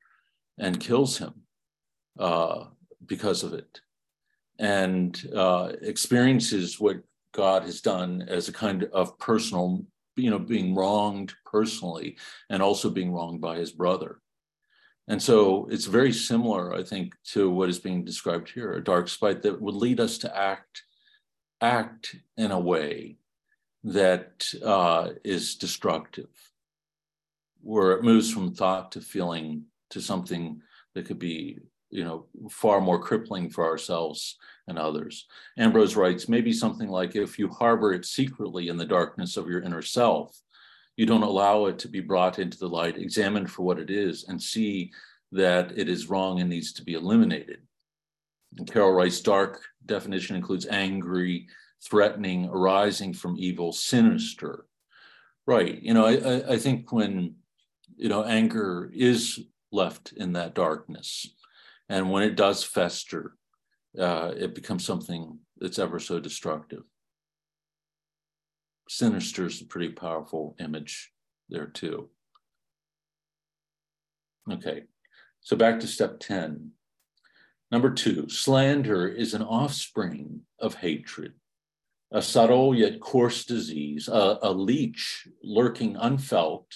and 0.60 0.80
kills 0.80 1.18
him 1.18 1.34
uh, 2.20 2.66
because 3.06 3.44
of 3.44 3.54
it, 3.54 3.82
and 4.60 5.20
uh, 5.36 5.72
experiences 5.82 6.80
what 6.80 6.98
God 7.34 7.64
has 7.64 7.82
done 7.82 8.24
as 8.28 8.48
a 8.48 8.54
kind 8.54 8.84
of 8.94 9.18
personal 9.18 9.84
you 10.16 10.30
know, 10.30 10.40
being 10.40 10.76
wronged 10.76 11.34
personally 11.46 12.18
and 12.50 12.62
also 12.62 12.90
being 12.90 13.12
wronged 13.12 13.42
by 13.42 13.58
his 13.58 13.72
brother. 13.72 14.20
And 15.08 15.22
so 15.22 15.68
it's 15.70 15.86
very 15.86 16.14
similar, 16.14 16.74
I 16.74 16.84
think, 16.84 17.14
to 17.32 17.50
what 17.50 17.70
is 17.70 17.80
being 17.80 18.06
described 18.06 18.50
here, 18.50 18.74
a 18.74 18.84
dark 18.84 19.10
spite 19.10 19.42
that 19.42 19.62
would 19.62 19.76
lead 19.76 20.00
us 20.00 20.18
to 20.20 20.38
act, 20.38 20.84
act 21.64 22.16
in 22.38 22.52
a 22.52 22.60
way 22.60 23.18
that 23.86 24.46
uh, 24.64 25.10
is 25.24 25.56
destructive, 25.56 26.30
where 27.62 27.94
it 27.94 28.04
moves 28.04 28.32
from 28.32 28.54
thought 28.54 28.92
to 28.92 29.02
feeling 29.02 29.64
to 29.90 30.02
something 30.02 30.62
that 30.94 31.06
could 31.06 31.20
be, 31.20 31.60
you 31.90 32.04
know, 32.04 32.26
far 32.50 32.82
more 32.82 33.00
crippling 33.00 33.50
for 33.50 33.66
ourselves 33.66 34.38
and 34.68 34.78
others. 34.78 35.28
Ambrose 35.58 35.96
writes 35.96 36.30
maybe 36.30 36.54
something 36.54 36.90
like 36.90 37.16
if 37.16 37.40
you 37.40 37.48
harbor 37.50 37.94
it 37.94 38.06
secretly 38.06 38.68
in 38.68 38.78
the 38.78 38.86
darkness 38.86 39.38
of 39.38 39.48
your 39.48 39.62
inner 39.62 39.82
self, 39.82 40.38
you 40.98 41.06
don't 41.06 41.24
allow 41.24 41.66
it 41.66 41.80
to 41.80 41.88
be 41.88 42.00
brought 42.00 42.40
into 42.40 42.58
the 42.58 42.70
light, 42.70 42.98
examined 42.98 43.50
for 43.50 43.64
what 43.64 43.80
it 43.80 43.90
is, 43.90 44.26
and 44.28 44.42
see 44.42 44.92
that 45.32 45.78
it 45.78 45.90
is 45.90 46.10
wrong 46.10 46.40
and 46.40 46.50
needs 46.50 46.72
to 46.74 46.84
be 46.84 46.94
eliminated. 46.94 47.62
Carol 48.68 48.92
writes 48.92 49.22
dark 49.22 49.62
definition 49.86 50.36
includes 50.36 50.68
angry, 50.68 51.48
threatening, 51.84 52.46
arising 52.46 53.14
from 53.14 53.36
evil, 53.38 53.72
sinister. 53.72 54.66
Right. 55.46 55.82
You 55.82 55.94
know, 55.94 56.06
I, 56.06 56.54
I 56.54 56.58
think 56.58 56.92
when, 56.92 57.36
you 57.96 58.10
know, 58.10 58.24
anger 58.24 58.90
is 58.94 59.40
left 59.72 60.14
in 60.14 60.34
that 60.34 60.56
darkness, 60.56 61.28
and 61.90 62.10
when 62.10 62.24
it 62.24 62.36
does 62.36 62.64
fester, 62.64 63.36
uh, 64.00 64.32
it 64.36 64.56
becomes 64.56 64.86
something 64.86 65.40
that's 65.58 65.80
ever 65.80 66.00
so 66.00 66.20
destructive. 66.20 66.84
Sinister 68.88 69.46
is 69.46 69.62
a 69.62 69.66
pretty 69.66 69.90
powerful 69.90 70.56
image 70.60 71.12
there, 71.50 71.68
too. 71.68 72.10
Okay, 74.52 74.84
so 75.42 75.56
back 75.56 75.80
to 75.80 75.88
step 75.88 76.20
10. 76.20 76.72
Number 77.74 77.90
two, 77.90 78.30
slander 78.30 79.08
is 79.08 79.34
an 79.34 79.42
offspring 79.42 80.42
of 80.60 80.76
hatred, 80.76 81.34
a 82.12 82.22
subtle 82.22 82.76
yet 82.76 83.00
coarse 83.00 83.46
disease, 83.46 84.08
a, 84.08 84.38
a 84.44 84.54
leech 84.54 85.28
lurking 85.42 85.96
unfelt, 85.96 86.68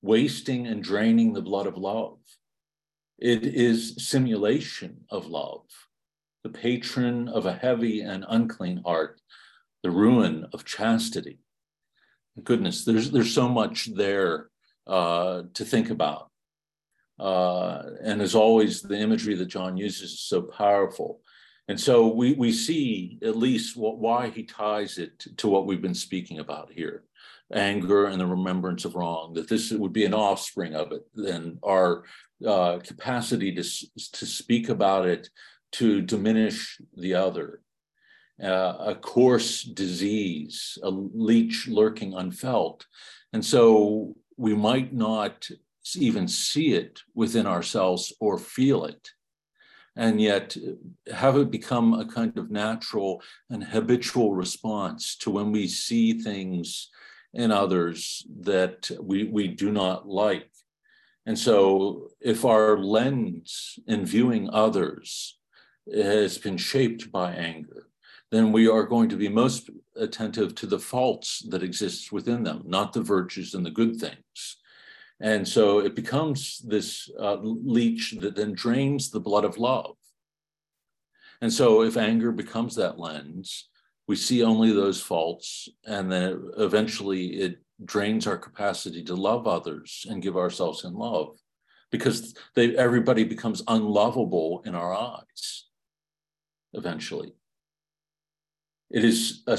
wasting 0.00 0.66
and 0.66 0.82
draining 0.82 1.34
the 1.34 1.42
blood 1.42 1.66
of 1.66 1.76
love. 1.76 2.16
It 3.18 3.44
is 3.44 4.08
simulation 4.08 5.04
of 5.10 5.26
love, 5.26 5.66
the 6.42 6.48
patron 6.48 7.28
of 7.28 7.44
a 7.44 7.52
heavy 7.52 8.00
and 8.00 8.24
unclean 8.26 8.84
heart, 8.86 9.20
the 9.82 9.90
ruin 9.90 10.46
of 10.54 10.64
chastity. 10.64 11.40
Goodness, 12.42 12.86
there's 12.86 13.10
there's 13.10 13.34
so 13.34 13.50
much 13.50 13.94
there 13.94 14.48
uh, 14.86 15.42
to 15.52 15.64
think 15.66 15.90
about. 15.90 16.30
Uh, 17.18 17.82
and 18.02 18.20
as 18.20 18.34
always, 18.34 18.82
the 18.82 18.98
imagery 18.98 19.34
that 19.34 19.46
John 19.46 19.76
uses 19.76 20.12
is 20.12 20.20
so 20.20 20.42
powerful. 20.42 21.20
And 21.68 21.80
so 21.80 22.08
we, 22.08 22.34
we 22.34 22.52
see 22.52 23.18
at 23.22 23.36
least 23.36 23.76
what, 23.76 23.98
why 23.98 24.28
he 24.28 24.44
ties 24.44 24.98
it 24.98 25.24
to 25.38 25.48
what 25.48 25.66
we've 25.66 25.82
been 25.82 25.94
speaking 25.94 26.38
about 26.38 26.70
here 26.72 27.04
anger 27.52 28.06
and 28.06 28.20
the 28.20 28.26
remembrance 28.26 28.84
of 28.84 28.96
wrong, 28.96 29.32
that 29.34 29.48
this 29.48 29.70
would 29.70 29.92
be 29.92 30.04
an 30.04 30.14
offspring 30.14 30.74
of 30.74 30.90
it, 30.92 31.02
then 31.14 31.58
our 31.62 32.02
uh, 32.44 32.78
capacity 32.78 33.54
to, 33.54 33.62
to 34.12 34.26
speak 34.26 34.68
about 34.68 35.06
it, 35.06 35.30
to 35.72 36.02
diminish 36.02 36.80
the 36.96 37.14
other. 37.14 37.60
Uh, 38.42 38.76
a 38.80 38.94
coarse 38.94 39.62
disease, 39.62 40.76
a 40.82 40.90
leech 40.90 41.68
lurking 41.68 42.14
unfelt. 42.14 42.84
And 43.32 43.44
so 43.44 44.14
we 44.36 44.54
might 44.54 44.92
not 44.92 45.48
even 45.94 46.26
see 46.26 46.72
it 46.72 47.00
within 47.14 47.46
ourselves 47.46 48.12
or 48.18 48.38
feel 48.38 48.84
it. 48.84 49.10
And 49.94 50.20
yet, 50.20 50.56
have 51.12 51.36
it 51.36 51.50
become 51.50 51.94
a 51.94 52.06
kind 52.06 52.36
of 52.38 52.50
natural 52.50 53.22
and 53.48 53.62
habitual 53.62 54.34
response 54.34 55.16
to 55.18 55.30
when 55.30 55.52
we 55.52 55.68
see 55.68 56.20
things 56.20 56.90
in 57.32 57.50
others 57.50 58.26
that 58.40 58.90
we, 59.00 59.24
we 59.24 59.48
do 59.48 59.70
not 59.70 60.08
like. 60.08 60.50
And 61.24 61.38
so, 61.38 62.08
if 62.20 62.44
our 62.44 62.78
lens 62.78 63.78
in 63.86 64.04
viewing 64.04 64.50
others 64.50 65.38
has 65.92 66.38
been 66.38 66.56
shaped 66.56 67.10
by 67.10 67.32
anger, 67.32 67.88
then 68.30 68.52
we 68.52 68.68
are 68.68 68.84
going 68.84 69.08
to 69.08 69.16
be 69.16 69.28
most 69.28 69.70
attentive 69.96 70.54
to 70.56 70.66
the 70.66 70.78
faults 70.78 71.44
that 71.48 71.62
exist 71.62 72.12
within 72.12 72.42
them, 72.42 72.62
not 72.66 72.92
the 72.92 73.02
virtues 73.02 73.54
and 73.54 73.64
the 73.64 73.70
good 73.70 73.96
things. 73.96 74.56
And 75.20 75.46
so 75.48 75.78
it 75.78 75.94
becomes 75.94 76.58
this 76.58 77.10
uh, 77.18 77.36
leech 77.40 78.14
that 78.20 78.36
then 78.36 78.52
drains 78.52 79.10
the 79.10 79.20
blood 79.20 79.44
of 79.44 79.56
love. 79.58 79.96
And 81.40 81.52
so 81.52 81.82
if 81.82 81.96
anger 81.96 82.32
becomes 82.32 82.76
that 82.76 82.98
lens, 82.98 83.68
we 84.08 84.16
see 84.16 84.42
only 84.42 84.72
those 84.72 85.00
faults, 85.00 85.68
and 85.84 86.10
then 86.10 86.50
eventually 86.58 87.40
it 87.40 87.58
drains 87.84 88.26
our 88.26 88.38
capacity 88.38 89.02
to 89.04 89.14
love 89.14 89.46
others 89.46 90.06
and 90.08 90.22
give 90.22 90.36
ourselves 90.36 90.84
in 90.84 90.94
love 90.94 91.36
because 91.90 92.34
they, 92.54 92.76
everybody 92.76 93.24
becomes 93.24 93.62
unlovable 93.68 94.62
in 94.64 94.74
our 94.74 94.94
eyes 94.94 95.66
eventually. 96.72 97.32
It 98.90 99.04
is 99.04 99.42
a, 99.46 99.58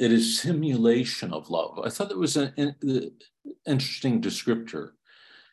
it 0.00 0.10
is 0.10 0.40
simulation 0.40 1.32
of 1.32 1.50
love. 1.50 1.78
I 1.84 1.90
thought 1.90 2.08
that 2.08 2.18
was 2.18 2.36
an, 2.36 2.52
an 2.56 2.74
interesting 3.66 4.20
descriptor, 4.20 4.90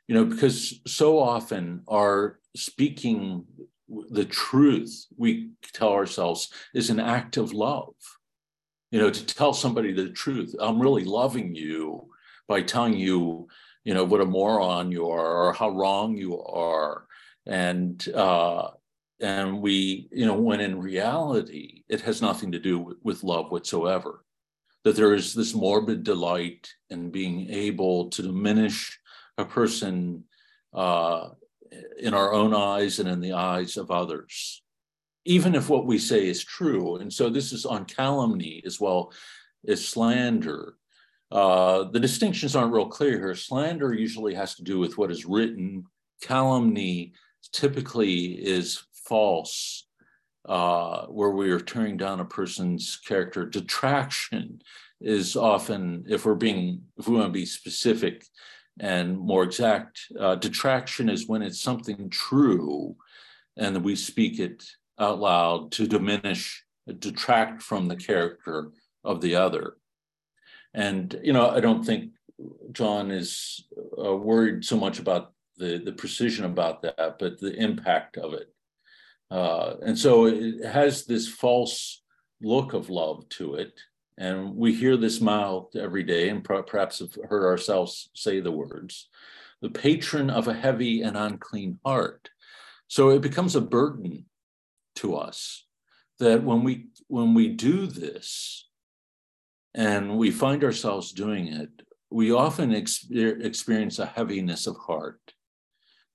you 0.07 0.15
know, 0.15 0.25
because 0.25 0.79
so 0.87 1.19
often 1.19 1.83
our 1.87 2.39
speaking 2.55 3.45
the 4.09 4.25
truth 4.25 5.05
we 5.17 5.51
tell 5.73 5.91
ourselves 5.91 6.51
is 6.73 6.89
an 6.89 6.99
act 6.99 7.37
of 7.37 7.53
love. 7.53 7.93
You 8.91 8.99
know, 8.99 9.09
to 9.09 9.25
tell 9.25 9.53
somebody 9.53 9.93
the 9.93 10.09
truth, 10.09 10.53
I'm 10.59 10.81
really 10.81 11.05
loving 11.05 11.55
you 11.55 12.09
by 12.47 12.61
telling 12.61 12.97
you, 12.97 13.47
you 13.85 13.93
know, 13.93 14.03
what 14.03 14.21
a 14.21 14.25
moron 14.25 14.91
you 14.91 15.09
are 15.09 15.47
or 15.47 15.53
how 15.53 15.69
wrong 15.69 16.17
you 16.17 16.41
are. 16.41 17.05
And 17.45 18.05
uh, 18.09 18.71
and 19.21 19.61
we, 19.61 20.09
you 20.11 20.25
know, 20.25 20.33
when 20.33 20.59
in 20.59 20.81
reality, 20.81 21.83
it 21.87 22.01
has 22.01 22.21
nothing 22.21 22.51
to 22.51 22.59
do 22.59 22.79
with, 22.79 22.97
with 23.03 23.23
love 23.23 23.51
whatsoever. 23.51 24.25
That 24.83 24.95
there 24.95 25.13
is 25.13 25.33
this 25.33 25.53
morbid 25.53 26.03
delight 26.03 26.73
in 26.89 27.11
being 27.11 27.49
able 27.49 28.09
to 28.09 28.23
diminish 28.23 28.99
a 29.37 29.45
person 29.45 30.23
uh, 30.73 31.29
in 31.99 32.13
our 32.13 32.33
own 32.33 32.53
eyes 32.53 32.99
and 32.99 33.07
in 33.07 33.21
the 33.21 33.33
eyes 33.33 33.77
of 33.77 33.91
others, 33.91 34.63
even 35.25 35.55
if 35.55 35.69
what 35.69 35.85
we 35.85 35.97
say 35.97 36.27
is 36.27 36.43
true. 36.43 36.97
And 36.97 37.11
so 37.13 37.29
this 37.29 37.53
is 37.53 37.65
on 37.65 37.85
calumny 37.85 38.61
as 38.65 38.79
well 38.79 39.13
as 39.67 39.87
slander. 39.87 40.75
Uh, 41.31 41.83
the 41.83 41.99
distinctions 41.99 42.55
aren't 42.55 42.73
real 42.73 42.87
clear 42.87 43.17
here. 43.19 43.35
Slander 43.35 43.93
usually 43.93 44.33
has 44.33 44.55
to 44.55 44.63
do 44.63 44.79
with 44.79 44.97
what 44.97 45.11
is 45.11 45.25
written. 45.25 45.85
Calumny 46.21 47.13
typically 47.53 48.33
is 48.33 48.83
false, 48.93 49.87
uh, 50.45 51.05
where 51.05 51.31
we 51.31 51.51
are 51.51 51.59
tearing 51.59 51.97
down 51.97 52.19
a 52.19 52.25
person's 52.25 52.97
character. 53.05 53.45
Detraction 53.45 54.61
is 54.99 55.35
often, 55.35 56.05
if 56.07 56.25
we're 56.25 56.35
being, 56.35 56.81
if 56.97 57.07
we 57.07 57.15
want 57.15 57.27
to 57.27 57.31
be 57.31 57.45
specific 57.45 58.25
and 58.79 59.17
more 59.17 59.43
exact, 59.43 59.99
uh, 60.19 60.35
detraction 60.35 61.09
is 61.09 61.27
when 61.27 61.41
it's 61.41 61.59
something 61.59 62.09
true 62.09 62.95
and 63.57 63.83
we 63.83 63.95
speak 63.95 64.39
it 64.39 64.63
out 64.99 65.19
loud 65.19 65.71
to 65.73 65.87
diminish, 65.87 66.63
detract 66.99 67.61
from 67.61 67.87
the 67.87 67.95
character 67.95 68.71
of 69.03 69.21
the 69.21 69.35
other. 69.35 69.75
And, 70.73 71.19
you 71.23 71.33
know, 71.33 71.49
I 71.49 71.59
don't 71.59 71.83
think 71.83 72.11
John 72.71 73.11
is 73.11 73.65
uh, 74.03 74.15
worried 74.15 74.63
so 74.63 74.77
much 74.77 74.99
about 74.99 75.33
the, 75.57 75.81
the 75.83 75.91
precision 75.91 76.45
about 76.45 76.81
that, 76.81 77.17
but 77.19 77.39
the 77.39 77.53
impact 77.55 78.17
of 78.17 78.33
it. 78.33 78.50
Uh, 79.31 79.75
and 79.83 79.97
so 79.97 80.25
it 80.25 80.63
has 80.65 81.05
this 81.05 81.27
false 81.27 82.03
look 82.41 82.73
of 82.73 82.89
love 82.89 83.27
to 83.29 83.55
it. 83.55 83.79
And 84.17 84.55
we 84.55 84.73
hear 84.73 84.97
this 84.97 85.21
mouth 85.21 85.75
every 85.75 86.03
day, 86.03 86.29
and 86.29 86.43
perhaps 86.43 86.99
have 86.99 87.15
heard 87.29 87.45
ourselves 87.45 88.09
say 88.13 88.39
the 88.39 88.51
words 88.51 89.07
the 89.61 89.69
patron 89.69 90.29
of 90.29 90.47
a 90.47 90.53
heavy 90.53 91.01
and 91.01 91.15
unclean 91.15 91.79
heart. 91.85 92.29
So 92.87 93.09
it 93.09 93.21
becomes 93.21 93.55
a 93.55 93.61
burden 93.61 94.25
to 94.95 95.15
us 95.15 95.65
that 96.19 96.43
when 96.43 96.63
we 96.63 96.87
when 97.07 97.33
we 97.33 97.49
do 97.49 97.87
this 97.87 98.67
and 99.73 100.17
we 100.17 100.31
find 100.31 100.63
ourselves 100.63 101.11
doing 101.11 101.47
it, 101.47 101.69
we 102.09 102.31
often 102.31 102.73
ex- 102.73 103.07
experience 103.09 103.99
a 103.99 104.05
heaviness 104.05 104.67
of 104.67 104.75
heart 104.77 105.21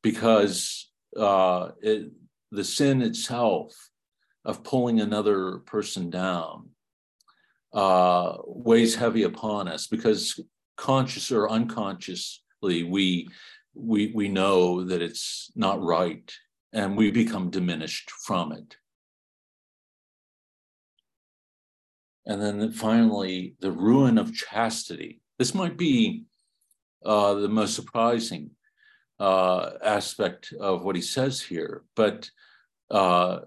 because 0.02 0.90
uh, 1.16 1.70
it, 1.80 2.10
the 2.50 2.64
sin 2.64 3.02
itself 3.02 3.72
of 4.44 4.62
pulling 4.62 5.00
another 5.00 5.58
person 5.58 6.10
down 6.10 6.70
uh, 7.72 8.36
weighs 8.46 8.94
heavy 8.94 9.24
upon 9.24 9.68
us 9.68 9.86
because 9.86 10.40
conscious 10.76 11.32
or 11.32 11.50
unconsciously 11.50 12.82
we 12.82 13.28
we 13.74 14.12
we 14.14 14.28
know 14.28 14.84
that 14.84 15.02
it's 15.02 15.50
not 15.56 15.82
right 15.82 16.32
and 16.72 16.96
we 16.96 17.10
become 17.10 17.50
diminished 17.50 18.10
from 18.10 18.52
it 18.52 18.76
and 22.24 22.40
then 22.40 22.70
finally 22.72 23.54
the 23.60 23.72
ruin 23.72 24.16
of 24.16 24.34
chastity 24.34 25.20
this 25.38 25.54
might 25.54 25.76
be 25.76 26.24
uh, 27.04 27.34
the 27.34 27.48
most 27.48 27.74
surprising 27.74 28.50
uh, 29.18 29.70
aspect 29.82 30.52
of 30.60 30.84
what 30.84 30.96
he 30.96 31.02
says 31.02 31.40
here. 31.40 31.82
But, 31.94 32.30
uh, 32.90 33.40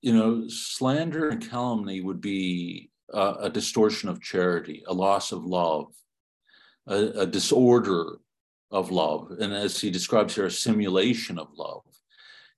you 0.00 0.12
know, 0.12 0.48
slander 0.48 1.30
and 1.30 1.48
calumny 1.48 2.00
would 2.00 2.20
be 2.20 2.90
a, 3.12 3.50
distortion 3.50 4.08
of 4.08 4.20
charity, 4.20 4.82
a 4.86 4.94
loss 4.94 5.32
of 5.32 5.44
love, 5.44 5.92
a, 6.86 6.96
a 7.20 7.26
disorder 7.26 8.18
of 8.70 8.90
love. 8.90 9.32
And 9.40 9.52
as 9.52 9.80
he 9.80 9.90
describes 9.90 10.34
here, 10.34 10.46
a 10.46 10.50
simulation 10.50 11.38
of 11.38 11.48
love. 11.56 11.82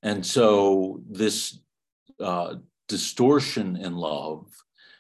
And 0.02 0.24
so 0.24 1.02
this 1.08 1.61
uh, 2.18 2.56
distortion 2.88 3.76
in 3.76 3.96
love, 3.96 4.46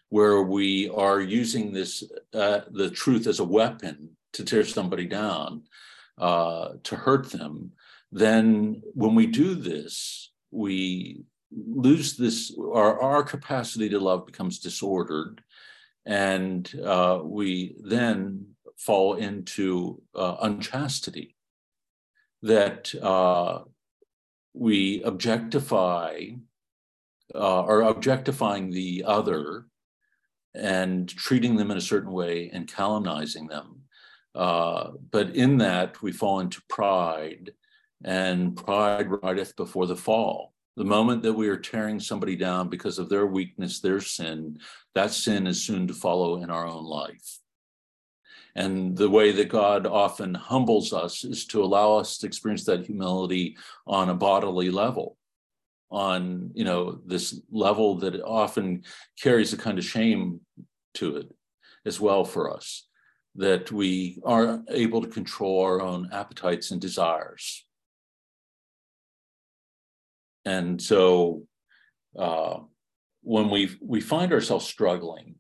where 0.08 0.42
we 0.42 0.88
are 0.88 1.20
using 1.20 1.72
this, 1.72 2.02
uh, 2.34 2.60
the 2.70 2.90
truth 2.90 3.26
as 3.26 3.38
a 3.38 3.44
weapon 3.44 4.10
to 4.32 4.44
tear 4.44 4.64
somebody 4.64 5.06
down, 5.06 5.62
uh, 6.18 6.70
to 6.82 6.96
hurt 6.96 7.30
them, 7.30 7.72
then 8.12 8.82
when 8.94 9.14
we 9.14 9.26
do 9.26 9.54
this, 9.54 10.29
we 10.50 11.24
lose 11.50 12.16
this, 12.16 12.56
our, 12.58 13.00
our 13.00 13.22
capacity 13.22 13.88
to 13.88 13.98
love 13.98 14.26
becomes 14.26 14.58
disordered. 14.58 15.42
And 16.06 16.70
uh, 16.84 17.20
we 17.22 17.76
then 17.82 18.46
fall 18.76 19.14
into 19.14 20.02
uh, 20.14 20.36
unchastity, 20.42 21.36
that 22.42 22.94
uh, 23.02 23.60
we 24.54 25.02
objectify 25.02 26.30
uh, 27.34 27.62
or 27.62 27.82
objectifying 27.82 28.70
the 28.70 29.04
other 29.06 29.66
and 30.54 31.08
treating 31.08 31.56
them 31.56 31.70
in 31.70 31.76
a 31.76 31.82
certain 31.82 32.10
way 32.10 32.50
and 32.52 32.66
calumnizing 32.66 33.48
them. 33.48 33.82
Uh, 34.34 34.92
but 35.10 35.36
in 35.36 35.58
that, 35.58 36.00
we 36.02 36.12
fall 36.12 36.40
into 36.40 36.62
pride, 36.68 37.52
and 38.04 38.56
pride 38.56 39.08
rideth 39.22 39.56
before 39.56 39.86
the 39.86 39.96
fall. 39.96 40.52
The 40.76 40.84
moment 40.84 41.22
that 41.22 41.32
we 41.32 41.48
are 41.48 41.58
tearing 41.58 42.00
somebody 42.00 42.36
down 42.36 42.68
because 42.68 42.98
of 42.98 43.08
their 43.08 43.26
weakness, 43.26 43.80
their 43.80 44.00
sin, 44.00 44.58
that 44.94 45.10
sin 45.10 45.46
is 45.46 45.62
soon 45.62 45.86
to 45.88 45.94
follow 45.94 46.42
in 46.42 46.50
our 46.50 46.66
own 46.66 46.84
life. 46.84 47.40
And 48.54 48.96
the 48.96 49.10
way 49.10 49.32
that 49.32 49.48
God 49.48 49.86
often 49.86 50.34
humbles 50.34 50.92
us 50.92 51.24
is 51.24 51.44
to 51.46 51.62
allow 51.62 51.96
us 51.96 52.18
to 52.18 52.26
experience 52.26 52.64
that 52.64 52.86
humility 52.86 53.56
on 53.86 54.08
a 54.08 54.14
bodily 54.14 54.70
level, 54.70 55.16
on 55.90 56.50
you 56.54 56.64
know 56.64 57.00
this 57.06 57.40
level 57.50 57.96
that 57.96 58.20
often 58.22 58.84
carries 59.20 59.52
a 59.52 59.56
kind 59.56 59.78
of 59.78 59.84
shame 59.84 60.40
to 60.94 61.16
it 61.16 61.32
as 61.86 62.00
well 62.00 62.24
for 62.24 62.52
us, 62.54 62.88
that 63.36 63.70
we 63.70 64.20
are 64.24 64.62
able 64.68 65.00
to 65.00 65.08
control 65.08 65.62
our 65.62 65.80
own 65.80 66.08
appetites 66.12 66.70
and 66.70 66.80
desires. 66.80 67.64
And 70.44 70.80
so 70.80 71.46
uh, 72.18 72.60
when 73.22 73.50
we 73.50 73.76
we 73.80 74.00
find 74.00 74.32
ourselves 74.32 74.66
struggling 74.66 75.36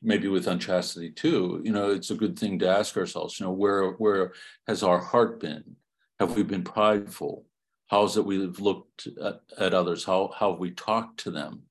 maybe 0.00 0.28
with 0.28 0.46
unchastity 0.46 1.10
too, 1.10 1.60
you 1.64 1.72
know, 1.72 1.90
it's 1.90 2.10
a 2.10 2.16
good 2.16 2.38
thing 2.38 2.58
to 2.60 2.68
ask 2.68 2.96
ourselves, 2.96 3.38
you 3.38 3.46
know, 3.46 3.52
where 3.52 3.90
where 3.92 4.32
has 4.66 4.82
our 4.82 4.98
heart 4.98 5.40
been? 5.40 5.76
Have 6.20 6.36
we 6.36 6.42
been 6.42 6.64
prideful? 6.64 7.46
How 7.88 8.04
is 8.04 8.16
it 8.16 8.24
we've 8.24 8.60
looked 8.60 9.08
at, 9.22 9.40
at 9.58 9.74
others? 9.74 10.04
How, 10.04 10.30
how 10.36 10.50
have 10.50 10.60
we 10.60 10.72
talked 10.72 11.20
to 11.20 11.30
them 11.30 11.62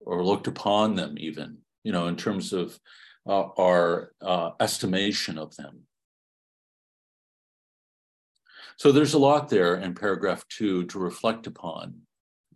or 0.00 0.24
looked 0.24 0.46
upon 0.46 0.94
them 0.94 1.16
even, 1.18 1.58
you 1.84 1.92
know, 1.92 2.06
in 2.06 2.16
terms 2.16 2.52
of 2.52 2.78
uh, 3.26 3.48
our 3.58 4.12
uh, 4.20 4.50
estimation 4.60 5.38
of 5.38 5.56
them? 5.56 5.82
So 8.76 8.92
there's 8.92 9.14
a 9.14 9.18
lot 9.18 9.48
there 9.48 9.76
in 9.76 9.94
paragraph 9.94 10.44
two 10.48 10.84
to 10.86 10.98
reflect 10.98 11.46
upon 11.46 12.02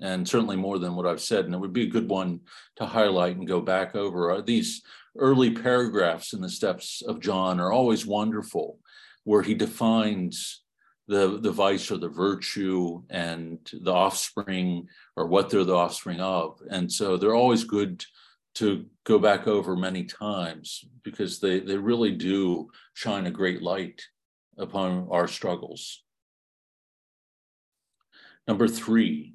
and 0.00 0.26
certainly 0.26 0.56
more 0.56 0.78
than 0.78 0.94
what 0.94 1.06
I've 1.06 1.20
said. 1.20 1.44
And 1.44 1.54
it 1.54 1.58
would 1.58 1.72
be 1.72 1.84
a 1.84 1.90
good 1.90 2.08
one 2.08 2.40
to 2.76 2.86
highlight 2.86 3.36
and 3.36 3.46
go 3.46 3.60
back 3.60 3.94
over. 3.94 4.30
Uh, 4.30 4.40
these 4.40 4.82
early 5.18 5.50
paragraphs 5.50 6.32
in 6.32 6.40
the 6.40 6.48
steps 6.48 7.02
of 7.06 7.20
John 7.20 7.60
are 7.60 7.72
always 7.72 8.06
wonderful, 8.06 8.78
where 9.24 9.42
he 9.42 9.54
defines 9.54 10.62
the, 11.08 11.38
the 11.40 11.50
vice 11.50 11.90
or 11.90 11.98
the 11.98 12.08
virtue 12.08 13.02
and 13.10 13.58
the 13.72 13.92
offspring 13.92 14.88
or 15.16 15.26
what 15.26 15.50
they're 15.50 15.64
the 15.64 15.74
offspring 15.74 16.20
of. 16.20 16.60
And 16.70 16.90
so 16.90 17.16
they're 17.16 17.34
always 17.34 17.64
good 17.64 18.04
to 18.54 18.86
go 19.04 19.18
back 19.18 19.46
over 19.46 19.76
many 19.76 20.04
times 20.04 20.84
because 21.02 21.40
they, 21.40 21.60
they 21.60 21.76
really 21.76 22.12
do 22.12 22.68
shine 22.94 23.26
a 23.26 23.30
great 23.30 23.62
light 23.62 24.02
upon 24.56 25.08
our 25.10 25.28
struggles. 25.28 26.02
Number 28.46 28.68
three, 28.68 29.34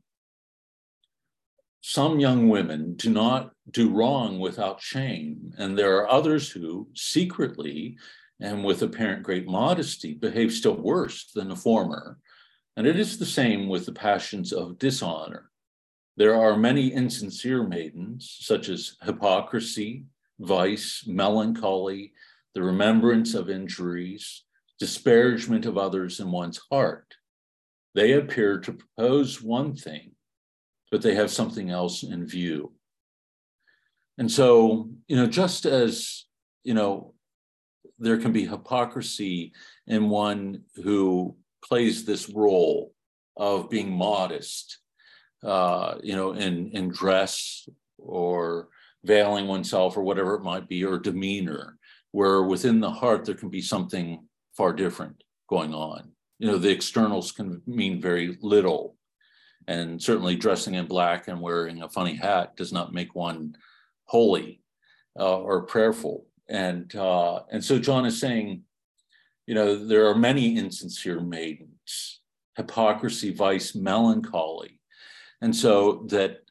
some 1.82 2.20
young 2.20 2.50
women 2.50 2.96
do 2.96 3.10
not 3.10 3.52
do 3.70 3.92
wrong 3.92 4.40
without 4.40 4.82
shame, 4.82 5.54
and 5.58 5.78
there 5.78 5.98
are 5.98 6.10
others 6.10 6.50
who 6.50 6.90
secretly 6.96 7.98
and 8.40 8.64
with 8.64 8.82
apparent 8.82 9.24
great 9.24 9.48
modesty 9.48 10.14
behave 10.14 10.52
still 10.52 10.76
worse 10.76 11.32
than 11.34 11.50
the 11.50 11.56
former. 11.56 12.18
And 12.76 12.86
it 12.86 13.00
is 13.00 13.18
the 13.18 13.26
same 13.26 13.70
with 13.70 13.86
the 13.86 13.94
passions 13.94 14.52
of 14.52 14.78
dishonor. 14.80 15.52
There 16.18 16.36
are 16.36 16.58
many 16.58 16.88
insincere 16.92 17.64
maidens, 17.64 18.38
such 18.42 18.70
as 18.70 18.98
hypocrisy, 19.04 20.06
vice, 20.40 21.04
melancholy, 21.08 22.14
the 22.54 22.64
remembrance 22.64 23.34
of 23.34 23.50
injuries, 23.50 24.44
disparagement 24.80 25.66
of 25.66 25.78
others 25.78 26.20
in 26.20 26.32
one's 26.32 26.60
heart. 26.72 27.16
They 27.96 28.14
appear 28.14 28.60
to 28.60 28.74
propose 28.74 29.42
one 29.42 29.76
thing 29.76 30.16
but 30.96 31.02
they 31.02 31.16
have 31.16 31.30
something 31.30 31.70
else 31.70 32.04
in 32.04 32.26
view. 32.26 32.72
And 34.18 34.32
so, 34.32 34.90
you 35.08 35.18
know, 35.18 35.28
just 35.28 35.66
as, 35.66 36.26
you 36.64 36.74
know, 36.74 37.14
there 38.00 38.18
can 38.18 38.32
be 38.32 38.46
hypocrisy 38.46 39.52
in 39.88 40.10
one 40.10 40.62
who 40.84 41.36
plays 41.64 42.06
this 42.06 42.30
role 42.30 42.94
of 43.36 43.70
being 43.70 43.92
modest, 43.92 44.80
uh, 45.44 45.96
you 46.02 46.16
know, 46.16 46.32
in, 46.32 46.70
in 46.72 46.90
dress 46.90 47.68
or 47.98 48.70
veiling 49.04 49.48
oneself 49.48 49.98
or 49.98 50.04
whatever 50.04 50.36
it 50.36 50.44
might 50.44 50.70
be, 50.70 50.86
or 50.86 50.98
demeanor, 50.98 51.78
where 52.12 52.44
within 52.44 52.80
the 52.80 52.90
heart 52.90 53.26
there 53.26 53.36
can 53.36 53.50
be 53.50 53.62
something 53.62 54.26
far 54.56 54.72
different 54.72 55.22
going 55.50 55.74
on. 55.74 56.15
You 56.40 56.48
know, 56.48 56.58
the 56.58 56.72
externals 56.72 57.32
can 57.32 57.62
mean 57.66 58.02
very 58.02 58.38
little. 58.42 58.96
And 59.68 60.02
certainly 60.02 60.36
dressing 60.36 60.76
in 60.76 60.86
black 60.86 61.28
and 61.28 61.42
wearing 61.42 61.82
a 61.82 61.90
funny 61.90 62.16
hat 62.16 62.56
does 62.56 62.72
not 62.72 62.94
make 62.94 63.16
one 63.16 63.56
holy 64.06 64.62
uh, 65.20 65.40
or 65.40 65.64
prayerful. 65.64 66.28
And 66.48 66.94
uh, 66.96 67.42
and 67.52 67.64
so 67.64 67.80
John 67.80 68.06
is 68.06 68.20
saying, 68.20 68.62
you 69.48 69.56
know, 69.56 69.76
there 69.76 70.08
are 70.08 70.16
many 70.16 70.58
insincere 70.58 71.20
maidens, 71.20 72.20
hypocrisy, 72.56 73.34
vice, 73.34 73.74
melancholy, 73.74 74.80
and 75.42 75.56
so 75.56 76.06
that 76.10 76.42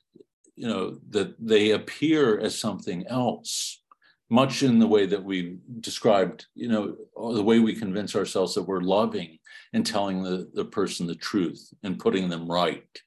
you 0.57 0.66
know 0.66 0.99
that 1.11 1.35
they 1.39 1.70
appear 1.70 2.41
as 2.41 2.59
something 2.59 3.07
else 3.07 3.82
much 4.30 4.62
in 4.62 4.78
the 4.78 4.87
way 4.87 5.07
that 5.07 5.22
we 5.22 5.59
described, 5.80 6.47
you 6.55 6.66
know, 6.66 6.97
the 7.35 7.43
way 7.43 7.61
we 7.61 7.74
convince 7.74 8.16
ourselves 8.16 8.55
that 8.55 8.62
we're 8.62 8.80
loving 8.80 9.39
and 9.75 9.85
telling 9.85 10.22
the, 10.22 10.49
the 10.55 10.64
person 10.64 11.07
the 11.07 11.16
truth 11.16 11.75
and 11.83 11.99
putting 11.99 12.29
them 12.29 12.51
right 12.51 13.03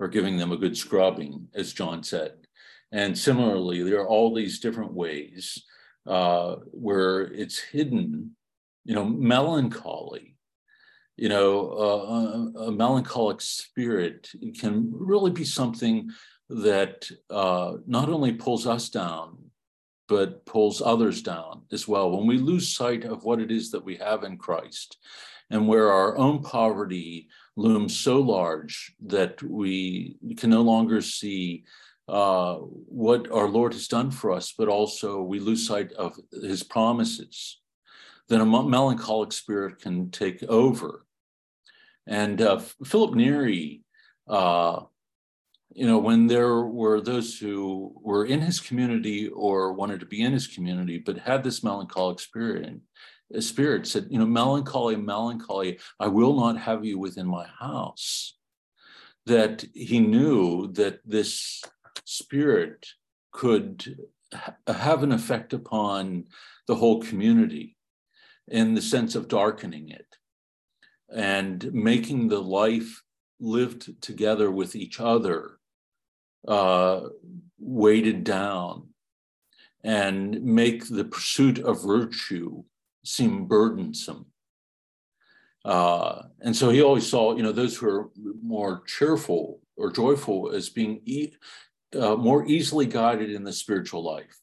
or 0.00 0.08
giving 0.08 0.36
them 0.36 0.50
a 0.50 0.56
good 0.56 0.76
scrubbing, 0.76 1.46
as 1.54 1.72
John 1.72 2.02
said. 2.02 2.32
And 2.90 3.16
similarly, 3.16 3.82
there 3.82 4.00
are 4.00 4.08
all 4.08 4.34
these 4.34 4.58
different 4.58 4.92
ways 4.92 5.62
uh, 6.06 6.56
where 6.72 7.20
it's 7.20 7.60
hidden, 7.60 8.34
you 8.84 8.94
know, 8.94 9.04
melancholy, 9.04 10.36
you 11.16 11.28
know, 11.28 11.70
uh, 11.70 12.60
a, 12.64 12.72
melancholic 12.72 13.40
spirit 13.40 14.28
can 14.58 14.90
really 14.92 15.30
be 15.30 15.44
something 15.44 16.10
that 16.48 17.08
uh, 17.30 17.74
not 17.86 18.08
only 18.08 18.32
pulls 18.32 18.66
us 18.66 18.88
down, 18.88 19.38
but 20.08 20.44
pulls 20.44 20.82
others 20.82 21.22
down 21.22 21.62
as 21.70 21.86
well. 21.86 22.10
When 22.10 22.26
we 22.26 22.38
lose 22.38 22.74
sight 22.74 23.04
of 23.04 23.22
what 23.22 23.40
it 23.40 23.52
is 23.52 23.70
that 23.70 23.84
we 23.84 23.96
have 23.96 24.24
in 24.24 24.36
Christ 24.36 24.98
and 25.50 25.68
where 25.68 25.90
our 25.90 26.16
own 26.16 26.42
poverty 26.42 27.28
looms 27.56 27.98
so 27.98 28.20
large 28.20 28.94
that 29.00 29.42
we 29.42 30.16
can 30.36 30.50
no 30.50 30.62
longer 30.62 31.00
see 31.00 31.64
uh, 32.08 32.56
what 32.56 33.30
our 33.30 33.48
Lord 33.48 33.72
has 33.72 33.88
done 33.88 34.10
for 34.10 34.32
us, 34.32 34.52
but 34.56 34.68
also 34.68 35.22
we 35.22 35.40
lose 35.40 35.66
sight 35.66 35.92
of 35.92 36.18
his 36.32 36.62
promises, 36.62 37.60
then 38.28 38.40
a 38.40 38.46
melancholic 38.46 39.32
spirit 39.32 39.80
can 39.80 40.10
take 40.10 40.42
over. 40.44 41.06
And 42.06 42.40
uh, 42.42 42.58
Philip 42.84 43.14
Neri, 43.14 43.82
uh, 44.28 44.80
you 45.74 45.86
know, 45.86 45.98
when 45.98 46.26
there 46.26 46.60
were 46.60 47.00
those 47.00 47.38
who 47.38 47.94
were 48.00 48.26
in 48.26 48.40
his 48.40 48.60
community 48.60 49.28
or 49.28 49.72
wanted 49.72 50.00
to 50.00 50.06
be 50.06 50.22
in 50.22 50.32
his 50.32 50.46
community, 50.46 50.98
but 50.98 51.18
had 51.18 51.42
this 51.42 51.64
melancholic 51.64 52.20
spirit, 52.20 52.76
spirit 53.42 53.86
said, 53.86 54.08
you 54.10 54.18
know, 54.18 54.26
melancholy, 54.26 54.96
melancholy, 54.96 55.78
I 55.98 56.08
will 56.08 56.34
not 56.36 56.58
have 56.58 56.84
you 56.84 56.98
within 56.98 57.26
my 57.26 57.46
house. 57.58 58.36
That 59.26 59.64
he 59.74 60.00
knew 60.00 60.72
that 60.72 61.00
this 61.04 61.62
spirit 62.04 62.86
could 63.32 63.98
ha- 64.32 64.56
have 64.66 65.02
an 65.02 65.12
effect 65.12 65.52
upon 65.52 66.26
the 66.66 66.74
whole 66.76 67.00
community. 67.02 67.76
in 68.48 68.74
the 68.74 68.82
sense 68.82 69.14
of 69.14 69.28
darkening 69.28 69.88
it 69.88 70.18
and 71.08 71.72
making 71.72 72.28
the 72.28 72.42
life 72.42 73.02
lived 73.40 74.02
together 74.02 74.50
with 74.50 74.76
each 74.76 75.00
other 75.00 75.58
uh, 76.46 77.00
weighted 77.58 78.22
down 78.24 78.88
and 79.82 80.42
make 80.42 80.86
the 80.88 81.04
pursuit 81.04 81.58
of 81.58 81.82
virtue 81.82 82.62
seem 83.04 83.46
burdensome. 83.46 84.26
Uh, 85.64 86.22
and 86.42 86.54
so 86.54 86.70
he 86.70 86.82
always 86.82 87.06
saw, 87.06 87.34
you 87.34 87.42
know, 87.42 87.52
those 87.52 87.76
who 87.76 87.88
are 87.88 88.10
more 88.42 88.82
cheerful 88.86 89.60
or 89.76 89.90
joyful 89.90 90.50
as 90.50 90.68
being 90.68 91.00
e- 91.04 91.32
uh, 91.98 92.16
more 92.16 92.44
easily 92.46 92.86
guided 92.86 93.30
in 93.30 93.44
the 93.44 93.52
spiritual 93.52 94.02
life. 94.02 94.40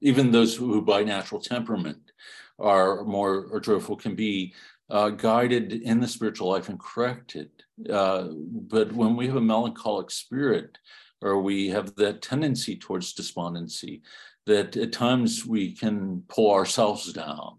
Even 0.00 0.30
those 0.30 0.54
who, 0.54 0.80
by 0.82 1.02
natural 1.02 1.40
temperament, 1.40 2.12
are 2.58 3.04
more 3.04 3.48
or 3.50 3.58
joyful 3.58 3.96
can 3.96 4.14
be 4.14 4.54
uh, 4.90 5.08
guided 5.08 5.72
in 5.72 6.00
the 6.00 6.06
spiritual 6.06 6.48
life 6.48 6.68
and 6.68 6.78
corrected. 6.78 7.50
Uh, 7.90 8.28
but 8.30 8.92
when 8.92 9.16
we 9.16 9.26
have 9.26 9.36
a 9.36 9.40
melancholic 9.40 10.10
spirit, 10.10 10.78
or 11.22 11.40
we 11.40 11.68
have 11.68 11.96
that 11.96 12.22
tendency 12.22 12.76
towards 12.76 13.14
despondency, 13.14 14.02
that 14.46 14.76
at 14.76 14.92
times 14.92 15.46
we 15.46 15.72
can 15.72 16.22
pull 16.28 16.52
ourselves 16.52 17.12
down, 17.12 17.58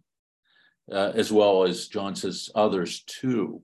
uh, 0.92 1.12
as 1.16 1.32
well 1.32 1.64
as 1.64 1.88
John 1.88 2.16
says 2.16 2.50
others 2.56 3.04
too, 3.04 3.62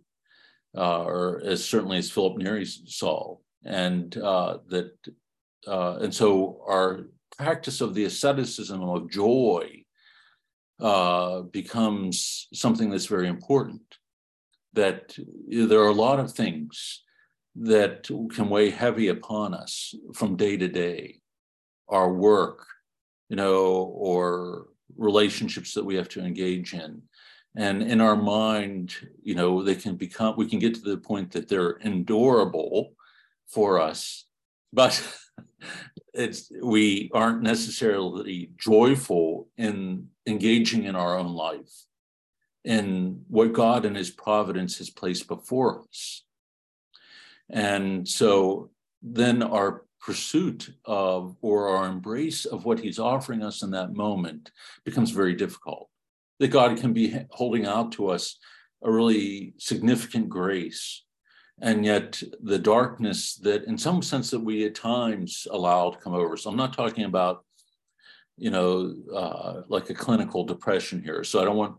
uh, 0.76 1.04
or 1.04 1.42
as 1.46 1.64
certainly 1.64 1.98
as 1.98 2.12
Philip 2.12 2.38
Neri 2.38 2.66
saw, 2.66 3.38
and 3.64 4.16
uh, 4.18 4.58
that, 4.70 4.94
uh, 5.68 5.98
and 6.02 6.14
so 6.14 6.64
our 6.68 7.08
practice 7.38 7.82
of 7.82 7.94
the 7.94 8.06
asceticism 8.06 8.82
of 8.82 9.10
joy 9.10 9.84
uh, 10.80 11.42
becomes 11.42 12.48
something 12.54 12.90
that's 12.90 13.06
very 13.06 13.28
important. 13.28 13.82
That 14.74 15.18
there 15.48 15.82
are 15.82 15.90
a 15.90 15.94
lot 15.94 16.20
of 16.20 16.32
things 16.32 17.04
that 17.56 18.10
can 18.34 18.50
weigh 18.50 18.70
heavy 18.70 19.10
upon 19.10 19.54
us 19.54 19.94
from 20.14 20.38
day 20.38 20.56
to 20.58 20.68
day, 20.68 21.20
our 21.90 22.14
work, 22.14 22.66
you 23.30 23.36
know, 23.36 23.66
or 23.94 24.68
relationships 24.98 25.74
that 25.74 25.86
we 25.86 25.96
have 25.96 26.10
to 26.10 26.24
engage 26.24 26.74
in. 26.74 27.02
And 27.56 27.84
in 27.84 28.00
our 28.00 28.16
mind, 28.16 28.96
you 29.22 29.36
know, 29.36 29.62
they 29.62 29.76
can 29.76 29.96
become, 29.96 30.36
we 30.38 30.48
can 30.48 30.60
get 30.60 30.76
to 30.76 30.82
the 30.82 30.98
point 30.98 31.32
that 31.32 31.50
they're 31.50 31.78
endurable 31.84 32.94
for 33.48 33.80
us, 33.80 34.26
but 34.74 35.02
it's 36.14 36.52
we 36.62 37.10
aren't 37.14 37.42
necessarily 37.42 38.52
joyful 38.58 39.48
in 39.58 40.08
engaging 40.26 40.86
in 40.86 40.96
our 40.96 41.18
own 41.18 41.34
life 41.34 41.86
in 42.64 43.24
what 43.28 43.54
God 43.54 43.86
and 43.86 43.96
his 43.96 44.12
providence 44.12 44.78
has 44.78 44.90
placed 44.90 45.28
before 45.28 45.82
us. 45.82 46.24
And 47.50 48.08
so 48.08 48.70
then 49.02 49.42
our 49.42 49.84
pursuit 50.00 50.74
of 50.86 51.36
or 51.42 51.70
our 51.70 51.88
embrace 51.88 52.46
of 52.46 52.66
what 52.66 52.80
he's 52.80 53.00
offering 53.00 53.44
us 53.44 53.62
in 53.62 53.72
that 53.72 53.94
moment 53.94 54.52
becomes 54.84 55.12
very 55.12 55.36
difficult. 55.36 55.90
That 56.42 56.48
God 56.48 56.78
can 56.78 56.92
be 56.92 57.16
holding 57.30 57.68
out 57.68 57.92
to 57.94 58.08
us 58.08 58.40
a 58.84 58.92
really 58.92 59.54
significant 59.60 60.28
grace. 60.28 61.04
And 61.62 61.86
yet 61.86 62.20
the 62.42 62.58
darkness 62.58 63.36
that 63.44 63.66
in 63.66 63.78
some 63.78 64.02
sense 64.02 64.32
that 64.32 64.40
we 64.40 64.66
at 64.66 64.74
times 64.74 65.46
allow 65.52 65.92
to 65.92 66.00
come 66.00 66.16
over. 66.16 66.36
So 66.36 66.50
i'm 66.50 66.58
not 66.58 66.74
talking 66.74 67.04
about 67.04 67.46
you 68.38 68.50
know 68.50 68.96
uh, 69.16 69.62
like 69.68 69.92
a 69.92 69.94
clinical 69.94 70.44
depression 70.44 71.04
here. 71.04 71.24
So 71.24 71.40
i 71.40 71.46
don't 71.46 71.58
want 71.58 71.76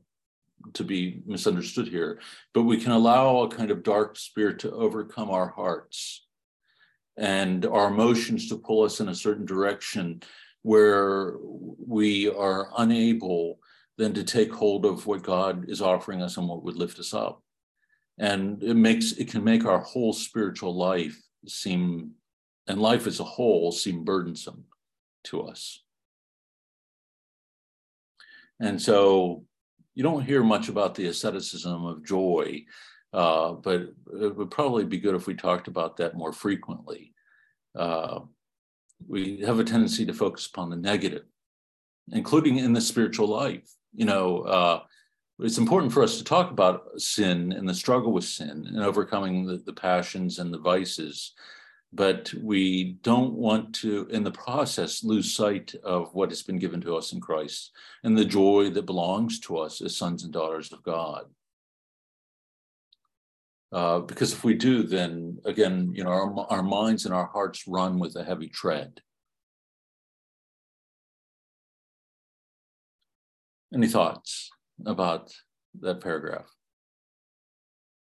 to 0.74 0.84
be 0.84 1.22
misunderstood 1.26 1.88
here 1.88 2.20
but 2.54 2.62
we 2.62 2.76
can 2.76 2.92
allow 2.92 3.38
a 3.38 3.48
kind 3.48 3.72
of 3.72 3.82
dark 3.82 4.16
spirit 4.16 4.60
to 4.60 4.70
overcome 4.70 5.28
our 5.28 5.48
hearts 5.48 6.24
and 7.16 7.66
our 7.66 7.88
emotions 7.88 8.48
to 8.48 8.56
pull 8.56 8.84
us 8.84 9.00
in 9.00 9.08
a 9.08 9.14
certain 9.26 9.44
direction 9.44 10.22
where 10.62 11.34
we 11.40 12.30
are 12.30 12.70
unable 12.78 13.58
then 14.02 14.14
to 14.14 14.24
take 14.24 14.52
hold 14.52 14.84
of 14.84 15.06
what 15.06 15.22
god 15.22 15.68
is 15.68 15.80
offering 15.80 16.22
us 16.22 16.36
and 16.36 16.48
what 16.48 16.62
would 16.64 16.76
lift 16.76 16.98
us 16.98 17.14
up. 17.14 17.42
And 18.18 18.62
it 18.62 18.74
makes 18.74 19.12
it 19.12 19.28
can 19.28 19.44
make 19.44 19.64
our 19.64 19.80
whole 19.80 20.12
spiritual 20.12 20.74
life 20.74 21.20
seem 21.46 22.12
and 22.66 22.80
life 22.80 23.06
as 23.06 23.20
a 23.20 23.24
whole 23.24 23.72
seem 23.72 24.04
burdensome 24.04 24.64
to 25.24 25.42
us. 25.42 25.82
And 28.60 28.80
so 28.80 29.44
you 29.94 30.02
don't 30.02 30.24
hear 30.24 30.42
much 30.42 30.68
about 30.68 30.94
the 30.94 31.06
asceticism 31.06 31.84
of 31.84 32.04
joy 32.04 32.64
uh, 33.12 33.52
but 33.52 33.92
it 34.22 34.36
would 34.36 34.50
probably 34.50 34.84
be 34.84 34.98
good 34.98 35.14
if 35.14 35.26
we 35.26 35.34
talked 35.34 35.68
about 35.68 35.98
that 35.98 36.16
more 36.16 36.32
frequently. 36.32 37.12
Uh, 37.78 38.20
we 39.06 39.40
have 39.40 39.58
a 39.58 39.64
tendency 39.64 40.06
to 40.06 40.14
focus 40.14 40.46
upon 40.46 40.70
the 40.70 40.76
negative 40.76 41.24
including 42.10 42.58
in 42.58 42.72
the 42.72 42.80
spiritual 42.80 43.28
life 43.28 43.70
you 43.92 44.04
know 44.04 44.38
uh, 44.40 44.80
it's 45.38 45.58
important 45.58 45.92
for 45.92 46.02
us 46.02 46.18
to 46.18 46.24
talk 46.24 46.50
about 46.50 47.00
sin 47.00 47.52
and 47.52 47.68
the 47.68 47.74
struggle 47.74 48.12
with 48.12 48.24
sin 48.24 48.64
and 48.68 48.80
overcoming 48.80 49.46
the, 49.46 49.56
the 49.58 49.72
passions 49.72 50.38
and 50.38 50.52
the 50.52 50.58
vices. 50.58 51.32
But 51.92 52.32
we 52.40 52.98
don't 53.02 53.34
want 53.34 53.74
to 53.76 54.06
in 54.10 54.24
the 54.24 54.30
process 54.30 55.04
lose 55.04 55.34
sight 55.34 55.74
of 55.84 56.14
what 56.14 56.30
has 56.30 56.42
been 56.42 56.58
given 56.58 56.80
to 56.82 56.96
us 56.96 57.12
in 57.12 57.20
christ 57.20 57.72
and 58.02 58.16
the 58.16 58.24
joy 58.24 58.70
that 58.70 58.86
belongs 58.86 59.40
to 59.40 59.58
us 59.58 59.82
as 59.82 59.96
sons 59.96 60.24
and 60.24 60.32
daughters 60.32 60.72
of 60.72 60.82
god. 60.82 61.24
Uh, 63.72 64.00
because 64.00 64.32
if 64.32 64.44
we 64.44 64.54
do 64.54 64.82
then 64.82 65.38
again 65.44 65.90
you 65.94 66.02
know 66.04 66.10
our, 66.10 66.46
our 66.48 66.62
minds 66.62 67.04
and 67.04 67.14
our 67.14 67.26
hearts 67.26 67.66
run 67.66 67.98
with 67.98 68.16
a 68.16 68.24
heavy 68.24 68.48
tread 68.48 69.00
any 73.74 73.88
thoughts 73.88 74.50
about 74.84 75.32
that 75.80 76.00
paragraph. 76.00 76.50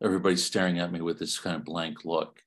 Everybody's 0.03 0.45
staring 0.45 0.79
at 0.79 0.93
me 0.93 1.01
with 1.01 1.19
this 1.19 1.39
kind 1.39 1.57
of 1.57 1.65
blank 1.65 2.05
look. 2.05 2.41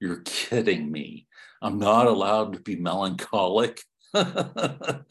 You're 0.00 0.22
kidding 0.24 0.90
me. 0.90 1.26
I'm 1.60 1.78
not 1.78 2.06
allowed 2.06 2.54
to 2.54 2.60
be 2.60 2.76
melancholic. 2.76 3.80
it 4.14 5.04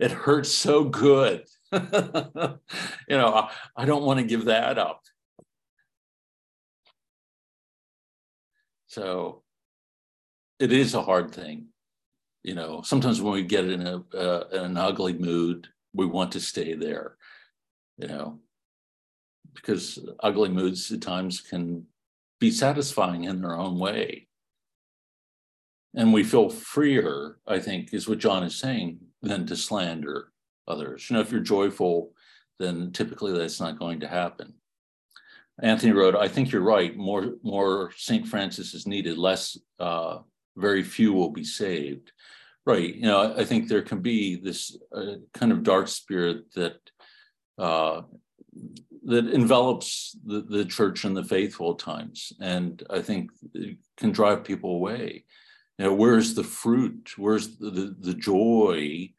hurts 0.00 0.52
so 0.52 0.84
good. 0.84 1.44
you 1.72 1.80
know, 1.80 3.34
I, 3.34 3.50
I 3.76 3.84
don't 3.84 4.04
want 4.04 4.20
to 4.20 4.26
give 4.26 4.46
that 4.46 4.78
up. 4.78 5.02
So 8.86 9.42
it 10.58 10.72
is 10.72 10.94
a 10.94 11.02
hard 11.02 11.32
thing. 11.32 11.66
You 12.42 12.54
know, 12.54 12.82
sometimes 12.82 13.20
when 13.20 13.34
we 13.34 13.42
get 13.42 13.68
in 13.68 13.86
a 13.86 14.02
uh, 14.16 14.44
in 14.52 14.60
an 14.60 14.76
ugly 14.76 15.12
mood, 15.12 15.68
we 15.96 16.06
want 16.06 16.32
to 16.32 16.40
stay 16.40 16.74
there 16.74 17.16
you 17.98 18.08
know, 18.08 18.38
because 19.54 19.98
ugly 20.20 20.48
moods 20.48 20.90
at 20.92 21.00
times 21.00 21.40
can 21.40 21.86
be 22.40 22.50
satisfying 22.50 23.24
in 23.24 23.40
their 23.40 23.56
own 23.56 23.78
way. 23.78 24.28
And 25.94 26.12
we 26.12 26.24
feel 26.24 26.50
freer, 26.50 27.38
I 27.46 27.58
think, 27.58 27.94
is 27.94 28.06
what 28.06 28.18
John 28.18 28.42
is 28.42 28.56
saying, 28.56 28.98
than 29.22 29.46
to 29.46 29.56
slander 29.56 30.30
others. 30.68 31.08
You 31.08 31.14
know, 31.14 31.22
if 31.22 31.32
you're 31.32 31.40
joyful, 31.40 32.12
then 32.58 32.92
typically 32.92 33.32
that's 33.32 33.60
not 33.60 33.78
going 33.78 34.00
to 34.00 34.08
happen. 34.08 34.52
Anthony 35.62 35.92
wrote, 35.92 36.14
I 36.14 36.28
think 36.28 36.52
you're 36.52 36.60
right. 36.60 36.94
More, 36.94 37.36
more 37.42 37.92
St. 37.96 38.28
Francis 38.28 38.74
is 38.74 38.86
needed, 38.86 39.16
less, 39.16 39.56
uh, 39.80 40.18
very 40.54 40.82
few 40.82 41.14
will 41.14 41.30
be 41.30 41.44
saved. 41.44 42.12
Right. 42.66 42.96
You 42.96 43.02
know, 43.02 43.32
I 43.36 43.44
think 43.44 43.68
there 43.68 43.82
can 43.82 44.00
be 44.00 44.34
this 44.34 44.76
uh, 44.92 45.14
kind 45.32 45.52
of 45.52 45.62
dark 45.62 45.86
spirit 45.86 46.52
that 46.54 46.80
uh, 47.58 48.02
that 49.04 49.28
envelops 49.28 50.16
the, 50.24 50.40
the 50.40 50.64
church 50.64 51.04
and 51.04 51.16
the 51.16 51.22
faithful 51.22 51.72
at 51.72 51.78
times. 51.78 52.32
And 52.40 52.82
I 52.90 53.00
think 53.02 53.30
it 53.54 53.78
can 53.96 54.10
drive 54.10 54.42
people 54.42 54.70
away. 54.70 55.24
You 55.78 55.84
know, 55.84 55.94
where's 55.94 56.34
the 56.34 56.42
fruit? 56.42 57.12
Where's 57.16 57.56
the, 57.58 57.70
the, 57.70 57.96
the 58.00 58.14
joy 58.14 59.10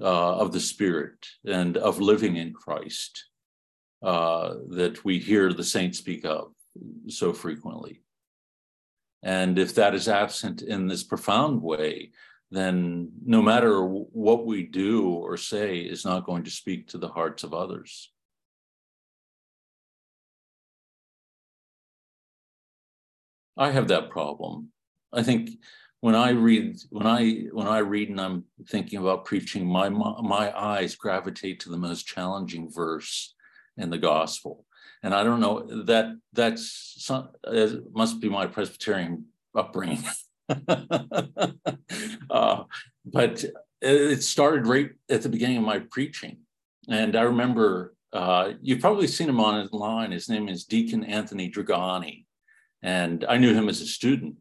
uh, 0.00 0.38
of 0.38 0.50
the 0.50 0.58
Spirit 0.58 1.28
and 1.46 1.76
of 1.76 2.00
living 2.00 2.36
in 2.36 2.52
Christ 2.52 3.26
uh, 4.02 4.54
that 4.70 5.04
we 5.04 5.20
hear 5.20 5.52
the 5.52 5.62
saints 5.62 5.98
speak 5.98 6.24
of 6.24 6.52
so 7.06 7.32
frequently? 7.32 8.02
And 9.22 9.58
if 9.60 9.76
that 9.76 9.94
is 9.94 10.08
absent 10.08 10.62
in 10.62 10.88
this 10.88 11.04
profound 11.04 11.62
way, 11.62 12.10
then 12.50 13.12
no 13.24 13.40
matter 13.40 13.84
what 13.84 14.44
we 14.44 14.64
do 14.64 15.08
or 15.08 15.36
say 15.36 15.78
is 15.78 16.04
not 16.04 16.24
going 16.24 16.44
to 16.44 16.50
speak 16.50 16.88
to 16.88 16.98
the 16.98 17.08
hearts 17.08 17.44
of 17.44 17.54
others. 17.54 18.10
I 23.56 23.70
have 23.70 23.88
that 23.88 24.10
problem. 24.10 24.72
I 25.12 25.22
think 25.22 25.50
when 26.00 26.14
I 26.14 26.30
read 26.30 26.78
when 26.88 27.06
I 27.06 27.44
when 27.52 27.66
I 27.66 27.78
read 27.78 28.08
and 28.08 28.20
I'm 28.20 28.44
thinking 28.68 28.98
about 28.98 29.26
preaching, 29.26 29.66
my 29.66 29.88
my 29.88 30.50
eyes 30.58 30.96
gravitate 30.96 31.60
to 31.60 31.68
the 31.68 31.76
most 31.76 32.06
challenging 32.06 32.70
verse 32.70 33.34
in 33.76 33.90
the 33.90 33.98
gospel, 33.98 34.64
and 35.02 35.14
I 35.14 35.22
don't 35.22 35.40
know 35.40 35.84
that 35.84 36.16
that's 36.32 36.94
some, 36.98 37.28
must 37.92 38.20
be 38.20 38.30
my 38.30 38.46
Presbyterian 38.46 39.26
upbringing, 39.54 40.02
uh, 42.30 42.64
but 43.04 43.44
it 43.80 44.22
started 44.22 44.66
right 44.66 44.90
at 45.08 45.22
the 45.22 45.28
beginning 45.28 45.58
of 45.58 45.64
my 45.64 45.78
preaching, 45.78 46.38
and 46.88 47.16
I 47.16 47.22
remember 47.22 47.94
uh, 48.12 48.52
you've 48.60 48.80
probably 48.80 49.06
seen 49.06 49.28
him 49.28 49.40
online. 49.40 50.12
His 50.12 50.28
name 50.28 50.48
is 50.48 50.64
Deacon 50.64 51.04
Anthony 51.04 51.50
Dragani, 51.50 52.24
and 52.82 53.24
I 53.28 53.36
knew 53.38 53.54
him 53.54 53.68
as 53.68 53.80
a 53.80 53.86
student 53.86 54.36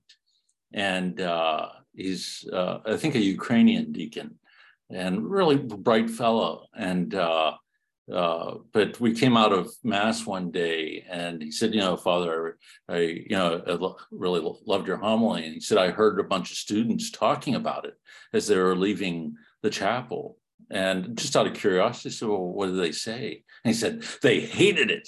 and 0.74 1.20
uh, 1.20 1.70
he's 1.95 2.47
uh, 2.51 2.80
I 2.86 2.97
think 2.97 3.16
a 3.16 3.20
Ukrainian 3.20 3.91
deacon, 3.91 4.36
and 4.89 5.30
really 5.30 5.57
bright 5.57 6.10
fellow. 6.10 6.68
And 6.76 7.14
uh, 8.14 8.55
but 8.72 8.99
we 8.99 9.14
came 9.14 9.38
out 9.38 9.53
of 9.53 9.72
mass 9.84 10.26
one 10.26 10.51
day, 10.51 11.05
and 11.10 11.41
he 11.41 11.51
said, 11.51 11.74
"You 11.74 11.82
know, 11.82 11.97
Father, 11.97 12.57
I, 12.88 12.97
you 12.99 13.36
know 13.36 13.62
I 13.68 14.05
really 14.12 14.41
loved 14.66 14.88
your 14.88 14.97
homily." 14.97 15.45
And 15.45 15.53
he 15.53 15.60
said, 15.60 15.78
"I 15.78 15.91
heard 15.91 16.20
a 16.20 16.24
bunch 16.24 16.51
of 16.51 16.57
students 16.57 17.12
talking 17.12 17.55
about 17.55 17.86
it 17.86 17.95
as 18.34 18.47
they 18.47 18.57
were 18.57 18.76
leaving 18.76 19.36
the 19.62 19.70
chapel." 19.70 20.38
And 20.72 21.18
just 21.18 21.36
out 21.36 21.47
of 21.47 21.53
curiosity, 21.53 22.10
I 22.10 22.12
said, 22.12 22.28
well, 22.28 22.45
what 22.45 22.68
did 22.68 22.80
they 22.80 22.91
say? 22.91 23.43
And 23.64 23.74
he 23.74 23.80
said, 23.80 24.03
they 24.22 24.41
hated 24.41 24.91
it. 24.91 25.07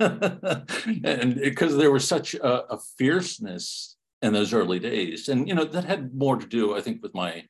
and 1.04 1.36
because 1.36 1.76
there 1.76 1.92
was 1.92 2.06
such 2.06 2.34
a, 2.34 2.72
a 2.72 2.78
fierceness 2.96 3.96
in 4.22 4.32
those 4.32 4.52
early 4.52 4.80
days. 4.80 5.28
And, 5.28 5.46
you 5.46 5.54
know, 5.54 5.64
that 5.64 5.84
had 5.84 6.14
more 6.14 6.36
to 6.36 6.46
do, 6.46 6.76
I 6.76 6.80
think, 6.80 7.02
with 7.02 7.14
my 7.14 7.44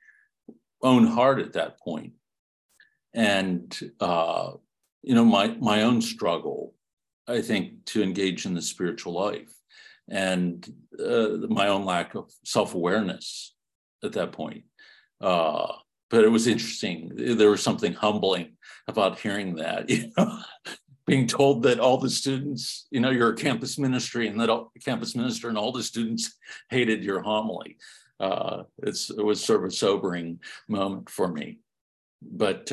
own 0.82 1.06
heart 1.06 1.38
at 1.38 1.54
that 1.54 1.80
point. 1.80 2.12
And, 3.14 3.78
uh, 4.00 4.52
you 5.02 5.14
know, 5.14 5.24
my, 5.24 5.48
my 5.60 5.82
own 5.82 6.00
struggle, 6.00 6.74
I 7.26 7.40
think, 7.40 7.84
to 7.86 8.02
engage 8.02 8.46
in 8.46 8.54
the 8.54 8.62
spiritual 8.62 9.12
life 9.12 9.52
and 10.10 10.66
uh, 10.98 11.28
my 11.48 11.68
own 11.68 11.84
lack 11.84 12.14
of 12.14 12.30
self 12.44 12.74
awareness 12.74 13.54
at 14.02 14.12
that 14.12 14.32
point. 14.32 14.64
Uh, 15.20 15.72
but 16.10 16.24
it 16.24 16.28
was 16.28 16.46
interesting. 16.46 17.12
There 17.14 17.50
was 17.50 17.62
something 17.62 17.92
humbling 17.92 18.56
about 18.86 19.18
hearing 19.18 19.56
that, 19.56 19.90
you 19.90 20.10
know, 20.16 20.40
being 21.06 21.26
told 21.26 21.62
that 21.62 21.80
all 21.80 21.98
the 21.98 22.10
students, 22.10 22.86
you 22.90 23.00
know, 23.00 23.10
you're 23.10 23.32
a 23.32 23.36
campus 23.36 23.78
ministry 23.78 24.28
and 24.28 24.40
that 24.40 24.50
all, 24.50 24.72
campus 24.84 25.14
minister 25.14 25.48
and 25.48 25.58
all 25.58 25.72
the 25.72 25.82
students 25.82 26.34
hated 26.70 27.04
your 27.04 27.22
homily. 27.22 27.76
Uh, 28.20 28.64
it's, 28.82 29.10
it 29.10 29.24
was 29.24 29.44
sort 29.44 29.60
of 29.60 29.68
a 29.68 29.70
sobering 29.70 30.40
moment 30.68 31.08
for 31.08 31.28
me, 31.28 31.58
but 32.20 32.72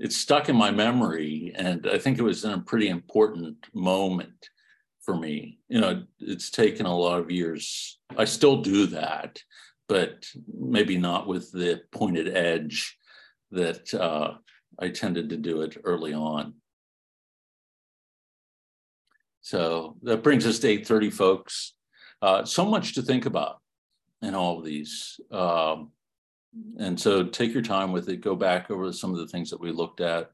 uh, 0.00 0.04
it 0.04 0.12
stuck 0.12 0.48
in 0.48 0.56
my 0.56 0.70
memory. 0.70 1.52
And 1.54 1.88
I 1.90 1.98
think 1.98 2.18
it 2.18 2.22
was 2.22 2.44
in 2.44 2.52
a 2.52 2.60
pretty 2.60 2.88
important 2.88 3.56
moment 3.74 4.48
for 5.00 5.16
me. 5.16 5.58
You 5.68 5.80
know, 5.80 6.02
it's 6.20 6.50
taken 6.50 6.86
a 6.86 6.96
lot 6.96 7.20
of 7.20 7.30
years. 7.30 7.98
I 8.16 8.24
still 8.24 8.62
do 8.62 8.86
that, 8.86 9.42
but 9.88 10.26
maybe 10.52 10.96
not 10.96 11.26
with 11.26 11.50
the 11.52 11.82
pointed 11.90 12.36
edge 12.36 12.96
that 13.50 13.92
uh, 13.94 14.34
I 14.78 14.88
tended 14.88 15.30
to 15.30 15.36
do 15.36 15.62
it 15.62 15.76
early 15.84 16.14
on. 16.14 16.54
So 19.40 19.96
that 20.02 20.22
brings 20.22 20.46
us 20.46 20.60
to 20.60 20.68
830, 20.68 21.10
folks. 21.10 21.74
Uh, 22.22 22.44
so 22.44 22.64
much 22.64 22.94
to 22.94 23.02
think 23.02 23.26
about 23.26 23.60
in 24.22 24.36
all 24.36 24.60
of 24.60 24.64
these. 24.64 25.18
Um, 25.32 25.90
and 26.78 26.98
so 27.00 27.24
take 27.24 27.52
your 27.52 27.62
time 27.62 27.92
with 27.92 28.08
it, 28.08 28.20
go 28.20 28.36
back 28.36 28.70
over 28.70 28.92
some 28.92 29.12
of 29.12 29.18
the 29.18 29.26
things 29.26 29.50
that 29.50 29.60
we 29.60 29.72
looked 29.72 30.00
at 30.00 30.30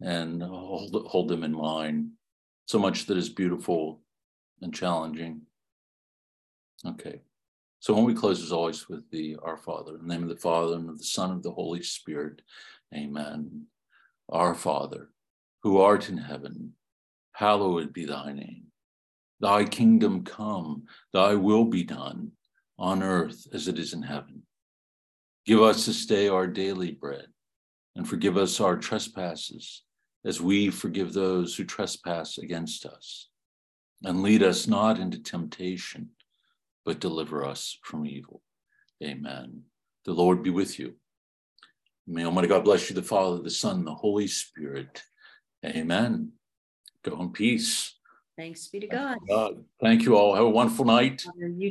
and 0.00 0.42
hold, 0.42 1.06
hold 1.08 1.28
them 1.28 1.44
in 1.44 1.52
mind. 1.52 2.10
So 2.66 2.78
much 2.78 3.06
that 3.06 3.16
is 3.16 3.28
beautiful 3.28 4.00
and 4.62 4.74
challenging. 4.74 5.42
Okay. 6.86 7.20
So 7.80 7.92
when 7.92 8.04
we 8.04 8.14
close, 8.14 8.42
as 8.42 8.52
always, 8.52 8.88
with 8.88 9.10
the 9.10 9.36
Our 9.42 9.58
Father, 9.58 9.94
in 9.96 10.06
the 10.06 10.14
name 10.14 10.22
of 10.22 10.30
the 10.30 10.36
Father 10.36 10.74
and 10.74 10.88
of 10.88 10.98
the 10.98 11.04
Son 11.04 11.30
and 11.30 11.38
of 11.38 11.42
the 11.42 11.52
Holy 11.52 11.82
Spirit, 11.82 12.40
amen. 12.94 13.66
Our 14.30 14.54
Father, 14.54 15.10
who 15.62 15.78
art 15.78 16.08
in 16.08 16.16
heaven, 16.16 16.72
hallowed 17.32 17.92
be 17.92 18.06
thy 18.06 18.32
name. 18.32 18.64
Thy 19.40 19.64
kingdom 19.64 20.24
come, 20.24 20.84
thy 21.12 21.34
will 21.34 21.66
be 21.66 21.84
done 21.84 22.32
on 22.78 23.02
earth 23.02 23.46
as 23.52 23.68
it 23.68 23.78
is 23.78 23.92
in 23.92 24.02
heaven. 24.02 24.42
Give 25.46 25.60
us 25.60 25.84
this 25.84 26.06
day 26.06 26.28
our 26.28 26.46
daily 26.46 26.92
bread, 26.92 27.26
and 27.94 28.08
forgive 28.08 28.38
us 28.38 28.60
our 28.60 28.76
trespasses, 28.76 29.82
as 30.24 30.40
we 30.40 30.70
forgive 30.70 31.12
those 31.12 31.54
who 31.54 31.64
trespass 31.64 32.38
against 32.38 32.86
us. 32.86 33.28
And 34.02 34.22
lead 34.22 34.42
us 34.42 34.66
not 34.66 34.98
into 34.98 35.22
temptation, 35.22 36.10
but 36.86 37.00
deliver 37.00 37.44
us 37.44 37.78
from 37.82 38.06
evil. 38.06 38.40
Amen. 39.02 39.62
The 40.06 40.14
Lord 40.14 40.42
be 40.42 40.50
with 40.50 40.78
you. 40.78 40.94
May 42.06 42.24
Almighty 42.24 42.48
God 42.48 42.64
bless 42.64 42.88
you, 42.88 42.96
the 42.96 43.02
Father, 43.02 43.42
the 43.42 43.50
Son, 43.50 43.84
the 43.84 43.94
Holy 43.94 44.26
Spirit. 44.26 45.02
Amen. 45.64 46.32
Go 47.02 47.20
in 47.20 47.32
peace. 47.32 47.94
Thanks 48.36 48.66
be 48.68 48.80
to 48.80 48.86
God. 48.86 49.18
God. 49.28 49.64
Thank 49.80 50.02
you 50.02 50.16
all. 50.16 50.34
Have 50.34 50.44
a 50.44 50.50
wonderful 50.50 50.84
night. 50.84 51.24
Um, 51.26 51.54
you 51.58 51.70